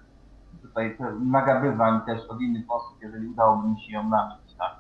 tutaj 0.62 0.98
nagabywań 1.26 2.02
też 2.06 2.26
od 2.26 2.42
innych 2.42 2.72
osób, 2.72 2.98
jeżeli 3.02 3.28
udałoby 3.28 3.68
mi 3.68 3.82
się 3.82 3.94
ją 3.94 4.10
nabyć, 4.10 4.54
tak? 4.58 4.76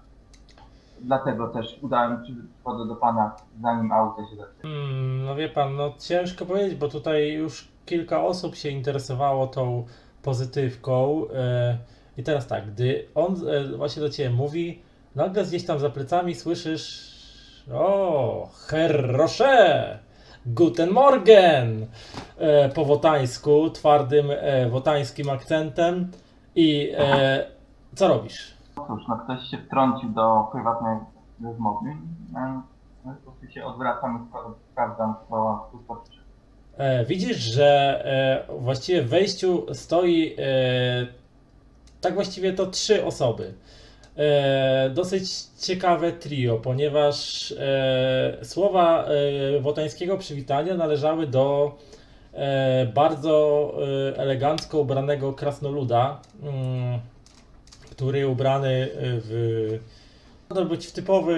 Dlatego 1.01 1.47
też 1.47 1.79
udałem 1.81 2.25
się, 2.25 2.33
przychodzę 2.53 2.87
do 2.87 2.95
Pana, 2.95 3.35
zanim 3.61 3.91
auto 3.91 4.21
się 4.21 4.35
zaczęło. 4.35 4.61
Hmm, 4.61 5.25
no 5.25 5.35
wie 5.35 5.49
pan, 5.49 5.75
no 5.75 5.93
ciężko 5.99 6.45
powiedzieć, 6.45 6.75
bo 6.75 6.87
tutaj 6.87 7.33
już 7.33 7.67
kilka 7.85 8.21
osób 8.21 8.55
się 8.55 8.69
interesowało 8.69 9.47
tą 9.47 9.85
pozytywką. 10.21 11.21
e, 11.35 11.77
I 12.17 12.23
teraz 12.23 12.47
tak, 12.47 12.71
gdy 12.71 13.05
on 13.15 13.35
e, 13.49 13.77
właśnie 13.77 14.01
do 14.01 14.09
ciebie 14.09 14.29
mówi, 14.29 14.81
nagle 15.15 15.43
gdzieś 15.43 15.65
tam 15.65 15.79
za 15.79 15.89
plecami 15.89 16.35
słyszysz 16.35 17.13
o, 17.73 18.49
Herr 18.67 19.11
Rocher, 19.11 19.99
Guten 20.45 20.89
Morgen 20.89 21.87
e, 22.37 22.69
po 22.69 22.85
wotańsku, 22.85 23.69
twardym 23.69 24.27
e, 24.31 24.69
wotańskim 24.69 25.29
akcentem 25.29 26.11
i 26.55 26.93
e, 26.97 27.45
co 27.95 28.07
robisz? 28.07 28.53
No 28.77 28.85
cóż, 28.87 29.03
no 29.07 29.17
ktoś 29.17 29.49
się 29.49 29.57
wtrącił 29.57 30.09
do 30.09 30.47
prywatnej 30.51 30.97
rozmowy, 31.43 31.89
e, 32.35 32.61
no, 33.05 33.15
po 33.25 33.31
prostu 33.31 33.53
się 33.53 33.65
odwracam 33.65 34.15
i 34.15 34.31
spra- 34.31 34.53
sprawdzam, 34.71 35.15
co 35.29 35.69
tu. 35.71 35.83
E, 36.77 37.05
widzisz, 37.05 37.37
że 37.37 38.01
e, 38.49 38.59
właściwie 38.59 39.01
w 39.01 39.09
wejściu 39.09 39.65
stoi 39.73 40.35
tak 42.03 42.15
właściwie 42.15 42.53
to 42.53 42.65
trzy 42.65 43.05
osoby. 43.05 43.53
E, 44.17 44.89
dosyć 44.93 45.23
ciekawe 45.61 46.11
trio, 46.11 46.57
ponieważ 46.57 47.51
e, 47.51 48.37
słowa 48.43 49.05
e, 49.05 49.59
wotańskiego 49.59 50.17
przywitania 50.17 50.75
należały 50.75 51.27
do 51.27 51.77
e, 52.33 52.85
bardzo 52.85 53.73
e, 54.13 54.17
elegancko 54.17 54.79
ubranego 54.79 55.33
krasnoluda, 55.33 56.21
mm, 56.43 56.99
który 57.91 58.27
ubrany 58.27 58.89
w 58.95 59.79
to 60.53 60.65
być 60.65 60.87
w 60.87 60.91
typowy, 60.91 61.33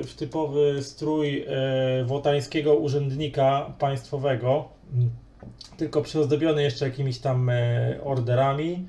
y, 0.00 0.04
w 0.04 0.14
typowy 0.14 0.82
strój 0.82 1.46
wotańskiego 2.04 2.74
urzędnika 2.74 3.72
państwowego, 3.78 4.68
tylko 5.76 6.02
przyozdobiony 6.02 6.62
jeszcze 6.62 6.84
jakimiś 6.84 7.18
tam 7.18 7.50
orderami 8.04 8.88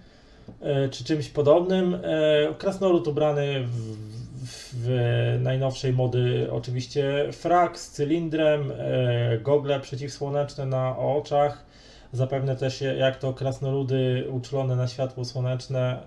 czy 0.92 1.04
czymś 1.04 1.30
podobnym. 1.30 1.94
Y, 1.94 2.00
Krasnolud 2.58 3.08
ubrany 3.08 3.64
w, 3.64 3.98
w 4.74 4.90
najnowszej 5.40 5.94
mody 5.94 6.48
oczywiście 6.52 7.30
frak 7.32 7.80
z 7.80 7.92
cylindrem, 7.92 8.72
y, 8.72 9.40
gogle 9.42 9.80
przeciwsłoneczne 9.80 10.66
na 10.66 10.98
oczach, 10.98 11.66
zapewne 12.14 12.56
też 12.56 12.82
jak 12.82 13.18
to 13.18 13.34
krasnoludy 13.34 14.28
uczulone 14.30 14.76
na 14.76 14.88
światło 14.88 15.26
słoneczne, 15.26 16.00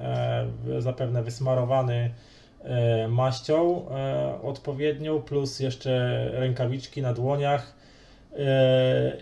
e, 0.77 0.81
zapewne 0.83 1.23
wysmarowany 1.23 2.11
e, 2.63 3.09
maścią 3.09 3.89
e, 3.91 4.43
odpowiednią, 4.43 5.23
plus 5.23 5.61
jeszcze 5.61 6.25
rękawiczki 6.33 7.03
na 7.03 7.13
dłoniach 7.13 7.75
e, 8.33 9.17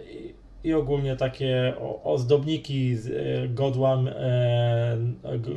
i- 0.65 0.75
ogólnie 0.75 1.17
takie 1.17 1.75
ozdobniki 2.05 2.97
z 2.97 3.07
e, 3.07 3.49
godłem, 3.49 4.09
e, 4.09 4.13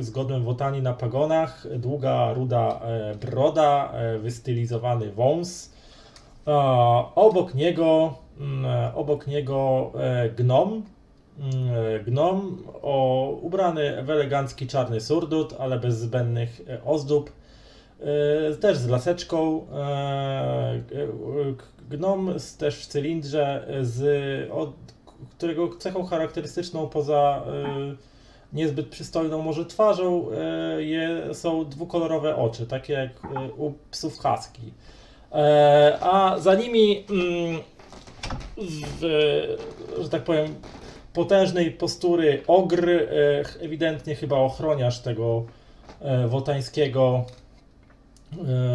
z 0.00 0.10
godłem 0.10 0.44
wotani 0.44 0.82
na 0.82 0.92
pagonach, 0.92 1.66
długa 1.78 2.32
ruda 2.32 2.80
e, 2.84 3.14
broda, 3.14 3.92
wystylizowany 4.18 5.12
wąs. 5.12 5.72
Obok 7.14 7.54
niego, 7.54 8.14
mm, 8.40 8.66
obok 8.94 9.26
niego 9.26 9.92
gnom, 10.36 10.82
Mm, 11.40 12.04
gnom 12.04 12.62
o, 12.82 13.30
ubrany 13.42 14.02
w 14.02 14.10
elegancki 14.10 14.66
czarny 14.66 15.00
surdut, 15.00 15.54
ale 15.58 15.78
bez 15.78 15.98
zbędnych 15.98 16.60
ozdób. 16.84 17.32
Też 18.60 18.76
z 18.78 18.88
laseczką. 18.88 19.66
Gnom 21.90 22.34
też 22.58 22.76
w 22.76 22.86
cylindrze, 22.86 23.66
z, 23.82 24.50
którego 25.30 25.76
cechą 25.76 26.06
charakterystyczną 26.06 26.86
poza 26.88 27.42
e, 27.46 27.96
niezbyt 28.52 28.88
przystojną 28.88 29.42
może 29.42 29.64
twarzą 29.66 30.26
e, 30.30 30.82
je, 30.82 31.34
są 31.34 31.64
dwukolorowe 31.64 32.36
oczy, 32.36 32.66
takie 32.66 32.92
jak 32.92 33.10
e, 33.24 33.52
u 33.52 33.72
psów 33.90 34.18
husky. 34.18 34.62
E, 35.32 35.98
a 36.00 36.38
za 36.38 36.54
nimi 36.54 37.04
mm, 37.10 37.60
w, 39.00 39.00
że 40.02 40.08
tak 40.08 40.24
powiem 40.24 40.54
potężnej 41.12 41.70
postury 41.70 42.42
ogr, 42.46 42.88
ewidentnie 43.60 44.14
chyba 44.14 44.36
ochroniarz 44.36 45.00
tego 45.00 45.44
e, 46.00 46.28
wotańskiego 46.28 47.24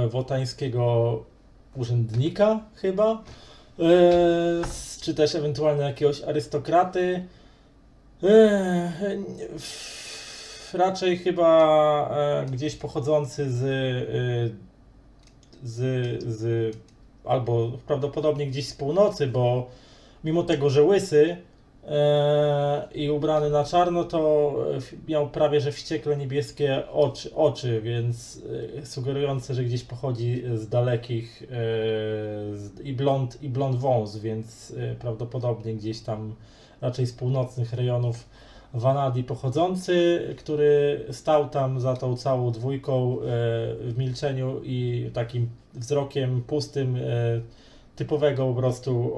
e, 0.03 0.07
wotańskiego 0.07 1.23
urzędnika 1.75 2.59
chyba, 2.75 3.23
s- 4.63 4.92
czy 5.03 5.13
też 5.13 5.35
ewentualnie 5.35 5.81
jakiegoś 5.83 6.21
arystokraty. 6.21 7.25
E, 8.23 8.91
f- 9.55 10.73
raczej 10.73 11.17
chyba 11.17 12.09
e, 12.17 12.45
gdzieś 12.51 12.75
pochodzący 12.75 13.51
z, 13.51 13.63
e, 13.63 14.55
z, 15.63 16.23
z 16.23 16.75
albo 17.25 17.71
prawdopodobnie 17.87 18.47
gdzieś 18.47 18.67
z 18.67 18.73
północy, 18.73 19.27
bo 19.27 19.69
mimo 20.23 20.43
tego, 20.43 20.69
że 20.69 20.83
łysy 20.83 21.29
e, 21.31 21.37
i 22.95 23.09
ubrany 23.09 23.49
na 23.49 23.63
czarno, 23.63 24.03
to 24.03 24.53
e, 24.77 25.11
miał 25.11 25.29
prawie 25.29 25.61
że 25.61 25.71
wściekle 25.71 26.17
niebieskie 26.17 26.83
oczy, 26.91 27.35
oczy 27.35 27.81
więc 27.81 28.41
e, 28.79 28.85
sugerujące, 28.85 29.53
że 29.53 29.63
gdzieś 29.63 29.83
pochodzi 29.83 30.43
z 30.55 30.69
dalekich 30.69 31.43
e, 31.43 32.83
i, 32.83 32.93
blond, 32.93 33.43
i 33.43 33.49
blond 33.49 33.75
wąs, 33.75 34.17
więc 34.17 34.73
e, 34.77 34.95
prawdopodobnie 34.95 35.73
gdzieś 35.73 35.99
tam 35.99 36.35
raczej 36.81 37.05
z 37.05 37.13
północnych 37.13 37.73
rejonów 37.73 38.29
Vanadi 38.73 39.23
pochodzący, 39.23 40.27
który 40.37 41.05
stał 41.11 41.49
tam 41.49 41.79
za 41.79 41.95
tą 41.95 42.17
całą 42.17 42.51
dwójką 42.51 43.17
e, 43.17 43.23
w 43.75 43.93
milczeniu 43.97 44.61
i 44.63 45.09
takim 45.13 45.49
wzrokiem 45.73 46.41
pustym, 46.41 46.95
e, 46.95 46.99
typowego 47.95 48.47
po 48.47 48.53
prostu 48.53 49.13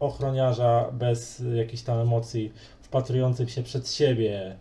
ochroniarza 0.00 0.90
bez 0.92 1.42
jakichś 1.54 1.82
tam 1.82 1.98
emocji, 1.98 2.52
wpatrujących 2.80 3.50
się 3.50 3.62
przed 3.62 3.90
siebie. 3.90 4.56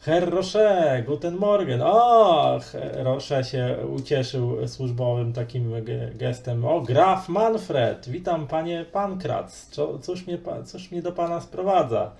Herr 0.00 0.30
Rocher, 0.30 1.04
guten 1.06 1.36
Morgen. 1.36 1.82
O, 1.82 2.60
Herr 2.72 3.04
Rocher 3.04 3.46
się 3.46 3.76
ucieszył 3.96 4.68
służbowym 4.68 5.32
takim 5.32 5.70
ge- 5.70 6.16
gestem. 6.16 6.64
O, 6.64 6.80
Graf 6.80 7.28
Manfred, 7.28 8.08
witam 8.08 8.46
panie 8.46 8.84
Pankrac. 8.92 9.70
Cóż, 10.02 10.26
mnie, 10.26 10.38
cóż 10.66 10.90
mnie 10.90 11.02
do 11.02 11.12
pana 11.12 11.40
sprowadza? 11.40 12.10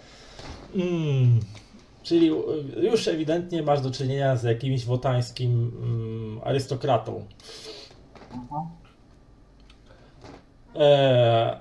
Mm, 0.74 1.40
czyli 2.02 2.26
już 2.82 3.08
ewidentnie 3.08 3.62
masz 3.62 3.80
do 3.80 3.90
czynienia 3.90 4.36
z 4.36 4.42
jakimś 4.42 4.84
wotańskim 4.84 5.72
mm, 5.82 6.40
arystokratą. 6.44 7.24
E, 10.76 11.60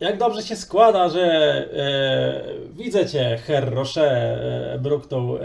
jak 0.00 0.18
dobrze 0.18 0.42
się 0.42 0.56
składa, 0.56 1.08
że 1.08 1.22
e, 1.22 2.72
widzę 2.72 3.06
cię, 3.06 3.38
Herr 3.46 3.74
Rocher, 3.74 4.12
e, 4.12 4.78
mruknął, 4.78 5.36
e, 5.36 5.42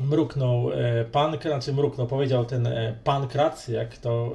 mruknął 0.00 0.72
e, 0.72 1.04
pan, 1.04 1.36
znaczy 1.42 1.72
mruknął, 1.72 2.06
powiedział 2.06 2.44
ten 2.44 2.66
e, 2.66 2.94
pan 3.04 3.28
Krac, 3.28 3.68
jak 3.68 3.96
to 3.96 4.32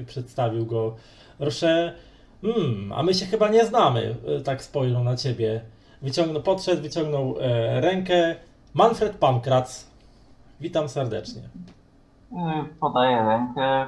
e, 0.00 0.04
przedstawił 0.04 0.66
go 0.66 0.94
Rocher. 1.38 1.92
Hmm, 2.42 2.92
a 2.92 3.02
my 3.02 3.14
się 3.14 3.26
chyba 3.26 3.48
nie 3.48 3.66
znamy, 3.66 4.14
e, 4.26 4.40
tak 4.40 4.62
spojrzał 4.62 5.04
na 5.04 5.16
ciebie. 5.16 5.60
Wyciągnął, 6.02 6.42
podszedł, 6.42 6.82
wyciągnął 6.82 7.34
rękę. 7.80 8.36
Manfred 8.74 9.16
Pankrac. 9.16 9.86
Witam 10.60 10.88
serdecznie. 10.88 11.42
Podaję 12.80 13.16
rękę. 13.16 13.86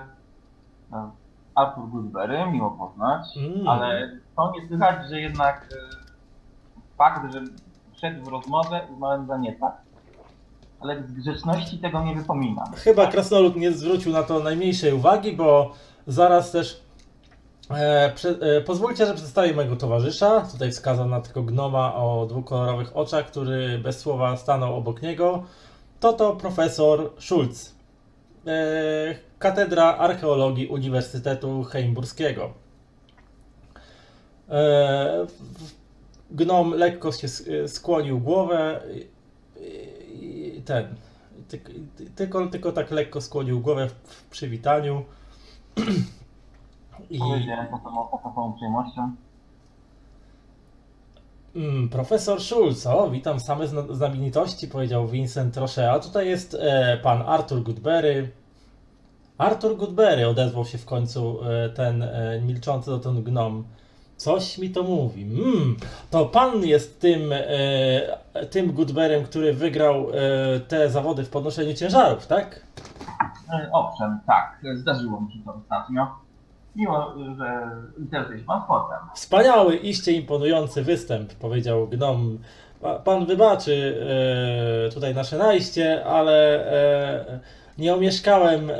Artur 1.59 1.91
Goodberry, 1.91 2.47
miło 2.53 2.71
poznać. 2.71 3.37
Mm. 3.37 3.69
Ale 3.69 4.19
to 4.37 4.53
nie 4.53 4.69
słychać, 4.69 5.09
że 5.09 5.21
jednak 5.21 5.69
y, 5.73 5.77
fakt, 6.99 7.33
że 7.33 7.41
wszedł 7.97 8.25
w 8.25 8.29
rozmowę 8.29 8.81
uznałem 8.93 9.27
za 9.27 9.37
nie 9.37 9.53
tak. 9.53 9.77
Ale 10.81 11.03
z 11.03 11.13
grzeczności 11.13 11.79
tego 11.79 12.03
nie 12.03 12.15
wypominam. 12.15 12.73
Chyba 12.73 13.07
Krasnolud 13.07 13.57
nie 13.57 13.73
zwrócił 13.73 14.13
na 14.13 14.23
to 14.23 14.39
najmniejszej 14.39 14.93
uwagi, 14.93 15.33
bo 15.37 15.73
zaraz 16.07 16.51
też 16.51 16.83
e, 17.71 18.13
prze, 18.15 18.29
e, 18.29 18.61
pozwólcie, 18.61 19.07
że 19.07 19.15
przedstawię 19.15 19.55
mojego 19.55 19.77
towarzysza. 19.77 20.41
Tutaj 20.41 20.71
wskazał 20.71 21.09
na 21.09 21.21
tego 21.21 21.43
gnoma 21.43 21.95
o 21.95 22.27
dwukolorowych 22.27 22.97
oczach, 22.97 23.27
który 23.27 23.79
bez 23.79 23.99
słowa 23.99 24.37
stanął 24.37 24.77
obok 24.77 25.03
niego. 25.03 25.43
to 26.01 26.13
to 26.13 26.37
profesor 26.37 27.11
Schulz, 27.19 27.75
e, 28.47 29.28
Katedra 29.39 29.97
Archeologii 29.99 30.67
Uniwersytetu 30.69 31.65
Heimburskiego. 31.65 32.51
E, 34.49 35.27
Gnom 36.31 36.71
lekko 36.75 37.13
się 37.13 37.27
s- 37.27 37.49
skłonił 37.67 38.21
głowę 38.21 38.81
ten, 40.65 40.95
tylko, 42.17 42.47
tylko 42.47 42.73
tak 42.73 42.91
lekko 42.91 43.21
skłonił 43.21 43.61
głowę 43.61 43.89
w, 43.89 43.95
przywitaniu. 44.31 45.05
I 47.11 47.19
Powiedziałem 47.19 47.67
to 47.67 47.79
przyjemnością. 48.53 49.15
mm, 51.57 51.89
profesor 51.89 52.41
Schulz, 52.43 52.87
o 52.87 53.11
witam 53.11 53.41
same 53.41 53.69
zna- 53.69 53.95
znamienitości, 53.95 54.69
powiedział 54.69 55.07
Vincent 55.09 55.57
a 55.93 55.99
tutaj 56.01 56.29
jest 56.29 56.57
e, 56.61 56.99
pan 57.03 57.23
Arthur 57.23 57.63
Goodberry. 57.63 58.31
Arthur 59.39 59.77
Goodberry 59.77 60.29
odezwał 60.29 60.65
się 60.65 60.79
w 60.79 60.85
końcu 60.85 61.39
e, 61.45 61.69
ten 61.69 62.03
e, 62.03 62.41
milczący 62.41 62.91
dotąd 62.91 63.21
gnom. 63.21 63.65
Coś 64.17 64.59
mi 64.59 64.71
to 64.71 64.83
mówi. 64.83 65.23
Mm, 65.23 65.77
to 66.11 66.27
pan 66.27 66.65
jest 66.65 67.01
tym, 67.01 67.33
e, 67.33 68.47
tym 68.51 68.73
Goodberem, 68.73 69.25
który 69.25 69.53
wygrał 69.53 70.07
e, 70.11 70.61
te 70.61 70.91
zawody 70.91 71.25
w 71.25 71.31
podnoszeniu 71.31 71.75
ciężarów, 71.75 72.27
tak? 72.27 72.61
E, 73.53 73.69
Owszem, 73.73 74.19
tak, 74.27 74.61
zdarzyło 74.75 75.21
mi 75.21 75.33
się 75.33 75.39
to 75.45 75.55
ostatnio. 75.63 76.07
Miło, 76.77 77.15
że 77.39 77.71
interesuje 77.99 78.39
się 78.39 78.45
pan 78.45 78.63
sportem. 78.63 78.99
Wspaniały, 79.15 79.77
iście 79.77 80.13
imponujący 80.13 80.83
występ, 80.83 81.35
powiedział 81.35 81.89
gnom. 81.89 82.39
Pa- 82.81 82.99
Pan 82.99 83.27
wybaczy 83.27 83.99
e, 84.87 84.91
tutaj 84.95 85.15
nasze 85.15 85.39
najście, 85.39 86.05
ale 86.05 86.65
nie 87.79 87.95
omieszkałem, 87.95 88.73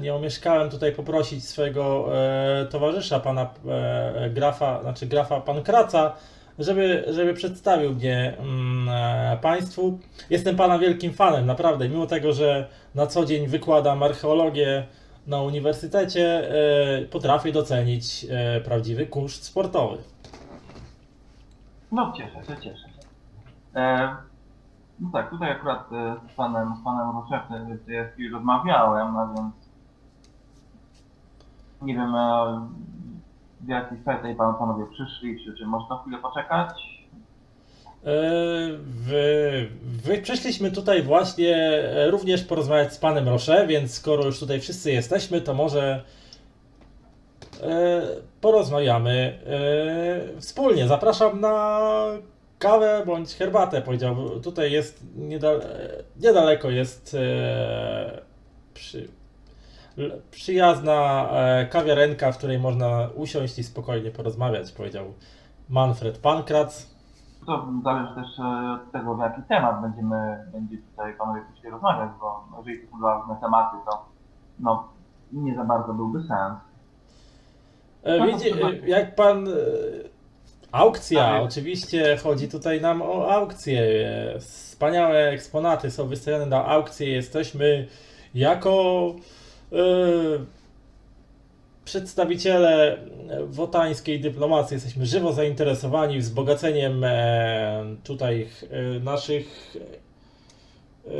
nie 0.00 0.14
omieszkałem 0.14 0.70
tutaj 0.70 0.92
poprosić 0.92 1.48
swojego 1.48 2.08
e, 2.16 2.66
towarzysza, 2.66 3.20
pana 3.20 3.50
e, 3.68 4.30
grafa, 4.30 4.82
znaczy 4.82 5.06
grafa 5.06 5.40
pan 5.40 5.62
Kraca, 5.62 6.12
żeby, 6.58 7.04
żeby 7.08 7.34
przedstawił 7.34 7.94
mnie 7.94 8.34
mm, 8.38 8.88
e, 8.88 9.38
Państwu. 9.42 9.98
Jestem 10.30 10.56
Pana 10.56 10.78
wielkim 10.78 11.12
fanem, 11.12 11.46
naprawdę, 11.46 11.88
mimo 11.88 12.06
tego, 12.06 12.32
że 12.32 12.66
na 12.94 13.06
co 13.06 13.24
dzień 13.24 13.46
wykładam 13.46 14.02
archeologię 14.02 14.86
na 15.26 15.42
uniwersytecie, 15.42 16.50
potrafię 17.10 17.52
docenić 17.52 18.26
prawdziwy 18.64 19.06
koszt 19.06 19.44
sportowy. 19.44 19.98
No 21.92 22.12
cieszę 22.16 22.46
się, 22.46 22.62
cieszę 22.62 22.88
się. 22.88 23.08
No 25.00 25.10
tak, 25.12 25.30
tutaj 25.30 25.50
akurat 25.50 25.92
e, 25.92 26.16
z 26.32 26.34
panem, 26.34 26.74
z 26.80 26.84
panem 26.84 27.08
ja 27.88 28.08
chwilę 28.08 28.32
rozmawiałem, 28.32 29.16
a 29.16 29.26
więc 29.26 29.54
nie 31.82 31.94
wiem 31.94 32.14
e, 32.14 32.68
w 33.60 33.68
jakiej 33.68 33.98
kwestii 33.98 34.34
pan 34.34 34.54
panowie 34.54 34.84
przyszli, 34.92 35.44
czy, 35.44 35.54
czy 35.58 35.66
można 35.66 35.98
chwilę 36.02 36.18
poczekać? 36.18 36.98
E, 38.04 38.20
Wy, 38.82 39.68
wy 39.82 40.18
przyszliśmy 40.22 40.70
tutaj 40.70 41.02
właśnie 41.02 41.82
również 42.10 42.44
porozmawiać 42.44 42.92
z 42.92 42.98
panem 42.98 43.28
Rosze, 43.28 43.66
więc 43.66 43.94
skoro 43.94 44.24
już 44.24 44.40
tutaj 44.40 44.60
wszyscy 44.60 44.92
jesteśmy, 44.92 45.40
to 45.40 45.54
może 45.54 46.04
porozmawiamy 48.40 49.38
wspólnie. 50.40 50.88
Zapraszam 50.88 51.40
na 51.40 51.80
kawę 52.58 53.02
bądź 53.06 53.34
herbatę, 53.34 53.82
powiedział. 53.82 54.16
Tutaj 54.42 54.72
jest 54.72 55.04
niedal, 55.16 55.60
e, 55.60 55.62
niedaleko 56.20 56.70
jest 56.70 57.14
e, 57.20 58.20
przy, 58.74 59.08
przyjazna 60.30 61.28
e, 61.30 61.66
kawiarenka, 61.66 62.32
w 62.32 62.38
której 62.38 62.58
można 62.58 63.08
usiąść 63.14 63.58
i 63.58 63.64
spokojnie 63.64 64.10
porozmawiać, 64.10 64.72
powiedział 64.72 65.04
Manfred 65.68 66.18
Pankrac. 66.18 66.98
To 67.46 67.66
zależy 67.84 68.14
też 68.14 68.38
e, 68.38 68.72
od 68.72 68.92
tego, 68.92 69.14
w 69.14 69.20
jaki 69.20 69.42
temat 69.42 69.82
będziemy, 69.82 70.44
będzie 70.52 70.76
tutaj 70.90 71.14
panowie 71.18 71.40
chcieli 71.52 71.70
rozmawiać, 71.70 72.10
bo 72.20 72.44
jeżeli 72.58 72.86
to 72.86 72.90
są 72.90 73.00
ważne 73.00 73.36
tematy, 73.40 73.76
to 73.90 74.06
no, 74.60 74.88
nie 75.32 75.54
za 75.54 75.64
bardzo 75.64 75.94
byłby 75.94 76.18
sens. 76.18 76.58
E, 78.02 78.18
No, 78.18 78.26
to- 78.60 78.68
e, 78.70 78.88
jak 78.88 79.14
pan. 79.14 79.46
Aukcja, 80.72 81.24
Ale- 81.24 81.40
oczywiście 81.42 82.16
chodzi 82.16 82.48
tutaj 82.48 82.80
nam 82.80 83.02
o 83.02 83.30
aukcję. 83.30 83.82
Wspaniałe 84.40 85.28
eksponaty 85.28 85.90
są 85.90 86.06
wystawione 86.06 86.46
na 86.46 86.66
aukcję. 86.66 87.08
Jesteśmy 87.08 87.86
jako 88.34 89.14
e, 89.72 89.76
przedstawiciele 91.84 92.98
wotańskiej 93.46 94.20
dyplomacji, 94.20 94.74
jesteśmy 94.74 95.06
żywo 95.06 95.32
zainteresowani 95.32 96.18
wzbogaceniem 96.18 97.04
e, 97.04 97.84
tutaj 98.04 98.48
e, 98.70 99.00
naszych 99.00 99.76
e, 101.06 101.10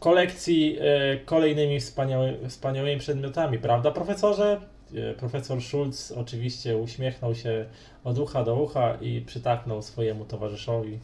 kolekcji 0.00 0.78
kolejnymi 1.24 1.80
wspaniały, 1.80 2.38
wspaniałymi 2.48 3.00
przedmiotami, 3.00 3.58
prawda, 3.58 3.90
profesorze? 3.90 4.60
E, 4.94 5.14
Profesor 5.14 5.60
Schulz 5.60 6.12
oczywiście 6.12 6.76
uśmiechnął 6.76 7.34
się 7.34 7.66
od 8.04 8.18
ucha 8.18 8.44
do 8.44 8.54
ucha 8.62 8.94
i 8.94 9.20
przytaknął 9.20 9.82
swojemu 9.82 10.24
towarzyszowi. 10.24 10.98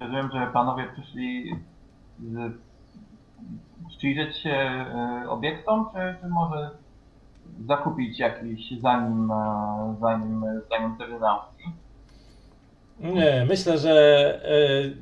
Rozumiem, 0.00 0.30
że 0.32 0.50
panowie 0.52 0.84
przyszli 0.92 1.54
z, 2.20 2.52
przyjrzeć 3.96 4.36
się 4.36 4.50
e, 4.50 5.24
obiektom, 5.28 5.86
czy, 5.92 6.20
czy 6.20 6.28
może 6.28 6.70
zakupić 7.66 8.18
jakiś 8.18 8.80
zanim, 8.80 9.30
e, 9.30 9.96
zanim, 10.00 10.44
zanim 10.70 10.96
termin 10.96 11.24
aukcji? 11.24 11.64
Nie, 13.00 13.46
myślę, 13.48 13.78
że 13.78 14.40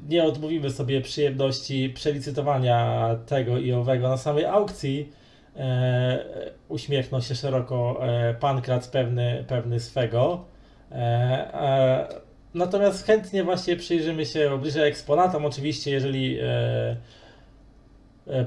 nie 0.09 0.25
odmówimy 0.25 0.71
sobie 0.71 1.01
przyjemności 1.01 1.91
przelicytowania 1.91 3.09
tego 3.27 3.59
i 3.59 3.73
owego 3.73 4.09
na 4.09 4.17
samej 4.17 4.45
aukcji. 4.45 5.13
E, 5.59 6.25
Uśmiechnął 6.69 7.21
się 7.21 7.35
szeroko 7.35 8.07
e, 8.07 8.35
pan 8.35 8.63
Krac 8.63 8.89
pewny, 8.89 9.45
pewny 9.49 9.81
swego. 9.81 10.45
E, 10.93 12.27
Natomiast 12.55 13.07
chętnie 13.07 13.45
właśnie 13.45 13.77
przyjrzymy 13.77 14.27
się 14.27 14.59
bliżej 14.59 14.89
eksponatom. 14.89 15.45
Oczywiście, 15.45 15.91
jeżeli 15.91 16.39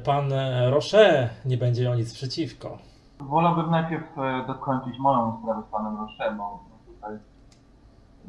pan 0.04 0.34
Roche 0.70 1.30
nie 1.46 1.58
będzie 1.58 1.84
miał 1.84 1.96
nic 1.96 2.14
przeciwko. 2.14 2.78
Wolałbym 3.20 3.72
najpierw 3.72 4.04
dokończyć 4.48 5.00
moją 5.00 5.40
sprawę 5.42 5.64
z 5.68 5.72
panem 5.72 5.98
Rosze, 5.98 6.36
bo 6.38 6.64
tutaj 6.88 7.18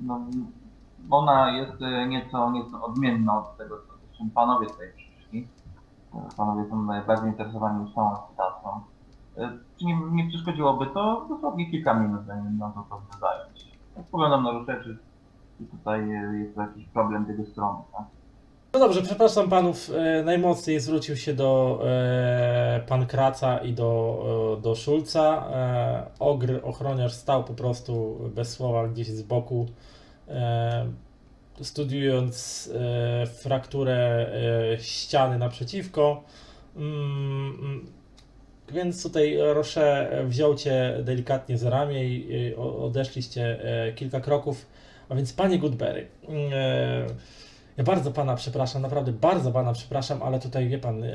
no, 0.02 0.20
ona 1.10 1.56
jest 1.58 1.72
nieco, 2.08 2.50
nieco 2.50 2.84
odmienna 2.84 3.38
od 3.38 3.56
tego, 3.56 3.76
z 4.12 4.18
czym 4.18 4.30
panowie 4.30 4.66
tutaj 4.66 4.86
przyszli. 4.96 5.09
E, 6.14 6.18
Panowie 6.36 6.70
są 6.70 6.82
najbardziej 6.82 7.24
zainteresowani 7.24 7.84
już 7.84 7.94
całą 7.94 8.16
sytuacją. 8.30 8.70
E, 9.38 9.58
Czy 9.76 9.84
nie, 9.84 9.98
nie 10.12 10.28
przeszkodziłoby 10.28 10.86
to 10.86 11.26
dosłownie 11.28 11.70
kilka 11.70 11.94
minut, 11.94 12.20
zanim 12.26 12.58
na 12.58 12.70
to 12.70 12.84
to 12.90 13.00
zająć? 13.20 13.78
Spoglądam 14.08 14.42
na 14.42 14.52
Rosze, 14.52 14.80
czy, 14.84 14.98
czy 15.58 15.64
tutaj 15.64 16.00
e, 16.10 16.38
jest 16.38 16.56
jakiś 16.56 16.86
problem 16.86 17.26
z 17.26 17.28
jego 17.28 17.44
strony, 17.44 17.78
tak? 17.92 18.04
No 18.72 18.80
dobrze, 18.80 19.02
przepraszam 19.02 19.48
panów. 19.48 19.90
Najmocniej 20.24 20.80
zwrócił 20.80 21.16
się 21.16 21.34
do 21.34 21.80
e, 21.84 22.80
pan 22.88 23.06
Kraca 23.06 23.58
i 23.58 23.72
do, 23.72 24.22
e, 24.58 24.60
do 24.60 24.74
Szulca. 24.74 25.44
E, 25.50 26.06
ogr, 26.18 26.60
ochroniarz 26.64 27.12
stał 27.12 27.44
po 27.44 27.54
prostu 27.54 28.18
bez 28.34 28.50
słowa 28.52 28.88
gdzieś 28.88 29.08
z 29.08 29.22
boku, 29.22 29.66
e, 30.28 30.86
studiując 31.62 32.70
e, 32.74 33.26
frakturę 33.26 34.28
e, 34.74 34.78
ściany 34.80 35.38
naprzeciwko. 35.38 36.24
Mm, 36.76 37.58
mm, 37.60 37.86
więc 38.72 39.02
tutaj 39.02 39.36
Roche 39.38 40.10
wziął 40.26 40.54
cię 40.54 40.96
delikatnie 41.02 41.58
za 41.58 41.70
ramię 41.70 42.08
i 42.08 42.54
odeszliście 42.56 43.64
e, 43.64 43.92
kilka 43.92 44.20
kroków. 44.20 44.66
A 45.08 45.14
więc 45.14 45.32
panie 45.32 45.58
Goodberry, 45.58 46.06
mm, 46.28 46.52
e, 46.52 47.06
ja 47.76 47.84
bardzo 47.84 48.10
pana 48.10 48.36
przepraszam, 48.36 48.82
naprawdę 48.82 49.12
bardzo 49.12 49.52
pana 49.52 49.72
przepraszam, 49.72 50.22
ale 50.22 50.40
tutaj 50.40 50.68
wie 50.68 50.78
pan, 50.78 51.04
e, 51.04 51.08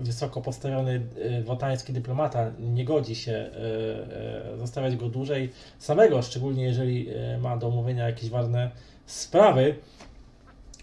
wysoko 0.00 0.40
postawiony 0.40 1.00
e, 1.20 1.42
wotański 1.42 1.92
dyplomata 1.92 2.50
nie 2.58 2.84
godzi 2.84 3.16
się 3.16 3.32
e, 3.32 4.58
zostawiać 4.58 4.96
go 4.96 5.08
dłużej 5.08 5.52
samego, 5.78 6.22
szczególnie 6.22 6.64
jeżeli 6.64 7.08
ma 7.40 7.56
do 7.56 7.66
omówienia 7.66 8.06
jakieś 8.06 8.30
ważne 8.30 8.70
sprawy. 9.06 9.74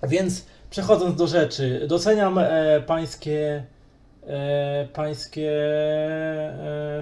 Więc 0.04 0.46
przechodząc 0.70 1.16
do 1.16 1.28
rzeczy, 1.28 1.86
doceniam 1.88 2.40
pańskie 2.88 3.64
pańskie 4.94 5.52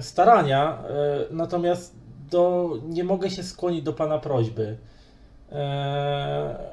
starania, 0.00 0.82
natomiast 1.30 1.94
do, 2.30 2.70
nie 2.88 3.04
mogę 3.04 3.30
się 3.30 3.42
skłonić 3.42 3.82
do 3.82 3.92
pana 3.92 4.18
prośby. 4.18 4.76
E, 5.52 6.71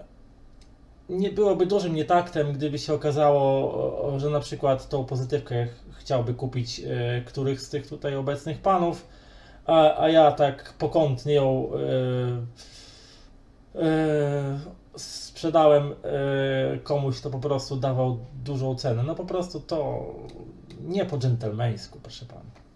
nie 1.09 1.29
byłoby 1.29 1.65
dużym 1.65 1.95
nietaktem, 1.95 2.53
gdyby 2.53 2.79
się 2.79 2.93
okazało, 2.93 4.19
że 4.19 4.29
na 4.29 4.39
przykład 4.39 4.89
tą 4.89 5.05
pozytywkę 5.05 5.65
ch- 5.65 5.95
chciałby 5.99 6.33
kupić 6.33 6.79
e, 6.79 7.21
którychś 7.25 7.61
z 7.61 7.69
tych 7.69 7.87
tutaj 7.87 8.15
obecnych 8.15 8.61
panów, 8.61 9.07
a, 9.65 10.01
a 10.01 10.09
ja 10.09 10.31
tak 10.31 10.73
pokątnie 10.77 11.33
ją 11.33 11.69
e, 13.75 13.81
e, 13.81 14.59
sprzedałem 14.97 15.95
komuś, 16.83 17.21
to 17.21 17.29
po 17.29 17.39
prostu 17.39 17.75
dawał 17.75 18.19
dużą 18.43 18.75
cenę. 18.75 19.03
No 19.03 19.15
po 19.15 19.25
prostu 19.25 19.59
to 19.59 20.05
nie 20.81 21.05
po 21.05 21.17
dżentelmeńsku, 21.17 21.99
proszę 22.03 22.25
pana. 22.25 22.68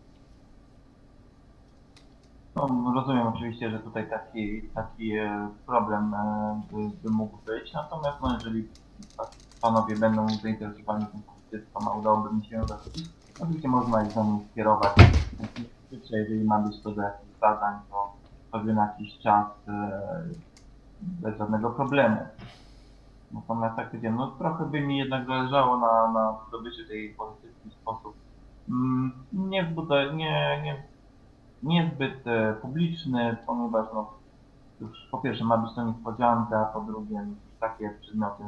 No, 2.56 2.92
rozumiem 2.96 3.28
oczywiście, 3.28 3.72
że 3.72 3.80
tutaj 3.80 4.10
taki, 4.10 4.72
taki 4.76 5.12
e, 5.18 5.50
problem 5.66 6.14
e, 6.14 6.62
by, 6.72 6.98
by 7.04 7.10
mógł 7.10 7.38
być, 7.46 7.74
natomiast 7.74 8.18
no, 8.22 8.38
jeżeli 8.38 8.70
panowie 9.62 9.96
będą 9.96 10.40
zainteresowani 10.44 11.06
tym 11.12 11.24
a 11.88 11.98
udałoby 11.98 12.36
mi 12.36 12.46
się 12.46 12.68
zakupić, 12.68 13.08
oczywiście 13.40 13.68
można 13.68 14.08
ich 14.08 14.14
do 14.16 14.24
nich 14.24 14.52
skierować. 14.52 14.94
Jeżeli 15.92 16.46
ma 16.46 16.60
być 16.60 16.84
to 16.84 16.92
do 16.92 17.02
jakichś 17.02 17.34
zadań, 17.42 17.80
to 17.90 18.20
pewien 18.52 18.78
jakiś 18.78 19.20
czas 19.24 19.48
e, 19.68 20.02
bez 21.02 21.38
żadnego 21.38 21.72
problemu. 21.72 22.18
Natomiast 23.32 23.76
tak 23.76 24.02
wiem, 24.02 24.16
no 24.16 24.32
trochę 24.38 24.66
by 24.66 24.82
mi 24.82 24.98
jednak 24.98 25.28
zależało 25.28 25.78
na, 25.78 26.12
na 26.12 26.46
zdobyciu 26.48 26.88
tej 26.88 27.16
pozytywki 27.16 27.70
w 27.70 27.74
sposób 27.74 28.16
mm, 28.70 29.26
nie, 29.34 29.64
zbuda- 29.66 30.16
nie, 30.16 30.62
nie 30.64 30.93
niezbyt 31.64 32.28
e, 32.28 32.54
publiczny, 32.54 33.38
ponieważ 33.48 33.86
no, 33.94 34.10
już 34.82 35.08
po 35.12 35.18
pierwsze 35.18 35.46
ma 35.46 35.58
być 35.58 35.76
to 35.76 35.84
niespodzianka, 35.84 36.66
po 36.74 36.82
drugie 36.82 37.26
takie 37.60 37.90
przedmioty. 38.02 38.44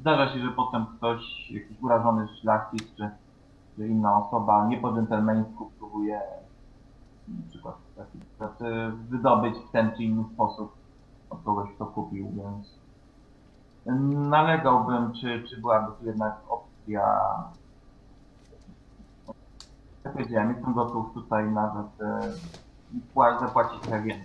Zdarza 0.00 0.32
się, 0.32 0.38
że 0.38 0.50
potem 0.50 0.86
ktoś, 0.86 1.50
jakiś 1.50 1.82
urażony 1.82 2.28
szlachcic 2.28 2.94
czy, 2.96 3.10
czy 3.76 3.88
inna 3.88 4.18
osoba 4.18 4.66
nie 4.66 4.76
po 4.76 4.92
dżentelmeńsku 4.92 5.70
próbuje 5.78 6.20
na 7.28 7.50
przykład 7.50 7.74
taki, 7.96 8.18
znaczy, 8.36 8.92
wydobyć 9.08 9.58
w 9.58 9.70
ten 9.70 9.90
czy 9.96 10.02
inny 10.02 10.24
sposób 10.34 10.72
od 11.30 11.42
kogoś, 11.42 11.70
kto 11.74 11.86
kupił, 11.86 12.32
więc 12.36 12.80
nalegałbym, 14.30 15.12
czy, 15.12 15.44
czy 15.48 15.60
byłaby 15.60 15.92
tu 16.00 16.06
jednak 16.06 16.40
opcja 16.48 17.20
jak 20.04 20.12
powiedziałem, 20.12 20.54
jestem 20.54 20.74
gotów 20.74 21.06
tutaj 21.14 21.44
nawet 21.50 21.86
e, 22.00 22.32
pła- 23.14 23.40
zapłacić 23.40 23.80
trochę 23.82 24.02
więcej. 24.02 24.24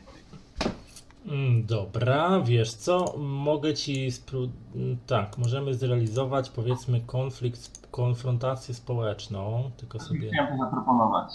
Mm, 1.28 1.66
Dobra, 1.66 2.40
wiesz 2.44 2.74
co, 2.74 3.14
mogę 3.18 3.74
ci 3.74 4.12
spró- 4.12 4.50
mm, 4.76 4.98
tak, 5.08 5.38
możemy 5.38 5.74
zrealizować 5.74 6.50
powiedzmy 6.50 7.02
konflikt, 7.02 7.88
konfrontację 7.92 8.74
społeczną, 8.76 9.72
tylko 9.78 10.00
sobie 10.00 10.30
Chciałem 10.32 10.58
to 10.58 10.64
zaproponować. 10.64 11.34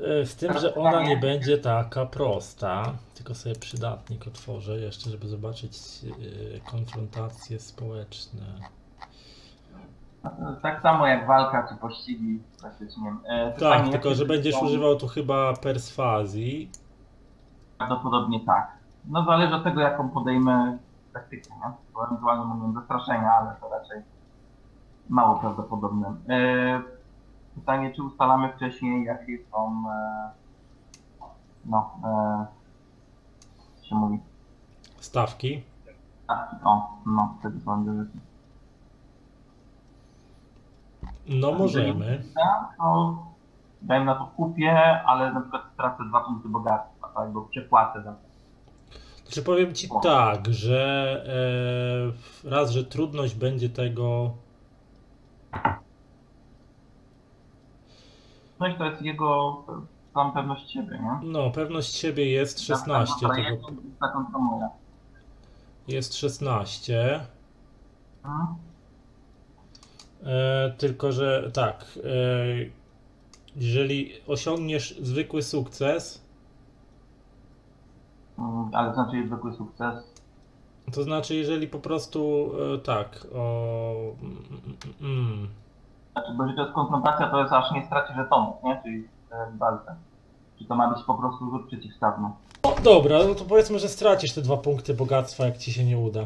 E, 0.00 0.26
z 0.26 0.36
tym, 0.36 0.58
że 0.58 0.74
ona 0.74 1.02
nie 1.02 1.16
będzie 1.16 1.58
taka 1.58 2.06
prosta, 2.06 2.92
tylko 3.14 3.34
sobie 3.34 3.54
przydatnik 3.54 4.26
otworzę 4.26 4.78
jeszcze, 4.78 5.10
żeby 5.10 5.28
zobaczyć 5.28 5.72
e, 6.56 6.70
konfrontacje 6.70 7.60
społeczne. 7.60 8.42
Tak 10.62 10.82
samo 10.82 11.06
jak 11.06 11.26
walka 11.26 11.68
czy 11.68 11.74
pościgi 11.76 12.40
praktycznie. 12.60 13.14
E, 13.28 13.52
Tak, 13.52 13.88
tylko 13.88 14.14
że 14.14 14.26
będziesz 14.26 14.62
używał 14.62 14.96
tu 14.96 15.06
chyba 15.08 15.52
perswazji. 15.54 16.70
Prawdopodobnie 17.78 18.40
tak. 18.46 18.72
No 19.08 19.24
zależy 19.24 19.54
od 19.54 19.64
tego, 19.64 19.80
jaką 19.80 20.08
podejmę 20.08 20.78
taktykę, 21.12 21.50
nie? 21.54 21.72
Bo 21.94 22.06
ewentualnie 22.06 22.44
mówię 22.44 22.72
zastraszenia, 22.74 23.32
ale 23.32 23.54
to 23.60 23.68
raczej 23.68 24.02
mało 25.08 25.38
prawdopodobne. 25.38 26.14
E, 26.28 26.82
pytanie, 27.54 27.92
czy 27.96 28.02
ustalamy 28.02 28.52
wcześniej, 28.52 29.04
jakie 29.04 29.38
są 29.50 29.82
e, 29.92 30.30
no, 31.64 31.90
e, 32.04 32.46
się 33.88 33.94
mówi, 33.94 34.18
Stawki. 35.00 35.62
tak, 36.28 36.50
o, 36.64 36.90
no, 37.06 37.34
wtedy 37.40 37.60
są 37.60 37.84
rzeczy. 37.84 38.18
No 41.30 41.52
możemy. 41.52 42.22
To 42.78 43.26
dajmy 43.82 44.04
na 44.06 44.14
to 44.14 44.26
kupię, 44.36 45.02
ale 45.06 45.32
na 45.32 45.40
przykład 45.40 45.62
stracę 45.74 46.04
dwa 46.08 46.20
punkty 46.20 46.48
bogactwa, 46.48 47.08
tak, 47.14 47.32
bo 47.32 47.42
przepłacę 47.42 48.02
za 48.02 48.12
to. 48.12 48.30
Znaczy 49.24 49.42
powiem 49.42 49.74
ci 49.74 49.88
tak, 50.02 50.48
że 50.48 51.24
e, 52.44 52.50
raz, 52.50 52.70
że 52.70 52.84
trudność 52.84 53.34
będzie 53.34 53.68
tego. 53.68 54.30
No 58.60 58.66
i 58.68 58.78
to 58.78 58.84
jest 58.84 59.02
jego 59.02 59.62
sam 60.14 60.32
pewność 60.32 60.72
siebie, 60.72 60.98
nie? 61.02 61.28
No, 61.28 61.50
pewność 61.50 61.94
siebie 61.94 62.30
jest 62.30 62.60
16. 62.60 63.14
Taka 63.28 63.34
Tego, 63.36 64.70
jest 65.88 66.16
16. 66.16 67.20
Mhm. 68.24 68.69
E, 70.26 70.72
tylko, 70.78 71.12
że 71.12 71.50
tak. 71.54 71.84
E, 72.04 72.08
jeżeli 73.56 74.12
osiągniesz 74.26 74.98
zwykły 75.00 75.42
sukces, 75.42 76.30
Mm, 78.38 78.70
Ale 78.74 78.88
to 78.88 78.94
znaczy 78.94 79.26
zwykły 79.26 79.52
sukces. 79.54 79.94
to 80.92 81.02
znaczy, 81.02 81.34
jeżeli 81.34 81.68
po 81.68 81.78
prostu 81.78 82.50
e, 82.74 82.78
tak. 82.78 83.26
O, 83.34 83.92
mm, 84.22 84.36
mm, 84.50 84.76
mm. 85.00 85.48
Znaczy, 86.12 86.32
bo 86.36 86.42
jeżeli 86.42 86.56
to 86.56 86.62
jest 86.62 86.74
konfrontacja, 86.74 87.30
to 87.30 87.40
jest 87.40 87.52
aż 87.52 87.72
nie 87.72 87.86
straci 87.86 88.14
żetonów, 88.16 88.54
nie? 88.64 88.80
Czyli 88.84 89.08
e, 89.30 89.50
w 89.54 89.58
walce. 89.58 89.94
Czy 90.58 90.64
to 90.64 90.74
ma 90.74 90.94
być 90.94 91.04
po 91.04 91.14
prostu 91.14 91.50
rzut 91.50 91.66
przeciwstawny? 91.66 92.28
No 92.64 92.74
dobra, 92.84 93.18
no 93.28 93.34
to 93.34 93.44
powiedzmy, 93.44 93.78
że 93.78 93.88
stracisz 93.88 94.32
te 94.32 94.42
dwa 94.42 94.56
punkty 94.56 94.94
bogactwa, 94.94 95.44
jak 95.44 95.58
ci 95.58 95.72
się 95.72 95.84
nie 95.84 95.98
uda. 95.98 96.20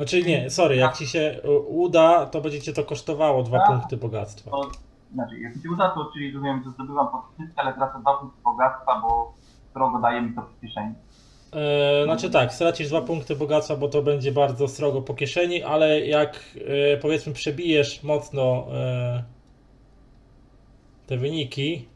Znaczy 0.00 0.22
nie, 0.22 0.50
sorry, 0.50 0.76
jak 0.76 0.96
ci 0.96 1.06
się 1.06 1.40
uda, 1.68 2.26
to 2.26 2.40
będzie 2.40 2.60
cię 2.60 2.72
to 2.72 2.84
kosztowało 2.84 3.42
dwa 3.42 3.58
Tak. 3.58 3.68
punkty 3.68 3.96
bogactwa. 3.96 4.50
To 4.50 4.70
znaczy, 5.14 5.40
jak 5.40 5.56
mi 5.56 5.62
się 5.62 5.70
uda, 5.70 5.90
to 5.90 6.10
czyli 6.12 6.32
rozumiem, 6.32 6.62
że 6.64 6.70
zdobywam 6.70 7.08
pozytywkę, 7.08 7.62
ale 7.62 7.74
tracę 7.74 8.00
dwa 8.00 8.18
punkty 8.18 8.42
bogactwa, 8.44 9.00
bo 9.00 9.34
strogo 9.70 9.98
daje 9.98 10.22
mi 10.22 10.34
to 10.34 10.42
przyspieszenie. 10.42 10.94
E, 11.52 12.04
znaczy 12.04 12.30
tak, 12.30 12.52
stracisz 12.54 12.88
dwa 12.88 13.02
punkty 13.02 13.36
bogactwa, 13.36 13.76
bo 13.76 13.88
to 13.88 14.02
będzie 14.02 14.32
bardzo 14.32 14.68
srogo 14.68 15.02
po 15.02 15.14
kieszeni, 15.14 15.62
ale 15.62 16.06
jak 16.06 16.40
e, 16.94 16.96
powiedzmy 16.96 17.32
przebijesz 17.32 18.02
mocno 18.02 18.66
e, 18.72 19.24
te 21.06 21.16
wyniki, 21.16 21.88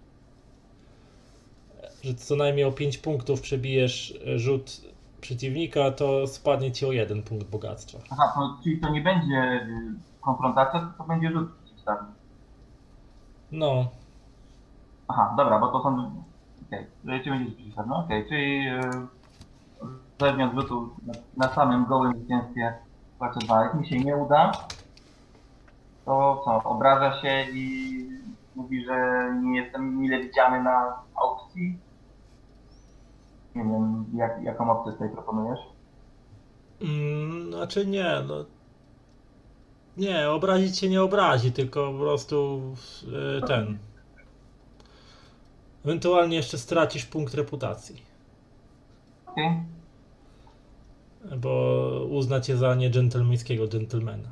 że 2.03 2.15
co 2.15 2.37
najmniej 2.37 2.65
o 2.65 2.73
5 2.73 2.99
punktów 2.99 3.41
przebijesz 3.41 4.19
rzut 4.37 4.94
przeciwnika, 5.25 5.91
to 5.91 6.27
spadnie 6.27 6.73
ci 6.73 6.87
o 6.87 6.93
jeden 6.93 7.23
punkt 7.23 7.47
bogactwa. 7.51 7.99
Aha, 8.11 8.33
to, 8.35 8.59
czyli 8.63 8.81
to 8.81 8.89
nie 8.91 9.01
będzie 9.01 9.67
y, 9.69 10.21
konfrontacja, 10.21 10.93
to 10.99 11.05
będzie 11.05 11.31
rzut 11.31 11.53
przeciwstawny. 11.53 12.09
No, 13.53 13.87
Aha, 15.09 15.35
dobra, 15.37 15.59
bo 15.59 15.69
to 15.69 15.83
są... 15.83 16.11
Okej, 16.67 16.87
okay. 17.05 17.21
czy 17.25 17.31
będzie 17.31 17.45
rzut 17.45 17.55
przeciwstawny? 17.55 17.95
Okej, 17.95 18.29
czyli 18.29 18.65
yy, 18.65 18.81
zależnie 20.21 20.47
od 20.47 20.55
rzutu 20.55 20.91
na, 21.07 21.13
na 21.37 21.55
samym 21.55 21.85
gołym 21.85 22.17
zwycięstwie 22.17 22.75
płacę 23.19 23.39
dwa. 23.41 23.63
Jak 23.65 23.75
mi 23.75 23.87
się 23.87 23.99
nie 23.99 24.17
uda, 24.17 24.53
to 26.05 26.43
co, 26.45 26.71
obraża 26.71 27.23
się 27.23 27.45
i 27.53 27.95
mówi, 28.57 28.85
że 28.85 29.29
nie 29.43 29.61
jestem 29.61 29.99
mile 29.99 30.21
widziany 30.21 30.63
na 30.63 30.93
aukcji? 31.23 31.79
Nie 33.55 33.65
wiem, 33.65 34.05
jak, 34.15 34.43
jaką 34.43 34.71
opcję 34.71 34.93
tutaj 34.93 35.11
proponujesz? 35.11 35.61
Mm, 36.83 37.53
znaczy 37.53 37.87
nie, 37.87 38.23
no. 38.29 38.45
Nie, 39.97 40.31
obrazić 40.31 40.79
się 40.79 40.89
nie 40.89 41.03
obrazi, 41.03 41.53
tylko 41.53 41.93
po 41.93 41.99
prostu 41.99 42.61
e, 43.39 43.47
ten. 43.47 43.79
Ewentualnie 45.85 46.37
jeszcze 46.37 46.59
stracisz 46.59 47.07
punkt 47.07 47.35
reputacji, 47.35 48.03
Okej, 49.27 49.63
bo 51.37 51.91
uzna 52.11 52.41
cię 52.41 52.57
za 52.57 52.75
niedżentelmeńskiego 52.75 53.69
dżentelmena. 53.69 54.29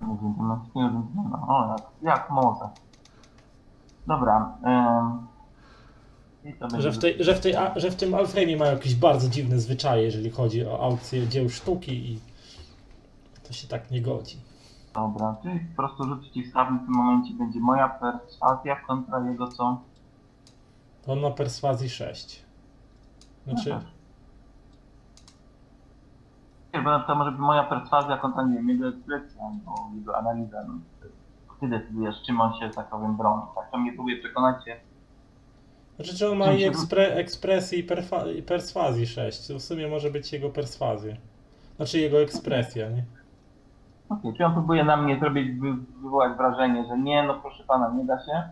no, 0.00 0.64
nie 0.74 0.82
wiem, 0.82 1.06
no, 1.30 1.46
o, 1.48 1.68
jak, 1.70 1.82
jak 2.02 2.30
może. 2.30 2.68
Dobra, 4.06 4.56
będzie 4.62 5.33
Że 6.78 6.92
w, 6.92 6.98
tej, 6.98 7.24
że, 7.24 7.34
w 7.34 7.40
tej, 7.40 7.56
a- 7.56 7.72
że 7.78 7.90
w 7.90 7.96
tym 7.96 8.14
Alframie 8.14 8.56
mają 8.56 8.72
jakieś 8.72 8.94
bardzo 8.94 9.28
dziwne 9.28 9.58
zwyczaje, 9.58 10.02
jeżeli 10.02 10.30
chodzi 10.30 10.66
o 10.66 10.80
aukcję 10.84 11.28
dzieł 11.28 11.48
sztuki 11.48 11.92
i 12.12 12.18
to 13.46 13.52
się 13.52 13.68
tak 13.68 13.90
nie 13.90 14.02
godzi. 14.02 14.36
Dobra, 14.94 15.36
czyli 15.42 15.60
po 15.60 15.76
prostu 15.76 16.04
rzut 16.04 16.20
przeciwstawny 16.20 16.78
w 16.78 16.84
tym 16.84 16.94
momencie 16.94 17.34
będzie 17.34 17.60
moja 17.60 17.88
perswazja 17.88 18.76
kontra 18.76 19.30
jego 19.30 19.48
co? 19.48 19.80
On 21.06 21.20
ma 21.20 21.30
perswazji 21.30 21.90
6. 21.90 22.44
Znaczy, 23.44 23.76
Nie 26.74 26.82
bo 26.82 27.00
to 27.00 27.14
może 27.14 27.30
być 27.30 27.40
moja 27.40 27.64
perswazja 27.64 28.16
kontra, 28.18 28.42
nie 28.42 28.54
wiem, 28.54 28.68
jego 28.68 28.88
ekspresja, 28.88 29.42
albo 29.42 29.90
jego 29.96 30.16
analiza. 30.18 30.64
No. 30.68 30.74
Ty 31.60 31.68
decydujesz, 31.68 32.16
czym 32.26 32.40
on 32.40 32.52
się, 32.60 32.70
tak 32.70 32.88
powiem, 32.90 33.16
broni. 33.16 33.42
Tak, 33.54 33.70
to 33.70 33.78
mnie 33.78 33.92
próbuje 33.92 34.18
przekonać 34.18 34.64
się. 34.64 34.80
Znaczy, 35.96 36.16
czy 36.18 36.30
on 36.30 36.38
ma 36.38 36.52
i 36.52 36.64
ekspre, 36.64 37.14
ekspresji 37.14 37.78
i, 37.78 38.38
i 38.38 38.42
perswazji 38.42 39.06
6. 39.06 39.48
To 39.48 39.58
w 39.58 39.62
sumie 39.62 39.88
może 39.88 40.10
być 40.10 40.32
jego 40.32 40.50
perswazja. 40.50 41.16
Znaczy 41.76 41.98
jego 41.98 42.20
ekspresja, 42.20 42.90
nie? 42.90 43.04
Okej, 44.08 44.34
czy 44.36 44.44
on 44.44 44.52
próbuje 44.52 44.84
na 44.84 44.96
mnie 44.96 45.18
zrobić, 45.18 45.60
wy, 45.60 45.72
wywołać 46.02 46.36
wrażenie, 46.36 46.86
że 46.88 46.98
nie, 46.98 47.22
no 47.22 47.40
proszę 47.40 47.64
pana, 47.64 47.94
nie 47.98 48.04
da 48.04 48.18
się, 48.18 48.42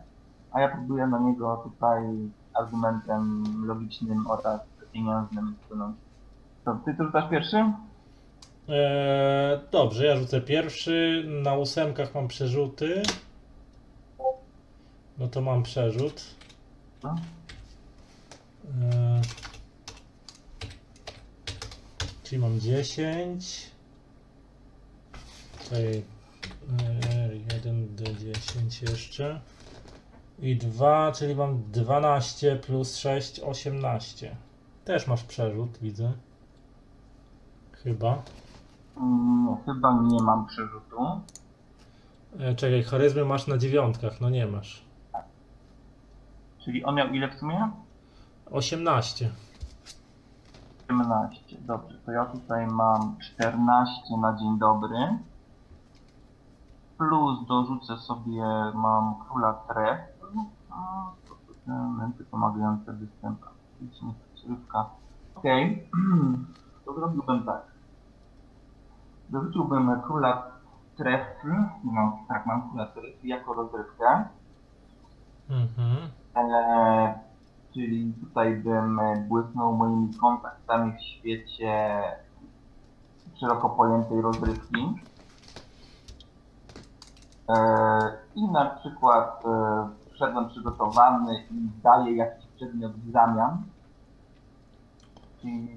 a 0.52 0.60
ja 0.60 0.68
próbuję 0.68 1.06
na 1.06 1.18
niego 1.18 1.56
tutaj 1.64 2.02
argumentem 2.54 3.44
logicznym 3.66 4.26
oraz 4.26 4.60
pieniężnym 4.92 5.54
wpłynąć. 5.64 5.96
To 6.64 6.78
ty 6.84 6.94
tu 6.94 7.04
rzucasz 7.04 7.30
pierwszy? 7.30 7.56
Eee, 8.68 9.60
dobrze, 9.70 10.06
ja 10.06 10.16
rzucę 10.16 10.40
pierwszy. 10.40 11.24
Na 11.42 11.54
ósemkach 11.54 12.14
mam 12.14 12.28
przerzuty. 12.28 13.02
No 15.18 15.28
to 15.28 15.40
mam 15.40 15.62
przerzut. 15.62 16.34
No. 17.02 17.16
Eee, 18.64 19.22
czyli 22.22 22.40
mam 22.40 22.60
10. 22.60 23.70
Tutaj 25.64 26.02
1 27.54 27.96
D10 27.96 28.90
jeszcze. 28.90 29.40
I 30.38 30.56
2, 30.56 31.12
czyli 31.12 31.34
mam 31.34 31.62
12 31.72 32.56
plus 32.56 32.96
6, 32.96 33.40
18. 33.40 34.36
Też 34.84 35.06
masz 35.06 35.24
przerzut, 35.24 35.78
widzę. 35.82 36.12
Chyba. 37.72 38.22
Nie, 38.96 39.56
chyba 39.64 40.02
nie 40.02 40.22
mam 40.22 40.46
przerzutu. 40.46 40.96
E, 42.38 42.54
czekaj, 42.54 42.82
charyzmy 42.82 43.24
masz 43.24 43.46
na 43.46 43.58
dziewiątkach, 43.58 44.20
no 44.20 44.30
nie 44.30 44.46
masz. 44.46 44.84
Czyli 46.64 46.84
on 46.84 46.94
miał 46.94 47.08
ile 47.08 47.28
w 47.28 47.34
sumie? 47.34 47.70
18. 48.50 49.30
18. 50.90 51.58
Dobrze, 51.60 51.98
to 52.06 52.12
ja 52.12 52.24
tutaj 52.24 52.66
mam 52.66 53.16
14 53.18 54.16
na 54.20 54.36
dzień 54.36 54.58
dobry. 54.58 55.18
Plus 56.98 57.46
dorzucę 57.46 57.98
sobie, 57.98 58.44
mam 58.74 59.14
króla 59.28 59.52
tref. 59.52 60.00
A, 60.70 61.10
to 61.28 61.34
są 61.66 61.72
elementy 61.72 62.24
pomagające 62.24 62.92
występ. 62.92 63.40
Faktycznie 63.40 64.12
Rozrywka. 64.34 64.90
Okej. 65.34 65.88
To 66.84 66.94
zrobiłbym 66.94 67.44
tak. 67.44 67.62
Dorzuciłbym 69.28 70.00
króla 70.00 70.46
tref. 70.96 71.26
Mam, 71.84 72.12
tak, 72.28 72.46
mam 72.46 72.68
króla 72.68 72.86
tref 72.86 73.24
jako 73.24 73.54
rozrywkę. 73.54 74.24
Mhm. 75.50 75.96
E, 76.36 77.14
czyli 77.74 78.12
tutaj 78.20 78.56
bym 78.56 78.98
e, 78.98 79.16
błysnął 79.28 79.76
moimi 79.76 80.14
kontaktami 80.20 80.92
w 80.92 81.02
świecie 81.02 82.02
szeroko 83.40 83.68
pojętej 83.70 84.20
rozrywki. 84.20 84.94
E, 87.48 87.56
I 88.34 88.48
na 88.48 88.66
przykład 88.66 89.42
e, 89.46 89.88
wszedłem 90.14 90.48
przygotowany 90.48 91.44
i 91.50 91.68
daję 91.82 92.16
jakiś 92.16 92.46
przedmiot 92.56 92.92
w 92.92 93.12
zamian. 93.12 93.62
Czyli 95.40 95.68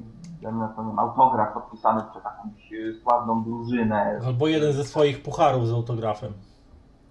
na 0.42 0.68
to 0.68 0.84
nie 0.84 0.90
wiem, 0.90 1.00
autograf 1.00 1.54
podpisany 1.54 2.02
przez 2.12 2.24
jakąś 2.24 2.72
sławną 3.04 3.44
drużynę. 3.44 4.20
Albo 4.26 4.48
jeden 4.48 4.74
ze 4.74 4.84
swoich 4.84 5.24
pucharów 5.24 5.68
z 5.68 5.74
autografem. 5.74 6.34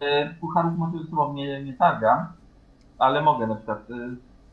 E, 0.01 0.35
Pucharów 0.35 0.79
może 0.79 0.99
ze 0.99 1.11
sobą 1.11 1.33
nie, 1.33 1.65
nie 1.65 1.73
targam, 1.73 2.27
ale 2.99 3.23
mogę 3.23 3.47
na 3.47 3.55
przykład, 3.55 3.79
e, 3.91 3.95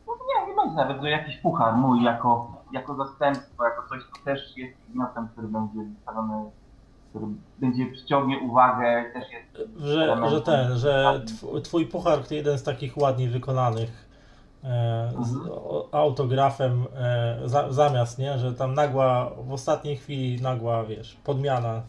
no 0.06 0.12
nie, 0.28 0.46
nie 0.46 0.56
będzie 0.56 0.76
nawet, 0.76 1.02
że 1.02 1.10
jakiś 1.10 1.36
puchar 1.36 1.76
mój 1.76 2.02
jako, 2.02 2.52
jako 2.72 2.94
zastępstwo, 2.94 3.64
jako 3.64 3.88
coś, 3.88 4.02
co 4.02 4.24
też 4.24 4.56
jest 4.56 4.78
przedmiotem, 4.78 5.28
który 5.28 5.48
będzie 5.48 5.90
wystawiony, 5.94 6.50
który 7.10 7.26
będzie 7.58 7.86
przyciągnie 7.86 8.38
uwagę, 8.38 9.04
też 9.12 9.24
jest, 9.32 9.70
Że, 9.80 10.28
że 10.30 10.40
ten, 10.40 10.78
że 10.78 11.22
tw- 11.26 11.62
twój 11.62 11.86
puchar 11.86 12.18
to 12.18 12.34
jeden 12.34 12.58
z 12.58 12.62
takich 12.62 12.96
ładnie 12.96 13.28
wykonanych 13.28 14.08
e, 14.64 15.12
z 15.20 15.36
o, 15.50 15.88
autografem 15.92 16.86
e, 16.96 17.38
za, 17.44 17.72
zamiast, 17.72 18.18
nie? 18.18 18.38
Że 18.38 18.52
tam 18.52 18.74
nagła, 18.74 19.30
w 19.44 19.52
ostatniej 19.52 19.96
chwili 19.96 20.42
nagła, 20.42 20.84
wiesz, 20.84 21.16
podmiana 21.24 21.82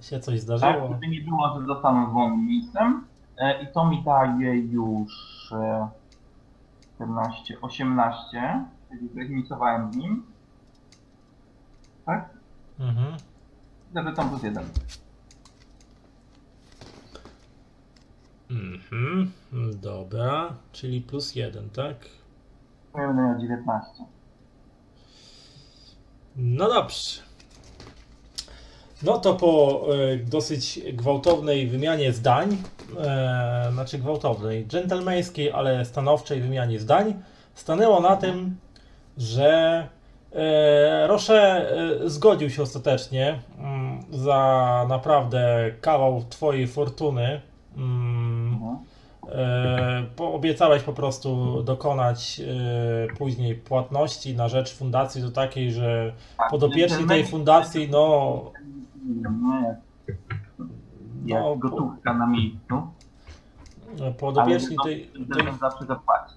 się 0.00 0.20
coś 0.20 0.34
tak, 0.34 0.42
zdarzyło. 0.42 0.88
żeby 0.88 1.08
nie 1.08 1.20
było, 1.20 1.60
że 1.60 1.66
zostanę 1.66 2.06
wolnym 2.06 2.46
miejscem 2.46 3.04
e, 3.38 3.62
i 3.62 3.66
to 3.66 3.84
mi 3.84 4.02
daje 4.02 4.56
już 4.58 5.33
e, 5.52 5.88
14, 6.94 7.60
18, 7.60 8.64
czyli 8.88 9.08
zremisowałem 9.08 9.92
z 9.92 9.96
nim, 9.96 10.26
tak? 12.06 12.30
Mhm. 12.78 13.16
Zarzucam 13.94 14.28
plus 14.28 14.42
jeden. 14.42 14.64
Mhm. 18.50 19.32
Dobra, 19.82 20.54
czyli 20.72 21.00
plus 21.00 21.34
jeden, 21.34 21.70
tak? 21.70 21.96
Ja 22.94 23.06
będę 23.06 23.22
miał 23.22 23.38
19. 23.38 24.04
No 26.36 26.68
dobrze. 26.68 27.20
No 29.02 29.18
to 29.18 29.34
po 29.34 29.82
e, 29.94 30.16
dosyć 30.16 30.80
gwałtownej 30.92 31.68
wymianie 31.68 32.12
zdań, 32.12 32.56
e, 33.00 33.68
znaczy 33.72 33.98
gwałtownej, 33.98 34.66
dżentelmeńskiej, 34.66 35.52
ale 35.52 35.84
stanowczej 35.84 36.40
wymianie 36.40 36.80
zdań, 36.80 37.14
stanęło 37.54 38.00
na 38.00 38.16
tym, 38.16 38.56
że 39.18 39.88
e, 40.32 41.06
Roche 41.06 41.34
e, 42.04 42.08
zgodził 42.08 42.50
się 42.50 42.62
ostatecznie 42.62 43.38
mm, 43.58 44.02
za 44.10 44.86
naprawdę 44.88 45.70
kawał 45.80 46.24
twojej 46.30 46.66
fortuny. 46.66 47.40
Mm, 47.76 48.34
Mhm. 48.54 48.78
E, 49.38 50.04
po- 50.16 50.32
obiecałeś 50.32 50.82
po 50.82 50.92
prostu 50.92 51.62
dokonać 51.62 52.40
e, 53.10 53.14
później 53.16 53.54
płatności 53.54 54.34
na 54.36 54.48
rzecz 54.48 54.74
fundacji 54.74 55.22
do 55.22 55.30
takiej, 55.30 55.72
że 55.72 56.12
Tak, 56.38 56.50
podopieczni 56.50 57.06
tej 57.06 57.24
dżentelmen- 57.24 57.30
fundacji, 57.30 57.88
no, 57.90 58.42
jak, 61.24 61.42
no 61.42 61.56
gotówka 61.56 62.14
na 62.14 62.26
miejscu, 62.26 62.82
podopieczni 64.18 64.76
ale 64.80 64.90
tej, 64.94 65.06
tej, 65.06 65.24
dżentelmen 65.26 65.58
zawsze 65.58 65.84
zapłaci. 65.86 66.34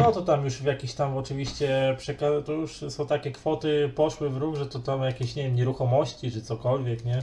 no 0.00 0.12
to 0.12 0.22
tam 0.22 0.44
już 0.44 0.54
w 0.54 0.64
jakiś 0.64 0.94
tam 0.94 1.16
oczywiście, 1.16 1.96
przeka- 1.98 2.42
to 2.42 2.52
już 2.52 2.84
są 2.88 3.06
takie 3.06 3.30
kwoty 3.32 3.92
poszły 3.94 4.30
w 4.30 4.36
ruch, 4.36 4.56
że 4.56 4.66
to 4.66 4.78
tam 4.78 5.02
jakieś, 5.02 5.36
nie 5.36 5.42
wiem, 5.42 5.54
nieruchomości 5.54 6.30
czy 6.30 6.42
cokolwiek, 6.42 7.04
nie? 7.04 7.22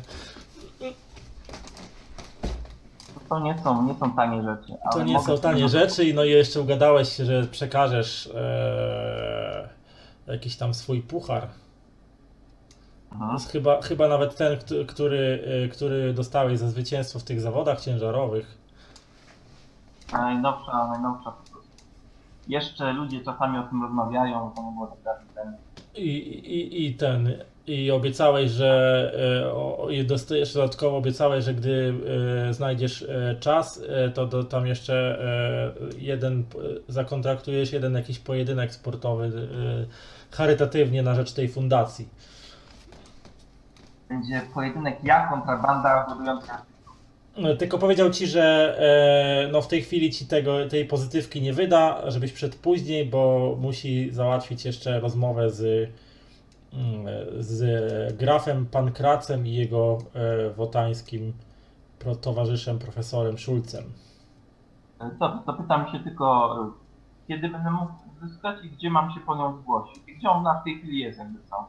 To 3.30 3.40
nie 3.40 3.58
są, 3.64 3.88
nie 3.88 3.96
są 3.96 4.12
tanie 4.16 4.44
rzeczy. 4.44 4.68
To 4.68 4.78
ale 4.84 5.06
nie 5.06 5.14
mogę 5.14 5.26
są 5.26 5.42
tanie 5.42 5.70
sobie- 5.70 5.70
rzeczy 5.70 6.06
i 6.06 6.14
no 6.14 6.24
i 6.24 6.30
jeszcze 6.32 6.62
ugadałeś 6.62 7.10
się, 7.10 7.26
że 7.26 7.48
przekażesz 7.48 8.30
e, 8.36 9.70
jakiś 10.28 10.56
tam 10.58 10.74
swój 10.74 11.02
puchar. 11.02 11.48
Jest 13.34 13.52
chyba, 13.52 13.82
chyba 13.82 14.08
nawet 14.08 14.36
ten, 14.36 14.58
któ- 14.58 14.86
który, 14.86 15.44
y, 15.66 15.70
który 15.70 16.14
dostałeś 16.14 16.60
za 16.60 16.70
zwycięstwo 16.70 17.20
w 17.20 17.24
tych 17.24 17.42
zawodach 17.42 17.82
ciężarowych. 17.82 18.58
Najnowsza, 20.14 20.88
najnowsza. 20.88 21.34
Jeszcze 22.48 22.94
ludzie 22.94 23.24
czasami 23.24 23.58
o 23.58 23.64
tym 23.64 23.84
rozmawiają, 23.84 24.52
to 24.56 24.62
było 24.62 24.98
tak 25.04 25.18
temu. 25.36 25.58
I, 25.96 26.08
i, 26.08 26.86
i 26.86 26.94
ten. 26.94 27.34
I 27.68 27.92
obiecałeś, 27.92 28.52
że 28.52 29.12
y, 29.46 29.52
o, 29.54 29.88
i 29.90 30.06
dostajesz 30.06 30.54
dodatkowo 30.54 30.98
obiecałeś, 30.98 31.46
że 31.46 31.54
gdy 31.54 31.94
y, 32.50 32.54
znajdziesz 32.54 33.02
y, 33.02 33.38
czas, 33.40 33.78
y, 33.78 34.12
to 34.14 34.26
do, 34.26 34.44
tam 34.44 34.68
jeszcze 34.68 35.20
y, 35.94 36.00
jeden 36.00 36.40
y, 36.40 36.44
zakontraktujesz 36.88 37.72
jeden 37.74 37.94
jakiś 37.94 38.20
pojedynek 38.20 38.74
sportowy 38.74 39.26
y, 39.26 40.36
charytatywnie 40.36 41.04
na 41.04 41.16
rzecz 41.16 41.32
tej 41.34 41.50
fundacji. 41.50 42.08
Będzie 44.10 44.42
pojedynek 44.54 45.04
ja 45.04 45.28
kontra 45.28 45.58
banda 45.58 46.06
budująca 46.10 46.62
No, 47.38 47.56
Tylko 47.56 47.78
powiedział 47.78 48.10
ci, 48.10 48.28
że 48.28 48.76
e, 49.48 49.52
no 49.52 49.62
w 49.62 49.68
tej 49.68 49.82
chwili 49.82 50.12
ci 50.12 50.28
tego, 50.28 50.68
tej 50.70 50.86
pozytywki 50.86 51.42
nie 51.42 51.54
wyda, 51.54 52.12
żebyś 52.12 52.34
przed 52.34 52.56
później, 52.56 53.06
bo 53.06 53.56
musi 53.62 54.12
załatwić 54.12 54.66
jeszcze 54.66 55.00
rozmowę 55.00 55.50
z, 55.50 55.90
mm, 56.74 57.06
z 57.40 58.18
grafem 58.18 58.66
Pankracem 58.66 59.48
i 59.48 59.54
jego 59.54 59.98
e, 60.14 60.50
wotańskim 60.50 61.34
pro, 62.00 62.16
towarzyszem 62.16 62.80
profesorem 62.80 63.38
Szulcem. 63.38 63.84
To, 65.20 65.44
to 65.46 65.54
pytam 65.54 65.92
się 65.92 66.00
tylko, 66.00 66.58
y, 66.68 67.28
kiedy 67.28 67.50
będę 67.50 67.72
mógł 67.72 67.94
zyskać 68.22 68.66
i 68.66 68.70
gdzie 68.70 68.90
mam 68.90 69.12
się 69.12 69.20
po 69.20 69.36
nią 69.36 69.58
zgłosić? 69.58 70.08
I 70.08 70.16
gdzie 70.16 70.30
ona 70.30 70.62
w 70.62 70.64
tej 70.64 70.80
chwili 70.80 71.00
jest 71.00 71.20
jakby 71.20 71.40
co? 71.44 71.68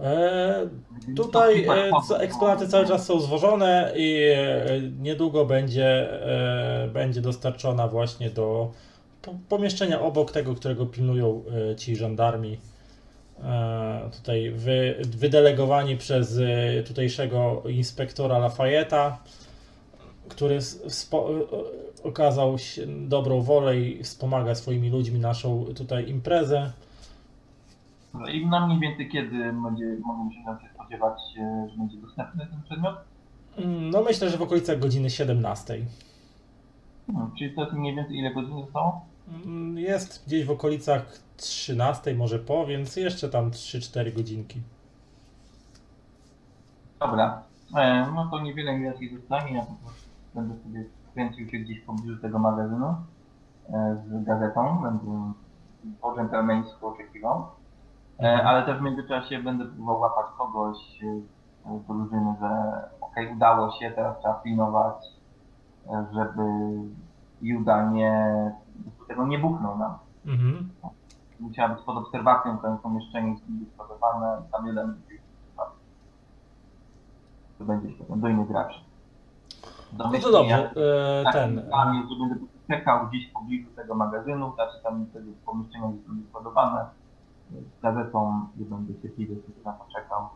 E, 0.00 0.68
Tutaj 1.16 1.64
e, 1.64 1.90
eksponaty 2.18 2.68
cały 2.68 2.86
czas 2.86 3.06
są 3.06 3.20
zwożone 3.20 3.92
i 3.96 4.16
e, 4.36 4.66
niedługo 5.00 5.44
będzie, 5.46 6.08
będzie 6.92 7.20
dostarczona 7.20 7.88
właśnie 7.88 8.30
do 8.30 8.70
po- 9.22 9.34
pomieszczenia 9.48 10.00
obok 10.00 10.32
tego, 10.32 10.54
którego 10.54 10.86
pilnują 10.86 11.44
ci 11.76 11.96
żandarmi. 11.96 12.58
Tutaj 14.16 14.50
wy, 14.50 14.94
wydelegowani 15.06 15.96
przez 15.96 16.38
tutejszego 16.86 17.62
inspektora 17.68 18.38
Lafayeta, 18.38 19.18
który 20.28 20.60
spo, 20.88 21.28
okazał 22.04 22.56
dobrą 22.86 23.40
wolę 23.42 23.78
i 23.80 24.02
wspomaga 24.04 24.54
swoimi 24.54 24.90
ludźmi 24.90 25.18
naszą 25.20 25.64
tutaj 25.76 26.08
imprezę. 26.08 26.72
I 28.32 28.46
na 28.46 28.66
mniej 28.66 28.80
więcej 28.80 29.08
kiedy 29.08 29.52
będzie, 29.52 29.96
możemy 30.04 30.32
się 30.34 30.40
się 30.68 30.74
spodziewać, 30.74 31.18
e, 31.38 31.68
że 31.70 31.76
będzie 31.78 31.96
dostępny 31.96 32.46
ten 32.46 32.62
przedmiot? 32.62 32.96
Mm, 33.56 33.90
No 33.90 34.02
myślę, 34.02 34.30
że 34.30 34.38
w 34.38 34.42
okolicach 34.42 34.78
godziny 34.78 35.10
17. 35.10 35.86
Hmm, 37.06 37.30
czyli 37.38 37.54
to 37.54 37.60
jest 37.62 37.72
mniej 37.72 37.96
więcej 37.96 38.16
ile 38.16 38.34
godzin 38.34 38.60
zostało? 38.64 39.04
Mm, 39.44 39.78
Jest 39.78 40.26
gdzieś 40.26 40.44
w 40.44 40.50
okolicach 40.50 41.18
13, 41.36 42.14
może 42.14 42.38
po, 42.38 42.66
więc 42.66 42.96
jeszcze 42.96 43.28
tam 43.28 43.50
3-4 43.50 44.12
godzinki. 44.14 44.60
Dobra, 47.00 47.42
e, 47.76 48.06
no 48.14 48.28
to 48.30 48.40
niewiele 48.40 48.78
mi 48.78 48.86
raczej 48.88 49.16
zostanie, 49.16 49.54
ja 49.56 49.62
po 49.62 49.72
prostu 49.74 50.08
będę 50.34 50.54
sobie 50.62 50.84
kręcił 51.14 51.48
się 51.48 51.58
gdzieś 51.58 51.80
w 51.80 51.84
pobliżu 51.84 52.16
tego 52.22 52.38
magazynu 52.38 52.86
e, 53.68 53.96
z 54.06 54.24
gazetą, 54.24 54.82
będę 54.82 55.32
po 56.00 56.14
dżentelmeńsku 56.16 56.86
oczekiwał, 56.86 57.46
ale 58.28 58.66
też 58.66 58.78
w 58.78 58.82
międzyczasie 58.82 59.38
będę 59.38 59.64
próbował 59.64 60.00
łapać 60.00 60.26
kogoś 60.38 60.76
e, 61.66 61.78
z 61.78 61.86
drużyny, 61.86 62.34
że 62.40 62.72
okej, 63.00 63.32
udało 63.32 63.70
się, 63.70 63.90
teraz 63.90 64.18
trzeba 64.18 64.34
pilnować, 64.34 65.04
e, 65.86 66.06
żeby 66.12 66.42
Juda 67.42 67.90
nie, 67.90 68.52
tego 69.08 69.26
nie 69.26 69.38
buchnął 69.38 69.78
nam. 69.78 69.98
Mhm. 70.26 70.70
Musiała 71.40 71.68
być 71.68 71.84
pod 71.84 71.96
obserwacją 71.96 72.58
to 72.58 72.78
pomieszczenie 72.82 73.36
dysponowane, 73.48 74.42
tam 74.52 74.66
jeden 74.66 74.94
to 77.58 77.66
będzie 77.66 77.88
potem 77.88 78.20
do 78.20 78.28
innych 78.28 78.48
graczy. 78.48 78.78
No 79.98 80.10
to 80.22 80.32
dobrze, 80.32 80.70
e, 81.20 81.24
Tak, 81.24 81.32
ten. 81.32 81.62
Tam 81.70 82.08
że 82.10 82.16
będę 82.18 82.46
czekał 82.68 83.08
gdzieś 83.08 83.30
w 83.30 83.32
pobliżu 83.32 83.70
tego 83.76 83.94
magazynu, 83.94 84.54
znaczy 84.54 84.82
tam 84.82 85.06
tego 85.06 85.26
pomieszczenia 85.46 85.86
jest 85.86 86.28
składowane 86.28 86.86
z 87.78 87.82
gazetą, 87.82 88.46
gdzie 88.56 88.64
będę 88.64 89.02
cierpliwie 89.02 89.34
sobie 89.34 89.64
na 89.64 89.72
to 89.72 89.84
czekał, 89.94 90.28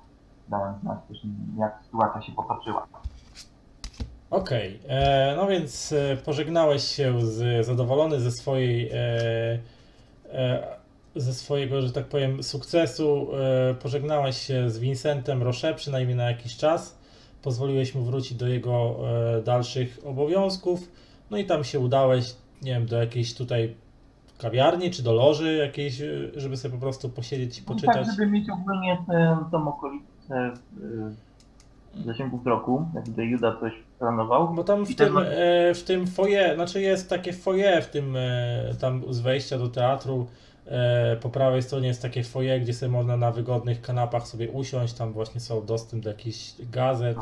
dając 0.48 0.80
znać 0.80 0.98
też 1.08 1.18
jak 1.58 1.80
sytuacja 1.84 2.22
się 2.22 2.32
potoczyła. 2.32 2.86
Okej, 4.30 4.80
e, 4.88 5.34
no 5.36 5.46
więc 5.46 5.92
e, 5.92 6.16
pożegnałeś 6.16 6.82
się 6.84 7.26
z, 7.26 7.66
zadowolony 7.66 8.20
ze 8.20 8.32
swojej, 8.32 8.90
e, 8.92 9.58
e, 10.32 10.76
ze 11.16 11.34
swojego, 11.34 11.82
że 11.82 11.92
tak 11.92 12.04
powiem, 12.06 12.42
sukcesu. 12.42 13.28
E, 13.70 13.74
pożegnałeś 13.74 14.36
się 14.36 14.70
z 14.70 14.78
Vincentem 14.78 15.42
Roche, 15.42 15.74
przynajmniej 15.74 16.16
na 16.16 16.30
jakiś 16.30 16.56
czas. 16.56 16.98
Pozwoliłeś 17.42 17.94
mu 17.94 18.02
wrócić 18.02 18.38
do 18.38 18.48
jego 18.48 18.96
e, 19.38 19.42
dalszych 19.42 19.98
obowiązków. 20.04 20.80
No 21.30 21.36
i 21.36 21.44
tam 21.44 21.64
się 21.64 21.80
udałeś, 21.80 22.34
nie 22.62 22.72
wiem, 22.72 22.86
do 22.86 23.00
jakiejś 23.00 23.34
tutaj 23.34 23.76
kawiarni, 24.38 24.90
czy 24.90 25.02
do 25.02 25.12
loży 25.12 25.54
jakiejś, 25.56 26.00
e, 26.00 26.06
żeby 26.36 26.56
sobie 26.56 26.74
po 26.74 26.80
prostu 26.80 27.08
posiedzieć 27.08 27.58
i 27.58 27.62
No 27.62 27.66
poczytać. 27.68 28.06
tak, 28.06 28.10
żeby 28.16 28.26
mieć 28.26 28.50
ogólnie 28.50 28.98
tą 29.52 29.68
okolicę 29.68 30.52
w 31.96 32.04
zasięgu 32.04 32.38
wzroku, 32.38 32.86
jak 32.94 33.04
tutaj 33.04 33.28
Juda 33.28 33.56
coś 33.60 33.72
planował. 33.98 34.54
Bo 34.54 34.64
tam 34.64 34.86
w 34.86 34.90
I 34.90 34.94
tym, 34.94 35.14
ten- 35.14 35.24
e, 35.26 35.74
w 35.74 35.82
tym 35.84 36.06
foyer, 36.06 36.54
znaczy 36.54 36.80
jest 36.80 37.10
takie 37.10 37.32
foyer 37.32 37.82
w 37.84 37.90
tym, 37.90 38.16
e, 38.16 38.74
tam 38.80 39.02
z 39.10 39.20
wejścia 39.20 39.58
do 39.58 39.68
teatru, 39.68 40.26
e, 40.66 41.16
po 41.16 41.28
prawej 41.28 41.62
stronie 41.62 41.88
jest 41.88 42.02
takie 42.02 42.22
foyer, 42.24 42.60
gdzie 42.60 42.74
sobie 42.74 42.92
można 42.92 43.16
na 43.16 43.30
wygodnych 43.32 43.80
kanapach 43.82 44.26
sobie 44.28 44.50
usiąść, 44.50 44.94
tam 44.94 45.12
właśnie 45.12 45.40
są 45.40 45.64
dostęp 45.66 46.02
do 46.04 46.10
jakichś 46.10 46.54
gazet. 46.70 47.16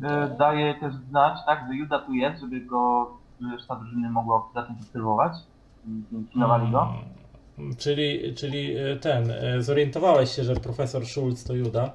No. 0.00 0.28
Daje 0.38 0.74
też 0.74 0.94
znać, 0.94 1.38
tak, 1.46 1.64
że 1.68 1.74
Juda 1.74 1.98
tu 1.98 2.12
jest, 2.14 2.40
żeby 2.40 2.60
go 2.60 3.10
reszta 3.52 3.76
drużyny 3.76 4.10
mogła 4.10 4.42
zacząć 4.54 4.80
obserwować. 4.80 5.32
Pilnowali 6.32 6.70
go. 6.72 6.88
Mm, 7.58 7.76
Czyli, 7.76 8.34
czyli 8.34 8.76
e, 8.76 8.96
ten, 8.96 9.30
e, 9.30 9.62
zorientowałeś 9.62 10.30
się, 10.30 10.44
że 10.44 10.54
profesor 10.54 11.06
Schulz 11.06 11.44
to 11.44 11.54
Juda? 11.54 11.90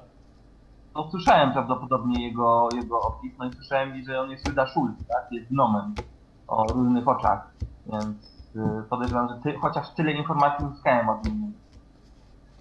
No, 0.94 1.10
słyszałem 1.10 1.52
prawdopodobnie 1.52 2.26
jego, 2.28 2.68
jego 2.76 3.00
opis, 3.00 3.32
no 3.38 3.44
i 3.46 3.52
słyszałem, 3.52 4.04
że 4.04 4.20
on 4.20 4.30
jest 4.30 4.48
Juda 4.48 4.66
Schulz, 4.66 5.06
tak, 5.08 5.32
jest 5.32 5.48
gnomem 5.48 5.94
o 6.46 6.66
różnych 6.66 7.08
oczach, 7.08 7.50
więc 7.86 8.48
y, 8.56 8.82
podejrzewam, 8.90 9.28
że 9.28 9.34
ty, 9.42 9.58
chociaż 9.58 9.90
tyle 9.94 10.12
informacji 10.12 10.66
uzyskałem 10.66 11.08
od 11.08 11.24
nim. 11.24 11.52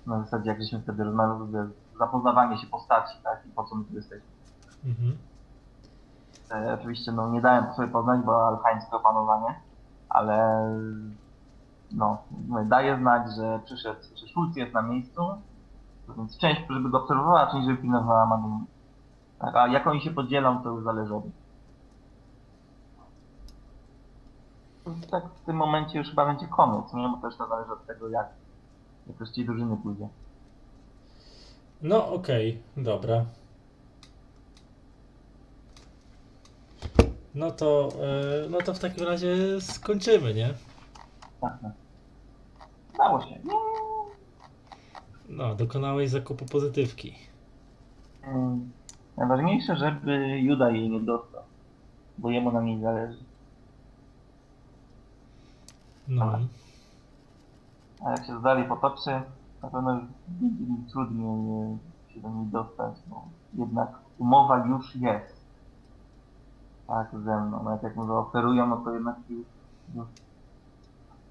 Na 0.07 0.23
zasadzie, 0.23 0.49
jak 0.49 0.61
żeśmy 0.61 0.81
wtedy 0.81 1.03
rozmawiali, 1.03 1.69
zapoznawanie 1.99 2.57
się 2.57 2.67
postaci, 2.67 3.17
tak, 3.23 3.43
i 3.45 3.49
po 3.49 3.63
co 3.63 3.75
my 3.75 3.85
tu 3.85 3.95
jesteśmy. 3.95 4.29
Mhm. 4.85 5.17
E, 6.51 6.73
oczywiście, 6.73 7.11
no, 7.11 7.29
nie 7.29 7.41
dałem 7.41 7.73
sobie 7.73 7.87
poznać, 7.87 8.21
bo 8.25 8.47
alchańskie 8.47 8.91
opanowanie, 8.91 9.55
ale 10.09 10.69
no, 11.91 12.17
daje 12.65 12.97
znać, 12.97 13.35
że 13.35 13.59
przyszedł, 13.65 13.99
że 14.15 14.27
Schulz 14.27 14.55
jest 14.55 14.73
na 14.73 14.81
miejscu, 14.81 15.21
więc 16.17 16.37
część, 16.37 16.61
żeby 16.69 16.89
go 16.89 17.01
obserwowała, 17.01 17.51
część, 17.51 17.67
żeby 17.67 17.81
pilnowała 17.81 18.25
Madonu. 18.25 18.65
Tak, 19.39 19.55
a 19.55 19.67
jak 19.67 19.87
oni 19.87 20.01
się 20.01 20.11
podzielą, 20.11 20.63
to 20.63 20.69
już 20.69 20.83
zależy 20.83 21.15
od. 21.15 21.23
Tak 25.11 25.23
w 25.25 25.45
tym 25.45 25.55
momencie 25.55 25.99
już 25.99 26.09
chyba 26.09 26.25
będzie 26.25 26.47
koniec, 26.47 26.93
nie? 26.93 27.09
Bo 27.09 27.17
też 27.17 27.37
to 27.37 27.47
zależy 27.47 27.71
od 27.71 27.85
tego, 27.85 28.09
jak 28.09 28.27
jakoś 29.07 29.29
ci 29.29 29.45
drużyny 29.45 29.77
pójdzie. 29.77 30.07
No 31.81 32.13
okej, 32.13 32.63
dobra. 32.77 33.25
No 37.37 37.51
to, 37.51 37.89
e, 38.45 38.49
no 38.49 38.57
to 38.57 38.73
w 38.73 38.79
takim 38.79 39.03
razie 39.05 39.61
skończymy, 39.61 40.33
nie? 40.33 40.53
Tak, 41.41 41.57
tak. 41.61 41.71
Udało 42.95 43.21
się. 43.21 43.39
No, 45.29 45.55
dokonałeś 45.55 46.09
zakupu 46.09 46.45
pozytywki. 46.45 47.15
Mm, 48.23 48.71
Najważniejsze, 49.17 49.75
żeby 49.75 50.39
Juda 50.39 50.69
jej 50.69 50.89
nie 50.89 50.99
dostał, 50.99 51.43
bo 52.17 52.31
jemu 52.31 52.51
na 52.51 52.61
niej 52.61 52.81
zależy. 52.81 53.17
No. 56.07 56.25
Dobra. 56.25 56.39
A 58.05 58.11
jak 58.11 58.25
się 58.25 58.41
dalej 58.41 58.63
potoczy, 58.67 59.21
na 59.63 59.69
pewno 59.69 59.99
trudniej 60.91 61.29
e, 61.29 62.13
się 62.13 62.21
do 62.21 62.29
niej 62.29 62.45
dostać, 62.45 62.93
bo 63.07 63.27
jednak 63.57 63.89
umowa 64.17 64.65
już 64.65 64.95
jest. 64.95 65.36
Tak, 66.87 67.09
ze 67.11 67.41
mną. 67.41 67.63
Nawet 67.63 67.83
jak 67.83 67.95
mu 67.95 68.07
zaoferują, 68.07 68.67
no 68.67 68.77
to 68.77 68.93
jednak 68.93 69.15
już 69.29 69.45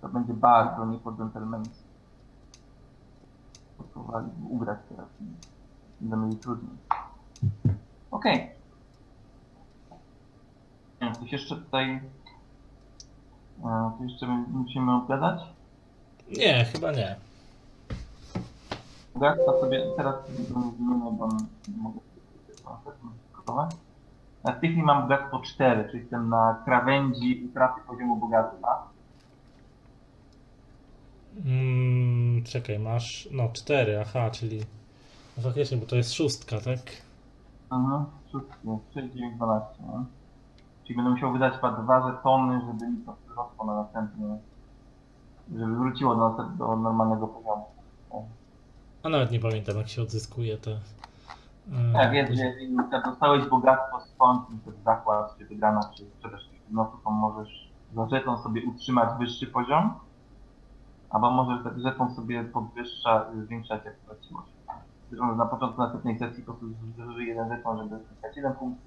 to 0.00 0.08
będzie 0.08 0.34
bardzo 0.34 0.86
nie 0.86 0.98
po 0.98 1.12
dżentelmeńsku. 1.12 1.86
Próbowali 3.92 4.26
ugrać 4.50 4.78
teraz 4.88 5.08
będą 6.00 6.16
mieli 6.16 6.36
trudniej. 6.36 6.76
Okej. 8.10 8.50
Okay. 11.00 11.14
Coś 11.14 11.32
jeszcze 11.32 11.56
tutaj... 11.56 12.00
e, 13.64 13.90
Coś 13.98 14.10
jeszcze 14.10 14.26
musimy 14.26 14.94
opowiadać? 14.94 15.40
Nie, 16.38 16.64
chyba 16.64 16.92
nie. 16.92 17.16
Bogactwa 19.14 19.60
sobie 19.60 19.82
teraz 19.96 20.14
zmienię, 20.76 21.10
bo 21.18 21.28
nie 21.68 21.76
mogę 21.76 22.00
gotować. 23.32 23.76
Na 24.46 24.52
w 24.52 24.60
tej 24.60 24.70
chwili 24.70 24.82
mam 24.82 25.02
bogactwo 25.02 25.40
4, 25.40 25.84
czyli 25.90 25.98
jestem 26.00 26.28
na 26.28 26.62
krawędzi 26.64 27.48
utraty 27.50 27.80
poziomu 27.86 28.16
bogactwa. 28.16 28.88
Mm, 31.46 32.44
czekaj, 32.44 32.78
masz. 32.78 33.28
No, 33.32 33.48
4, 33.52 34.00
aha, 34.00 34.30
czyli. 34.30 34.60
No 35.36 35.42
faktycznie, 35.42 35.76
bo 35.76 35.86
to 35.86 35.96
jest 35.96 36.12
szóstka, 36.12 36.60
tak? 36.60 36.80
Mhm, 37.72 38.04
6, 38.32 38.44
6, 38.94 39.14
9, 39.14 39.36
12. 39.36 39.66
No. 39.86 40.04
Czyli 40.84 40.96
będę 40.96 41.10
musiał 41.10 41.32
wydać 41.32 41.54
chyba 41.54 41.72
dwa 41.72 42.10
żetony, 42.12 42.60
żeby 42.60 42.90
mi 42.90 43.04
to 43.06 43.16
wzrosło 43.26 43.64
na 43.64 43.74
następny, 43.74 44.38
żeby 45.56 45.76
wróciło 45.76 46.14
do, 46.14 46.44
do 46.58 46.76
normalnego 46.76 47.28
poziomu. 47.28 47.64
A 49.02 49.08
nawet 49.08 49.30
nie 49.30 49.40
pamiętam, 49.40 49.76
jak 49.76 49.88
się 49.88 50.02
odzyskuje 50.02 50.58
te. 50.58 50.78
E, 51.72 51.92
Tak, 51.92 52.12
jest, 52.12 52.32
że 52.32 52.44
jeżeli 52.44 52.76
dostałeś 53.04 53.46
bogactwo 53.46 54.00
skąd, 54.00 54.40
to 54.64 54.70
zakład, 54.84 55.38
czy 55.38 55.46
wygrana, 55.46 55.80
czy 55.96 56.04
sprzedaż 56.06 56.50
no 56.70 56.92
to 57.04 57.10
możesz 57.10 57.72
za 57.94 58.08
żeton 58.08 58.38
sobie 58.38 58.64
utrzymać 58.64 59.18
wyższy 59.18 59.46
poziom, 59.46 59.94
albo 61.10 61.30
możesz 61.30 61.64
za 61.64 61.90
żeton 61.90 62.14
sobie 62.14 62.44
podwyższa, 62.44 63.26
zwiększać 63.44 63.84
jak 63.84 63.94
straciłeś. 64.04 64.46
że 65.12 65.36
na 65.36 65.46
początku 65.46 65.80
następnej 65.82 66.18
sesji 66.18 66.42
po 66.42 66.52
prostu 66.52 66.76
zużyję 66.96 67.28
jeden 67.28 67.48
żeton, 67.48 67.78
żeby 67.78 67.98
zyskać 68.04 68.36
jeden 68.36 68.52
punkt, 68.54 68.80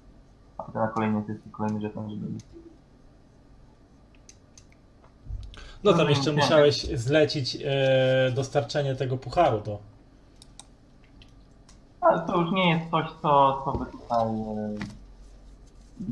a 0.58 0.62
potem 0.62 0.82
na 0.82 0.88
kolejnej 0.88 1.24
sesji 1.24 1.50
kolejny 1.50 1.80
żeton, 1.80 2.10
żeby 2.10 2.26
No 5.84 5.92
tam 5.92 6.04
No, 6.04 6.08
jeszcze 6.10 6.30
nie. 6.30 6.36
musiałeś 6.36 6.98
zlecić 6.98 7.58
e, 7.64 8.32
dostarczenie 8.34 8.94
tego 8.94 9.16
pucharu 9.16 9.60
do. 9.60 9.78
Ale 12.00 12.26
to 12.26 12.40
już 12.40 12.52
nie 12.52 12.70
jest 12.70 12.90
coś, 12.90 13.12
co, 13.22 13.62
co 13.64 13.72
by 13.72 13.86
tutaj... 13.86 14.28
e, 14.28 14.74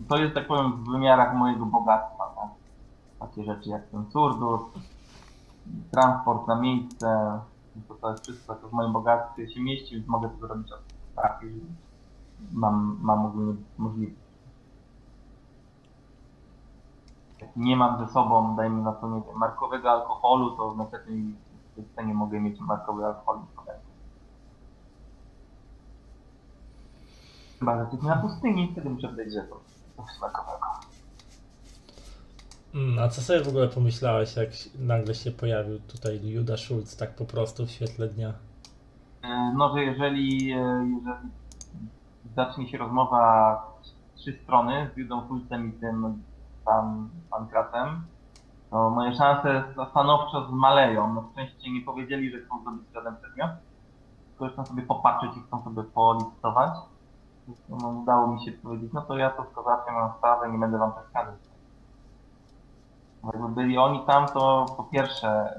To 0.08 0.16
jest, 0.16 0.34
tak 0.34 0.46
powiem, 0.46 0.72
w 0.72 0.90
wymiarach 0.90 1.34
mojego 1.34 1.66
bogactwa, 1.66 2.24
tak? 2.36 2.48
Takie 3.20 3.44
rzeczy 3.44 3.70
jak 3.70 3.86
ten 3.88 4.10
surdur, 4.10 4.60
transport 5.90 6.46
na 6.46 6.60
miejsce, 6.60 7.40
to, 7.88 7.94
to 7.94 8.10
jest 8.10 8.22
wszystko, 8.22 8.56
co 8.56 8.68
w 8.68 8.72
moim 8.72 8.92
bogactwie 8.92 9.50
się 9.50 9.60
mieści, 9.60 9.94
więc 9.94 10.08
mogę 10.08 10.28
to 10.28 10.46
zrobić 10.46 10.72
od 10.72 10.80
tak, 11.16 11.38
jeżeli 11.42 11.66
mam, 12.52 12.98
mam 13.02 13.26
ogólnie 13.26 13.54
możliwość. 13.78 14.16
Jak 17.40 17.56
nie 17.56 17.76
mam 17.76 18.06
ze 18.06 18.12
sobą, 18.12 18.56
dajmy 18.56 18.82
na 18.82 18.92
to, 18.92 19.08
nie 19.08 19.20
wiem, 19.20 19.38
markowego 19.38 19.90
alkoholu, 19.90 20.56
to 20.56 20.70
w 20.70 20.76
następnej 20.76 21.34
scenie 21.92 22.14
mogę 22.14 22.40
mieć 22.40 22.60
markowy 22.60 23.06
alkohol. 23.06 23.38
w 23.38 23.56
podaniu. 23.56 23.78
Chyba, 27.58 27.74
że 27.76 27.80
jesteśmy 27.82 28.08
na 28.08 28.16
pustyni, 28.16 28.68
wtedy 28.72 28.90
muszę 28.90 29.08
wydać 29.08 29.34
smakowego. 30.16 30.66
Mm, 32.74 32.98
a 32.98 33.08
co 33.08 33.20
sobie 33.20 33.44
w 33.44 33.48
ogóle 33.48 33.68
pomyślałeś, 33.68 34.36
jak 34.36 34.50
nagle 34.78 35.14
się 35.14 35.30
pojawił 35.30 35.78
tutaj 35.80 36.20
Juda 36.26 36.56
Schulz 36.56 36.96
tak 36.96 37.14
po 37.14 37.24
prostu 37.24 37.66
w 37.66 37.70
świetle 37.70 38.08
dnia? 38.08 38.32
E, 39.22 39.52
No, 39.56 39.74
że 39.74 39.84
jeżeli, 39.84 40.52
e, 40.52 40.86
jeżeli 40.96 41.28
zacznie 42.36 42.68
się 42.68 42.78
rozmowa 42.78 43.62
w 44.14 44.18
trzy 44.18 44.38
strony 44.44 44.90
z 44.94 44.96
Judą 44.96 45.28
Fulcem 45.28 45.68
i 45.68 45.72
tym 45.80 46.22
pan, 46.64 47.08
Pankratem, 47.30 48.02
to 48.70 48.90
moje 48.90 49.14
szanse 49.14 49.64
stanowczo 49.90 50.48
zmaleją. 50.48 51.14
No, 51.14 51.28
szczęście 51.32 51.70
nie 51.70 51.80
powiedzieli, 51.80 52.30
że 52.30 52.38
chcą 52.40 52.62
zrobić 52.62 52.82
żaden 52.94 53.16
przedmiot, 53.16 53.50
tylko 54.30 54.52
chcą 54.52 54.66
sobie 54.66 54.82
popatrzeć 54.82 55.30
i 55.36 55.40
chcą 55.40 55.64
sobie 55.64 55.82
policytować. 55.82 56.70
No, 57.68 57.88
udało 57.88 58.26
mi 58.26 58.44
się 58.44 58.52
powiedzieć, 58.52 58.92
no 58.92 59.02
to 59.02 59.16
ja 59.16 59.30
to 59.30 59.42
tylko 59.42 59.62
załatwiam 59.62 59.94
mam 59.94 60.12
sprawę, 60.18 60.52
nie 60.52 60.58
będę 60.58 60.78
wam 60.78 60.92
przeszkadzać. 60.92 61.34
Bo 63.22 63.30
Jakby 63.32 63.48
byli 63.48 63.78
oni 63.78 64.06
tam, 64.06 64.26
to 64.26 64.66
po 64.76 64.84
pierwsze 64.84 65.54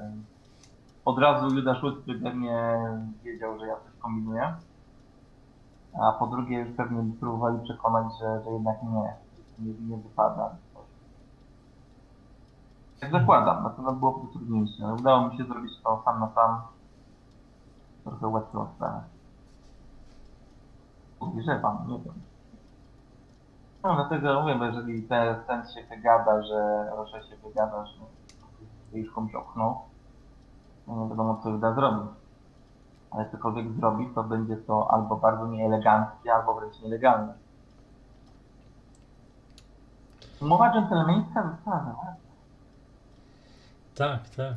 od 1.04 1.18
razu 1.18 1.56
Juda 1.56 1.74
Schulz 1.74 2.04
by 2.06 2.14
pewnie 2.14 2.78
wiedział, 3.24 3.58
że 3.58 3.66
ja 3.66 3.74
coś 3.76 4.00
kombinuję. 4.00 4.54
A 6.02 6.12
po 6.12 6.26
drugie 6.26 6.58
już 6.58 6.76
pewnie 6.76 7.12
próbowali 7.20 7.58
przekonać, 7.64 8.06
że, 8.20 8.42
że 8.44 8.50
jednak 8.50 8.82
nie, 8.82 9.14
nie, 9.58 9.74
nie 9.88 9.96
wypada. 9.96 10.50
Jak 13.02 13.12
zakładam, 13.12 13.62
na 13.62 13.70
pewno 13.70 13.92
byłoby 13.92 14.26
to 14.26 14.32
trudniejsze. 14.32 14.84
ale 14.84 14.94
Udało 14.94 15.28
mi 15.28 15.36
się 15.36 15.44
zrobić 15.44 15.72
to 15.84 16.02
sam 16.04 16.20
na 16.20 16.28
sam. 16.34 16.60
Trochę 18.04 18.26
łatwo 18.26 18.68
sprawę. 18.76 19.02
Podejrzewam, 21.20 21.86
nie 21.88 21.98
wiem. 21.98 22.14
No 23.82 23.94
dlatego 23.94 24.40
mówię, 24.40 24.54
bo 24.54 24.64
jeżeli 24.64 25.02
ten, 25.02 25.36
ten 25.46 25.62
się 25.68 25.84
wygada, 25.96 26.42
że 26.42 26.90
Rosze 26.96 27.22
się 27.22 27.36
wygada, 27.36 27.86
że 27.86 28.00
już 28.92 29.14
komuś 29.14 29.34
oknął, 29.34 29.80
no 30.86 30.96
nie 30.96 31.10
wiadomo 31.10 31.40
co 31.42 31.50
uda 31.50 31.74
zrobić. 31.74 32.10
Ale 33.10 33.30
cokolwiek 33.30 33.72
zrobi, 33.72 34.08
to 34.14 34.22
będzie 34.22 34.56
to 34.56 34.90
albo 34.90 35.16
bardzo 35.16 35.46
nieeleganckie, 35.46 36.34
albo 36.34 36.54
wręcz 36.54 36.82
nielegalne. 36.82 37.34
Umowa 40.42 40.72
dżentelmeńska 40.72 41.50
została 41.50 41.78
zawarta. 41.78 42.20
Tak, 43.96 44.28
tak. 44.36 44.56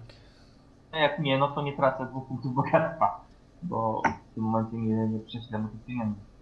A 0.92 0.98
jak 0.98 1.20
nie, 1.20 1.38
no 1.38 1.48
to 1.48 1.62
nie 1.62 1.76
tracę 1.76 2.06
dwóch 2.06 2.28
punktów 2.28 2.54
bogactwa, 2.54 3.20
bo 3.64 4.02
w 4.32 4.36
tym 4.36 4.44
momencie 4.44 4.78
nie, 4.78 5.08
nie 5.08 5.20
prześlę 5.20 5.60
mu 5.60 5.68
pieniędzy. 5.88 6.33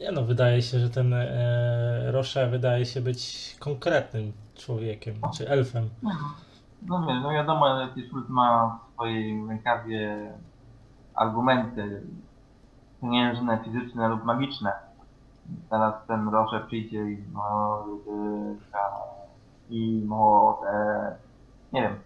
Nie 0.00 0.12
no, 0.12 0.22
wydaje 0.22 0.62
się, 0.62 0.78
że 0.78 0.90
ten 0.90 1.14
e, 1.14 2.12
Roche 2.12 2.46
wydaje 2.46 2.86
się 2.86 3.00
być 3.00 3.56
konkretnym 3.60 4.32
człowiekiem, 4.54 5.14
czy 5.36 5.48
elfem. 5.48 5.88
No 6.82 7.06
wiesz, 7.06 7.22
no 7.22 7.30
wiadomo, 7.30 7.80
jakie 7.80 8.08
Schultz 8.08 8.28
ma 8.28 8.78
w 8.88 8.92
swojej 8.92 9.46
rękawie 9.48 10.32
argumenty 11.14 12.02
pieniężne, 13.00 13.58
fizyczne 13.64 14.08
lub 14.08 14.24
magiczne. 14.24 14.72
Teraz 15.70 15.94
ten 16.06 16.28
Rosze 16.28 16.60
przyjdzie 16.66 17.10
i 17.10 17.24
no, 17.34 17.86
i 19.70 20.02
może, 20.06 21.16
nie 21.72 21.82
wiem, 21.82 21.98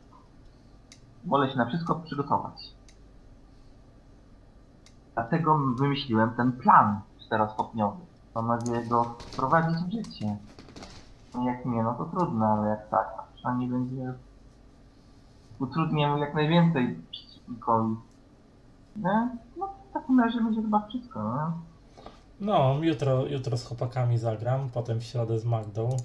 wolę 1.25 1.51
się 1.51 1.57
na 1.57 1.67
wszystko 1.67 1.95
przygotować. 1.95 2.75
Dlatego 5.15 5.59
wymyśliłem 5.79 6.31
ten 6.31 6.53
plan 6.53 7.01
czterostopniowy. 7.29 8.01
Mam 8.35 8.47
nadzieję 8.49 8.83
go 8.87 9.05
wprowadzić 9.05 9.79
w 9.79 9.93
życie. 9.93 10.37
No 11.35 11.45
Jak 11.45 11.67
nie, 11.67 11.83
no 11.83 11.95
to 11.95 12.05
trudno, 12.05 12.47
ale 12.47 12.69
jak 12.69 12.89
tak, 12.89 13.17
to 13.17 13.23
przynajmniej 13.35 13.69
będzie 13.69 14.15
utrudnię 15.59 16.09
mu 16.09 16.19
jak 16.19 16.35
najwięcej 16.35 17.03
przeciwnikowi. 17.11 17.97
No, 18.97 19.29
no 19.57 19.69
w 19.91 19.93
takim 19.93 20.21
razie 20.21 20.41
będzie 20.41 20.63
chyba 20.63 20.87
wszystko, 20.89 21.23
no. 21.23 21.53
No, 22.41 22.75
jutro, 22.83 23.27
jutro 23.27 23.57
z 23.57 23.67
chłopakami 23.67 24.19
zagram, 24.19 24.69
potem 24.75 25.01
w 25.01 25.05
środę 25.05 25.39
z 25.39 25.45
Magdą. 25.45 25.97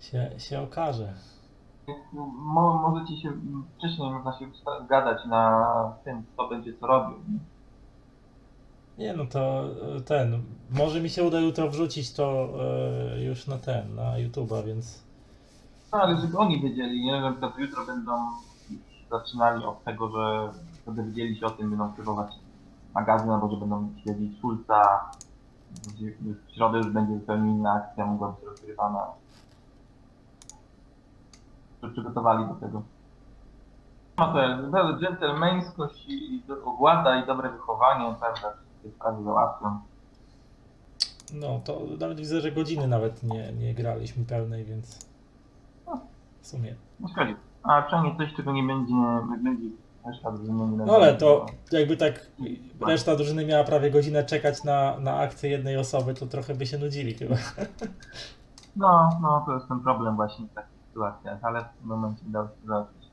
Się, 0.00 0.30
się 0.38 0.62
okaże. 0.62 1.14
Mo, 2.36 2.88
możecie 2.88 3.16
się 3.16 3.32
wcześniej 3.78 4.12
można 4.12 4.38
się 4.38 4.46
zgadać 4.84 5.26
na 5.26 5.92
tym, 6.04 6.22
kto 6.32 6.48
będzie 6.48 6.78
co 6.78 6.86
robił. 6.86 7.16
Nie? 8.98 9.12
No 9.14 9.26
to 9.26 9.64
e, 9.96 10.00
ten, 10.00 10.42
może 10.70 11.00
mi 11.00 11.10
się 11.10 11.24
uda 11.24 11.40
jutro 11.40 11.68
wrzucić 11.70 12.12
to 12.12 12.48
e, 13.14 13.24
już 13.24 13.46
na 13.46 13.58
ten, 13.58 13.94
na 13.94 14.02
YouTube'a, 14.12 14.64
więc 14.64 15.04
No 15.92 15.98
ale 16.02 16.16
żeby 16.20 16.38
oni 16.38 16.60
wiedzieli, 16.62 17.04
nie? 17.04 17.20
Że 17.20 17.30
na 17.30 17.52
jutro 17.58 17.86
będą 17.86 18.12
zaczynali 19.10 19.64
od 19.64 19.84
tego, 19.84 20.08
że 20.08 20.50
wtedy 20.82 21.04
wiedzieli 21.04 21.36
się 21.38 21.46
o 21.46 21.50
tym, 21.50 21.70
będą 21.70 21.92
kierować 21.92 22.32
magazyn, 22.94 23.30
albo 23.30 23.50
że 23.50 23.56
będą 23.56 23.88
śledzić 24.02 24.38
Schulza. 24.38 25.10
W 26.48 26.54
środę 26.54 26.78
już 26.78 26.86
będzie 26.90 27.14
zupełnie 27.14 27.50
inna 27.50 27.72
akcja, 27.72 28.06
mogła 28.06 28.28
być 28.28 28.44
rozgrywana. 28.44 29.06
Że 31.82 31.90
przygotowali 31.90 32.48
do 32.48 32.54
tego. 32.54 32.82
No 34.18 34.32
to 34.32 34.42
jest 34.42 35.00
dżentelmeńskość 35.00 36.06
i, 36.08 36.34
i 36.34 36.42
do- 36.42 36.64
ogłada 36.64 37.22
i 37.22 37.26
dobre 37.26 37.50
wychowanie, 37.50 38.14
prawda, 38.20 38.52
sprawy 38.90 39.24
załatwią. 39.24 39.80
no 41.34 41.60
to 41.64 41.80
nawet 42.00 42.18
widzę, 42.18 42.40
że 42.40 42.52
godziny 42.52 42.88
nawet 42.88 43.22
nie, 43.22 43.52
nie 43.52 43.74
graliśmy 43.74 44.24
pełnej, 44.24 44.64
więc 44.64 45.06
w 46.40 46.46
sumie. 46.46 46.74
No 47.00 47.08
szkodzi. 47.08 47.36
A 47.62 47.82
przynajmniej 47.82 48.16
coś, 48.16 48.34
czego 48.36 48.52
nie 48.52 48.62
będzie, 48.62 48.94
nie 49.30 49.38
będzie 49.42 49.68
reszta 50.06 50.32
drużyny 50.32 50.66
nie 50.66 50.76
No 50.76 50.94
ale 50.94 51.14
to 51.14 51.46
jakby 51.72 51.96
tak 51.96 52.26
reszta 52.86 53.16
drużyny 53.16 53.46
miała 53.46 53.64
prawie 53.64 53.90
godzinę 53.90 54.24
czekać 54.24 54.64
na, 54.64 54.98
na 55.00 55.16
akcję 55.16 55.50
jednej 55.50 55.76
osoby, 55.76 56.14
to 56.14 56.26
trochę 56.26 56.54
by 56.54 56.66
się 56.66 56.78
nudzili 56.78 57.14
chyba. 57.14 57.36
No, 58.76 59.10
no 59.22 59.42
to 59.46 59.54
jest 59.54 59.68
ten 59.68 59.80
problem 59.80 60.16
właśnie 60.16 60.46
w 60.46 60.54
takich 60.54 60.78
sytuacjach, 60.88 61.38
ale 61.44 61.64
w 61.64 61.78
tym 61.78 61.88
momencie 61.88 62.22
udało 62.28 62.48
się 62.48 62.66
załatwić. 62.66 63.03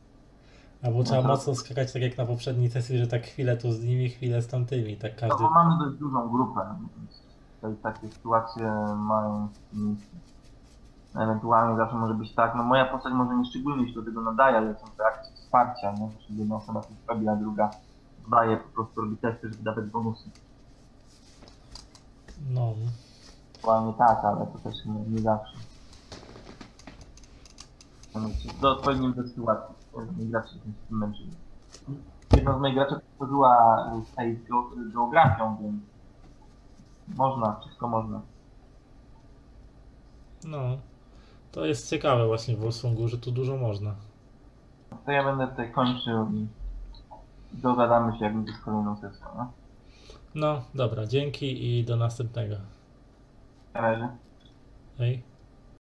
Albo 0.83 1.03
trzeba 1.03 1.21
to- 1.21 1.27
mocno 1.27 1.55
skakać 1.55 1.93
tak 1.93 2.01
jak 2.01 2.17
na 2.17 2.25
poprzedniej 2.25 2.69
sesji, 2.71 2.97
że 2.97 3.07
tak 3.07 3.23
chwilę 3.23 3.57
tu 3.57 3.71
z 3.71 3.83
nimi, 3.83 4.09
chwilę 4.09 4.41
z 4.41 4.47
tamtymi, 4.47 4.97
tak 4.97 5.11
No 5.21 5.27
każdy... 5.29 5.43
bo 5.43 5.49
mamy 5.49 5.85
dość 5.85 5.97
dużą 5.97 6.29
grupę, 6.29 6.75
więc 7.63 7.81
takie 7.81 8.09
sytuacje 8.09 8.71
mają 8.97 9.47
miejsce. 9.73 10.15
Ewentualnie 11.15 11.77
zawsze 11.77 11.95
może 11.95 12.13
być 12.13 12.33
tak, 12.35 12.55
no 12.55 12.63
moja 12.63 12.85
postać 12.85 13.13
może 13.13 13.35
nie 13.35 13.45
szczególnie 13.45 13.87
się 13.87 13.93
do 13.93 14.05
tego 14.05 14.21
nadaje, 14.21 14.57
ale 14.57 14.75
są 14.79 14.85
te 14.97 15.05
akcje 15.05 15.35
wsparcia, 15.35 15.91
nie? 15.91 16.09
Czyli 16.27 16.39
jedna 16.39 16.55
osoba 16.55 16.81
coś 16.81 16.91
robi, 17.07 17.27
a 17.27 17.35
druga 17.35 17.69
daje, 18.31 18.57
po 18.57 18.69
prostu 18.69 19.01
robi 19.01 19.17
testy, 19.17 19.49
żeby 19.49 19.63
dawać 19.63 19.85
bonusy. 19.85 20.29
No, 22.49 22.73
Ewentualnie 23.53 23.93
tak, 23.93 24.17
ale 24.23 24.47
to 24.47 24.59
też 24.69 24.85
nie, 24.85 24.93
nie 24.93 25.19
zawsze. 25.19 25.53
Do 28.61 28.71
odpowiednim 28.71 29.13
do 29.13 29.23
sytuacji. 29.27 29.80
Nie 30.17 30.25
gracze 30.25 30.53
się 30.53 30.59
tym 30.59 30.97
męczyli. 30.97 31.31
Jedna 32.35 32.57
z 32.57 32.61
moich 32.61 32.75
graczy 32.75 32.95
tworzyła 33.15 33.83
tutaj 34.09 34.35
z 34.35 34.49
geo- 34.49 34.91
geografią, 34.93 35.57
więc 35.61 35.83
można, 37.17 37.59
wszystko 37.59 37.87
można. 37.87 38.21
no. 40.43 40.77
To 41.51 41.65
jest 41.65 41.89
ciekawe 41.89 42.27
właśnie 42.27 42.55
w 42.55 42.59
Wolfswingu, 42.59 43.07
że 43.07 43.17
tu 43.17 43.31
dużo 43.31 43.57
można. 43.57 43.95
To 45.05 45.11
ja 45.11 45.23
będę 45.23 45.47
tutaj 45.47 45.71
kończył 45.71 46.27
i 46.33 46.47
Dogadamy 47.53 48.17
się, 48.17 48.25
jak 48.25 48.35
będzie 48.35 48.53
z 48.53 48.57
kolejną 48.59 48.95
sesją, 48.95 49.27
no? 49.37 49.51
No, 50.35 50.61
dobra, 50.75 51.05
dzięki 51.05 51.79
i 51.79 51.83
do 51.83 51.95
następnego. 51.95 52.55
Na 53.73 53.81
razie. 53.81 54.09
Hej. 54.97 55.23